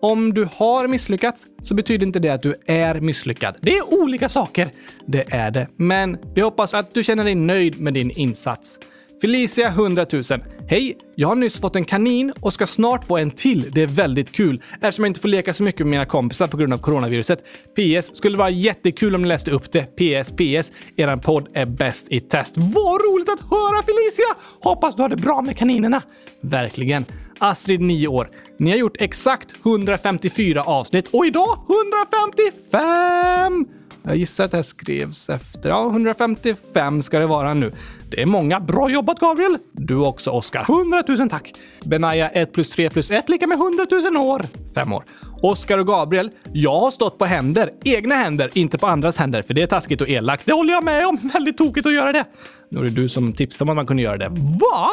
om 0.01 0.33
du 0.33 0.47
har 0.55 0.87
misslyckats 0.87 1.45
så 1.63 1.73
betyder 1.73 2.05
inte 2.05 2.19
det 2.19 2.29
att 2.29 2.41
du 2.41 2.53
är 2.65 2.99
misslyckad. 2.99 3.55
Det 3.61 3.77
är 3.77 4.01
olika 4.01 4.29
saker. 4.29 4.71
Det 5.05 5.33
är 5.33 5.51
det. 5.51 5.67
Men 5.75 6.17
vi 6.35 6.41
hoppas 6.41 6.73
att 6.73 6.93
du 6.93 7.03
känner 7.03 7.23
dig 7.23 7.35
nöjd 7.35 7.81
med 7.81 7.93
din 7.93 8.11
insats. 8.11 8.79
Felicia 9.21 9.67
100 9.67 10.05
000. 10.11 10.23
Hej! 10.67 10.97
Jag 11.15 11.27
har 11.27 11.35
nyss 11.35 11.59
fått 11.59 11.75
en 11.75 11.85
kanin 11.85 12.33
och 12.39 12.53
ska 12.53 12.67
snart 12.67 13.03
få 13.03 13.17
en 13.17 13.31
till. 13.31 13.71
Det 13.71 13.81
är 13.81 13.87
väldigt 13.87 14.31
kul 14.31 14.61
eftersom 14.73 15.05
jag 15.05 15.09
inte 15.09 15.19
får 15.19 15.27
leka 15.27 15.53
så 15.53 15.63
mycket 15.63 15.79
med 15.79 15.87
mina 15.87 16.05
kompisar 16.05 16.47
på 16.47 16.57
grund 16.57 16.73
av 16.73 16.77
coronaviruset. 16.77 17.43
PS. 17.75 18.17
Skulle 18.17 18.37
vara 18.37 18.49
jättekul 18.49 19.15
om 19.15 19.21
ni 19.21 19.27
läste 19.27 19.51
upp 19.51 19.71
det. 19.71 19.85
PS. 19.85 20.31
PS. 20.31 20.71
Eran 20.95 21.19
podd 21.19 21.47
är 21.53 21.65
bäst 21.65 22.07
i 22.09 22.19
test. 22.19 22.53
Vad 22.57 23.01
roligt 23.01 23.29
att 23.29 23.39
höra 23.39 23.83
Felicia! 23.83 24.43
Hoppas 24.61 24.95
du 24.95 25.01
har 25.01 25.09
det 25.09 25.15
bra 25.15 25.41
med 25.41 25.57
kaninerna. 25.57 26.01
Verkligen. 26.41 27.05
Astrid 27.39 27.81
9 27.81 28.07
år. 28.07 28.29
Ni 28.61 28.71
har 28.71 28.77
gjort 28.77 29.01
exakt 29.01 29.55
154 29.65 30.63
avsnitt 30.63 31.07
och 31.07 31.25
idag 31.25 31.59
155! 31.69 33.65
Jag 34.03 34.15
gissar 34.15 34.43
att 34.43 34.51
det 34.51 34.57
här 34.57 34.63
skrevs 34.63 35.29
efter. 35.29 35.69
Ja, 35.69 35.89
155 35.89 37.01
ska 37.01 37.19
det 37.19 37.25
vara 37.25 37.53
nu. 37.53 37.71
Det 38.09 38.21
är 38.21 38.25
många. 38.25 38.59
Bra 38.59 38.89
jobbat 38.89 39.19
Gabriel! 39.19 39.57
Du 39.71 39.95
också 39.95 40.31
Oskar. 40.31 40.65
100 40.69 41.03
000 41.07 41.29
tack! 41.29 41.53
Benaya 41.85 42.29
1 42.29 42.53
plus 42.53 42.69
3 42.69 42.89
plus 42.89 43.11
1 43.11 43.29
lika 43.29 43.47
med 43.47 43.57
100 43.57 43.85
000 43.91 44.17
år. 44.17 44.45
Fem 44.75 44.93
år. 44.93 45.03
Oskar 45.41 45.77
och 45.77 45.87
Gabriel. 45.87 46.31
Jag 46.53 46.79
har 46.79 46.91
stått 46.91 47.17
på 47.17 47.25
händer. 47.25 47.69
Egna 47.83 48.15
händer, 48.15 48.49
inte 48.53 48.77
på 48.77 48.87
andras 48.87 49.17
händer, 49.17 49.41
för 49.41 49.53
det 49.53 49.61
är 49.61 49.67
taskigt 49.67 50.01
och 50.01 50.09
elakt. 50.09 50.45
Det 50.45 50.53
håller 50.53 50.73
jag 50.73 50.83
med 50.83 51.07
om. 51.07 51.17
Väldigt 51.33 51.57
tokigt 51.57 51.87
att 51.87 51.93
göra 51.93 52.11
det. 52.11 52.25
Nu 52.69 52.79
är 52.79 52.83
det 52.83 52.89
du 52.89 53.09
som 53.09 53.33
tipsade 53.33 53.63
om 53.63 53.69
att 53.69 53.75
man 53.75 53.85
kunde 53.85 54.03
göra 54.03 54.17
det. 54.17 54.29
Va? 54.59 54.89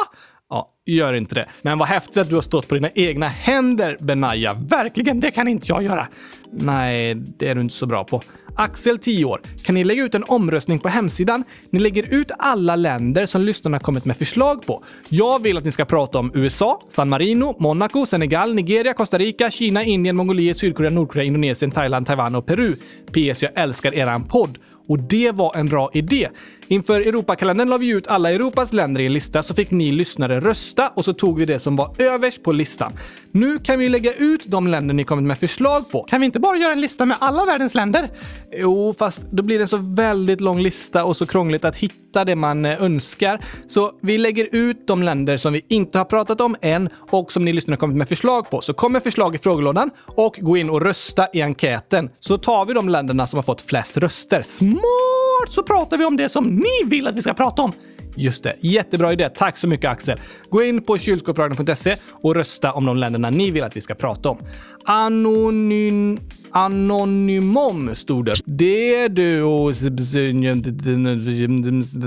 Ja, 0.49 0.69
gör 0.85 1.13
inte 1.13 1.35
det. 1.35 1.49
Men 1.61 1.77
vad 1.77 1.87
häftigt 1.87 2.17
att 2.17 2.29
du 2.29 2.35
har 2.35 2.41
stått 2.41 2.67
på 2.67 2.75
dina 2.75 2.89
egna 2.95 3.27
händer, 3.27 3.97
Benaya. 4.01 4.53
Verkligen, 4.53 5.19
det 5.19 5.31
kan 5.31 5.47
inte 5.47 5.65
jag 5.69 5.83
göra. 5.83 6.07
Nej, 6.51 7.15
det 7.15 7.47
är 7.47 7.55
du 7.55 7.61
inte 7.61 7.73
så 7.73 7.85
bra 7.85 8.03
på. 8.03 8.21
Axel, 8.55 8.97
10 8.97 9.25
år. 9.25 9.41
Kan 9.63 9.75
ni 9.75 9.83
lägga 9.83 10.03
ut 10.03 10.15
en 10.15 10.23
omröstning 10.27 10.79
på 10.79 10.89
hemsidan? 10.89 11.43
Ni 11.69 11.79
lägger 11.79 12.13
ut 12.13 12.31
alla 12.39 12.75
länder 12.75 13.25
som 13.25 13.41
lyssnarna 13.41 13.79
kommit 13.79 14.05
med 14.05 14.17
förslag 14.17 14.65
på. 14.65 14.83
Jag 15.09 15.43
vill 15.43 15.57
att 15.57 15.65
ni 15.65 15.71
ska 15.71 15.85
prata 15.85 16.19
om 16.19 16.31
USA, 16.33 16.81
San 16.89 17.09
Marino, 17.09 17.55
Monaco, 17.59 18.05
Senegal, 18.05 18.55
Nigeria, 18.55 18.93
Costa 18.93 19.17
Rica, 19.17 19.51
Kina, 19.51 19.83
Indien, 19.83 20.15
Mongoliet, 20.15 20.57
Sydkorea, 20.57 20.89
Nordkorea, 20.89 21.23
Indonesien, 21.23 21.71
Thailand, 21.71 22.07
Taiwan 22.07 22.35
och 22.35 22.45
Peru. 22.45 22.75
PS. 23.05 23.43
Jag 23.43 23.51
älskar 23.55 23.93
eran 23.93 24.23
podd. 24.23 24.57
Och 24.87 24.99
det 24.99 25.31
var 25.31 25.57
en 25.57 25.67
bra 25.67 25.89
idé. 25.93 26.29
Inför 26.71 27.01
Europakalendern 27.01 27.69
la 27.69 27.77
vi 27.77 27.89
ut 27.89 28.07
alla 28.07 28.31
Europas 28.31 28.73
länder 28.73 29.01
i 29.01 29.05
en 29.05 29.13
lista 29.13 29.43
så 29.43 29.53
fick 29.53 29.71
ni 29.71 29.91
lyssnare 29.91 30.39
rösta 30.39 30.89
och 30.89 31.05
så 31.05 31.13
tog 31.13 31.39
vi 31.39 31.45
det 31.45 31.59
som 31.59 31.75
var 31.75 31.95
överst 31.97 32.43
på 32.43 32.51
listan. 32.51 32.93
Nu 33.31 33.59
kan 33.59 33.79
vi 33.79 33.89
lägga 33.89 34.13
ut 34.13 34.41
de 34.45 34.67
länder 34.67 34.93
ni 34.93 35.03
kommit 35.03 35.25
med 35.25 35.37
förslag 35.37 35.89
på. 35.91 36.03
Kan 36.03 36.19
vi 36.19 36.25
inte 36.25 36.39
bara 36.39 36.57
göra 36.57 36.71
en 36.71 36.81
lista 36.81 37.05
med 37.05 37.17
alla 37.19 37.45
världens 37.45 37.75
länder? 37.75 38.09
Jo, 38.51 38.95
fast 38.99 39.21
då 39.31 39.43
blir 39.43 39.57
det 39.57 39.63
en 39.63 39.67
så 39.67 39.77
väldigt 39.77 40.41
lång 40.41 40.59
lista 40.59 41.05
och 41.05 41.17
så 41.17 41.25
krångligt 41.25 41.65
att 41.65 41.75
hitta 41.75 42.25
det 42.25 42.35
man 42.35 42.65
eh, 42.65 42.81
önskar. 42.81 43.39
Så 43.67 43.91
vi 44.01 44.17
lägger 44.17 44.47
ut 44.51 44.87
de 44.87 45.03
länder 45.03 45.37
som 45.37 45.53
vi 45.53 45.65
inte 45.67 45.97
har 45.97 46.05
pratat 46.05 46.41
om 46.41 46.55
än 46.61 46.89
och 47.09 47.31
som 47.31 47.45
ni 47.45 47.53
lyssnare 47.53 47.77
kommit 47.77 47.97
med 47.97 48.09
förslag 48.09 48.49
på. 48.49 48.61
Så 48.61 48.73
kom 48.73 48.91
med 48.91 49.03
förslag 49.03 49.35
i 49.35 49.37
frågelådan 49.37 49.91
och 50.05 50.39
gå 50.41 50.57
in 50.57 50.69
och 50.69 50.81
rösta 50.81 51.27
i 51.33 51.41
enkäten. 51.41 52.09
Så 52.19 52.37
tar 52.37 52.65
vi 52.65 52.73
de 52.73 52.89
länderna 52.89 53.27
som 53.27 53.37
har 53.37 53.43
fått 53.43 53.61
flest 53.61 53.97
röster. 53.97 54.41
Smart! 54.41 55.49
Så 55.49 55.63
pratar 55.63 55.97
vi 55.97 56.05
om 56.05 56.17
det 56.17 56.29
som 56.29 56.58
ni 56.59 56.89
vill 56.89 57.07
att 57.07 57.15
vi 57.15 57.21
ska 57.21 57.33
prata 57.33 57.61
om. 57.61 57.71
Just 58.15 58.43
det, 58.43 58.55
jättebra 58.59 59.13
idé. 59.13 59.29
Tack 59.29 59.57
så 59.57 59.67
mycket 59.67 59.91
Axel. 59.91 60.19
Gå 60.49 60.63
in 60.63 60.81
på 60.81 60.97
kylskåpsradion.se 60.97 61.97
och 62.11 62.35
rösta 62.35 62.73
om 62.73 62.85
de 62.85 62.97
länderna 62.97 63.29
ni 63.29 63.51
vill 63.51 63.63
att 63.63 63.77
vi 63.77 63.81
ska 63.81 63.95
prata 63.95 64.29
om. 64.29 64.37
Anonym... 64.85 66.17
Anonymom 66.51 67.95
stod 67.95 68.25
det. 68.25 68.33
Det 68.45 68.95
är 68.95 69.09
du 69.09 69.43
och 69.43 69.73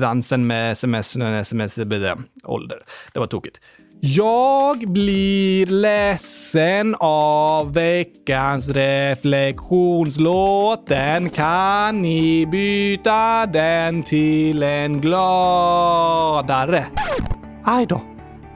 dansen 0.00 0.46
med 0.46 0.72
sms, 0.72 1.16
sms, 1.16 1.78
ålder. 2.44 2.78
Det 3.12 3.18
var 3.18 3.26
tokigt. 3.26 3.60
Jag 4.04 4.78
blir 4.78 5.66
ledsen 5.66 6.94
av 7.00 7.72
veckans 7.72 8.68
reflektionslåt. 8.68 10.86
Den 10.86 11.30
kan 11.30 12.02
ni 12.02 12.46
byta 12.46 13.46
den 13.46 14.02
till 14.02 14.62
en 14.62 15.00
gladare. 15.00 16.86
Aj 17.64 17.86
då. 17.86 18.02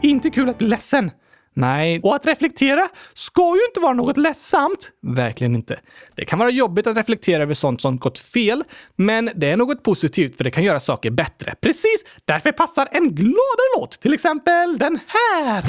Inte 0.03 0.31
kul 0.31 0.49
att 0.49 0.59
bli 0.59 0.69
ledsen. 0.69 1.11
Nej, 1.57 2.01
och 2.03 2.15
att 2.15 2.27
reflektera 2.27 2.89
ska 3.15 3.57
ju 3.57 3.65
inte 3.69 3.81
vara 3.81 3.93
något 3.93 4.17
ledsamt. 4.17 4.91
Verkligen 5.03 5.55
inte. 5.55 5.81
Det 6.15 6.25
kan 6.25 6.39
vara 6.39 6.51
jobbigt 6.51 6.87
att 6.87 6.97
reflektera 6.97 7.43
över 7.43 7.55
sånt 7.55 7.81
som 7.81 7.99
gått 7.99 8.19
fel, 8.19 8.65
men 8.97 9.31
det 9.35 9.51
är 9.51 9.57
något 9.57 9.83
positivt 9.83 10.37
för 10.37 10.45
det 10.45 10.51
kan 10.51 10.65
göra 10.65 10.81
saker 10.81 11.11
bättre. 11.11 11.55
Precis, 11.61 12.05
därför 12.25 12.53
passar 12.53 12.89
en 12.93 13.15
gladare 13.15 13.79
låt, 13.79 14.01
till 14.01 14.15
exempel 14.15 14.79
den 14.79 14.99
här. 15.07 15.65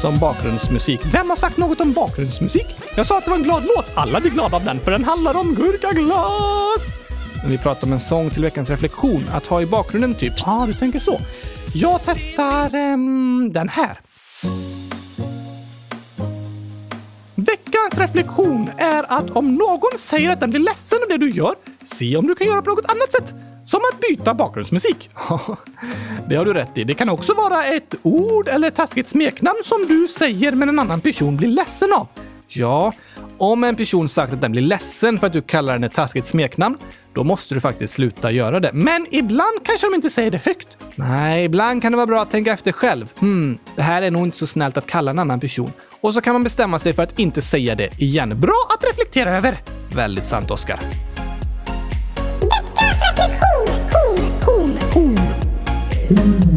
Som 0.00 0.18
bakgrundsmusik. 0.20 1.00
Vem 1.12 1.28
har 1.28 1.36
sagt 1.36 1.56
något 1.56 1.80
om 1.80 1.92
bakgrundsmusik? 1.92 2.66
Jag 2.96 3.06
sa 3.06 3.18
att 3.18 3.24
det 3.24 3.30
var 3.30 3.38
en 3.38 3.42
glad 3.42 3.62
låt. 3.76 3.86
Alla 3.94 4.20
blir 4.20 4.30
glada 4.30 4.56
av 4.56 4.64
den, 4.64 4.80
för 4.80 4.90
den 4.90 5.04
handlar 5.04 5.36
om 5.36 5.54
gurkaglas. 5.54 7.07
När 7.42 7.50
vi 7.50 7.58
pratar 7.58 7.86
om 7.86 7.92
en 7.92 8.00
sång 8.00 8.30
till 8.30 8.42
veckans 8.42 8.70
reflektion. 8.70 9.24
Att 9.32 9.46
ha 9.46 9.62
i 9.62 9.66
bakgrunden 9.66 10.14
typ. 10.14 10.32
Ja, 10.36 10.44
ah, 10.46 10.66
du 10.66 10.72
tänker 10.72 10.98
så. 10.98 11.20
Jag 11.74 12.00
testar 12.04 12.74
um, 12.74 13.52
den 13.52 13.68
här. 13.68 14.00
Veckans 17.34 17.98
reflektion 17.98 18.70
är 18.76 19.12
att 19.12 19.30
om 19.30 19.54
någon 19.54 19.98
säger 19.98 20.30
att 20.30 20.40
den 20.40 20.50
blir 20.50 20.60
ledsen 20.60 20.98
av 21.02 21.08
det 21.08 21.16
du 21.16 21.30
gör, 21.30 21.54
se 21.84 22.16
om 22.16 22.26
du 22.26 22.34
kan 22.34 22.46
göra 22.46 22.62
på 22.62 22.70
något 22.70 22.90
annat 22.90 23.12
sätt. 23.12 23.34
Som 23.66 23.80
att 23.92 24.00
byta 24.00 24.34
bakgrundsmusik. 24.34 25.10
det 26.28 26.36
har 26.36 26.44
du 26.44 26.54
rätt 26.54 26.78
i. 26.78 26.84
Det 26.84 26.94
kan 26.94 27.08
också 27.08 27.34
vara 27.34 27.64
ett 27.64 27.94
ord 28.02 28.48
eller 28.48 28.68
ett 28.68 28.74
taskigt 28.74 29.08
smeknamn 29.08 29.58
som 29.64 29.86
du 29.88 30.08
säger 30.08 30.52
men 30.52 30.68
en 30.68 30.78
annan 30.78 31.00
person 31.00 31.36
blir 31.36 31.48
ledsen 31.48 31.92
av. 31.92 32.08
Ja, 32.48 32.92
om 33.38 33.64
en 33.64 33.76
person 33.76 34.08
sagt 34.08 34.32
att 34.32 34.40
den 34.40 34.52
blir 34.52 34.62
ledsen 34.62 35.18
för 35.18 35.26
att 35.26 35.32
du 35.32 35.42
kallar 35.42 35.72
den 35.72 35.84
ett 35.84 35.92
taskigt 35.92 36.26
smeknamn, 36.26 36.76
då 37.14 37.24
måste 37.24 37.54
du 37.54 37.60
faktiskt 37.60 37.94
sluta 37.94 38.30
göra 38.30 38.60
det. 38.60 38.70
Men 38.72 39.06
ibland 39.10 39.64
kanske 39.64 39.86
de 39.86 39.94
inte 39.94 40.10
säger 40.10 40.30
det 40.30 40.40
högt. 40.44 40.78
Nej, 40.94 41.44
ibland 41.44 41.82
kan 41.82 41.92
det 41.92 41.96
vara 41.96 42.06
bra 42.06 42.22
att 42.22 42.30
tänka 42.30 42.52
efter 42.52 42.72
själv. 42.72 43.12
Hmm, 43.18 43.58
det 43.76 43.82
här 43.82 44.02
är 44.02 44.10
nog 44.10 44.26
inte 44.26 44.36
så 44.36 44.46
snällt 44.46 44.76
att 44.76 44.86
kalla 44.86 45.10
en 45.10 45.18
annan 45.18 45.40
person. 45.40 45.72
Och 46.00 46.14
så 46.14 46.20
kan 46.20 46.32
man 46.32 46.44
bestämma 46.44 46.78
sig 46.78 46.92
för 46.92 47.02
att 47.02 47.18
inte 47.18 47.42
säga 47.42 47.74
det 47.74 48.00
igen. 48.00 48.40
Bra 48.40 48.66
att 48.74 48.84
reflektera 48.88 49.36
över! 49.36 49.62
Väldigt 49.94 50.26
sant, 50.26 50.50
Oskar. 50.50 50.80
Veckans 52.40 53.00
reflektion! 53.10 53.68
Cool, 53.90 54.20
cool, 54.44 54.78
hon. 54.94 56.47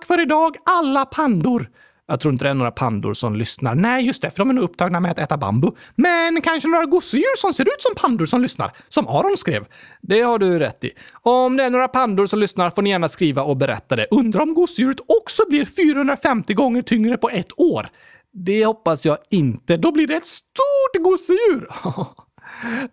Tack 0.00 0.06
för 0.06 0.22
idag 0.22 0.56
alla 0.64 1.06
pandor! 1.06 1.70
Jag 2.08 2.20
tror 2.20 2.32
inte 2.32 2.44
det 2.44 2.50
är 2.50 2.54
några 2.54 2.70
pandor 2.70 3.14
som 3.14 3.36
lyssnar. 3.36 3.74
Nej, 3.74 4.06
just 4.06 4.22
det, 4.22 4.30
för 4.30 4.38
de 4.38 4.50
är 4.50 4.54
nog 4.54 4.64
upptagna 4.64 5.00
med 5.00 5.10
att 5.10 5.18
äta 5.18 5.36
bambu. 5.36 5.70
Men 5.94 6.42
kanske 6.42 6.68
några 6.68 6.84
gosedjur 6.84 7.36
som 7.36 7.52
ser 7.52 7.64
ut 7.64 7.82
som 7.82 7.94
pandor 7.94 8.26
som 8.26 8.42
lyssnar, 8.42 8.72
som 8.88 9.08
Aron 9.08 9.36
skrev. 9.36 9.64
Det 10.02 10.20
har 10.20 10.38
du 10.38 10.58
rätt 10.58 10.84
i. 10.84 10.90
Om 11.12 11.56
det 11.56 11.64
är 11.64 11.70
några 11.70 11.88
pandor 11.88 12.26
som 12.26 12.38
lyssnar 12.38 12.70
får 12.70 12.82
ni 12.82 12.90
gärna 12.90 13.08
skriva 13.08 13.42
och 13.42 13.56
berätta 13.56 13.96
det. 13.96 14.06
Undrar 14.10 14.40
om 14.40 14.54
gosedjuret 14.54 15.00
också 15.00 15.42
blir 15.48 15.64
450 15.64 16.54
gånger 16.54 16.82
tyngre 16.82 17.16
på 17.16 17.30
ett 17.30 17.60
år? 17.60 17.88
Det 18.32 18.64
hoppas 18.64 19.04
jag 19.04 19.18
inte. 19.30 19.76
Då 19.76 19.92
blir 19.92 20.06
det 20.06 20.14
ett 20.14 20.26
stort 20.26 21.02
gosedjur! 21.04 21.68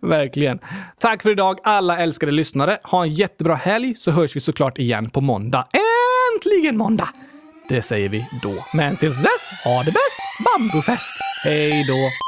Verkligen. 0.00 0.58
Tack 0.98 1.22
för 1.22 1.30
idag 1.30 1.58
alla 1.62 1.98
älskade 1.98 2.32
lyssnare. 2.32 2.78
Ha 2.82 3.02
en 3.04 3.12
jättebra 3.12 3.54
helg 3.54 3.94
så 3.94 4.10
hörs 4.10 4.36
vi 4.36 4.40
såklart 4.40 4.78
igen 4.78 5.10
på 5.10 5.20
måndag. 5.20 5.66
Äntligen 6.38 6.76
måndag! 6.76 7.08
Det 7.68 7.82
säger 7.82 8.08
vi 8.08 8.26
då. 8.42 8.64
Men 8.74 8.96
tills 8.96 9.22
dess, 9.22 9.48
ha 9.64 9.82
det 9.82 9.92
bäst! 9.92 10.20
Bambufest! 10.44 11.14
Hej 11.44 11.84
då! 11.88 12.27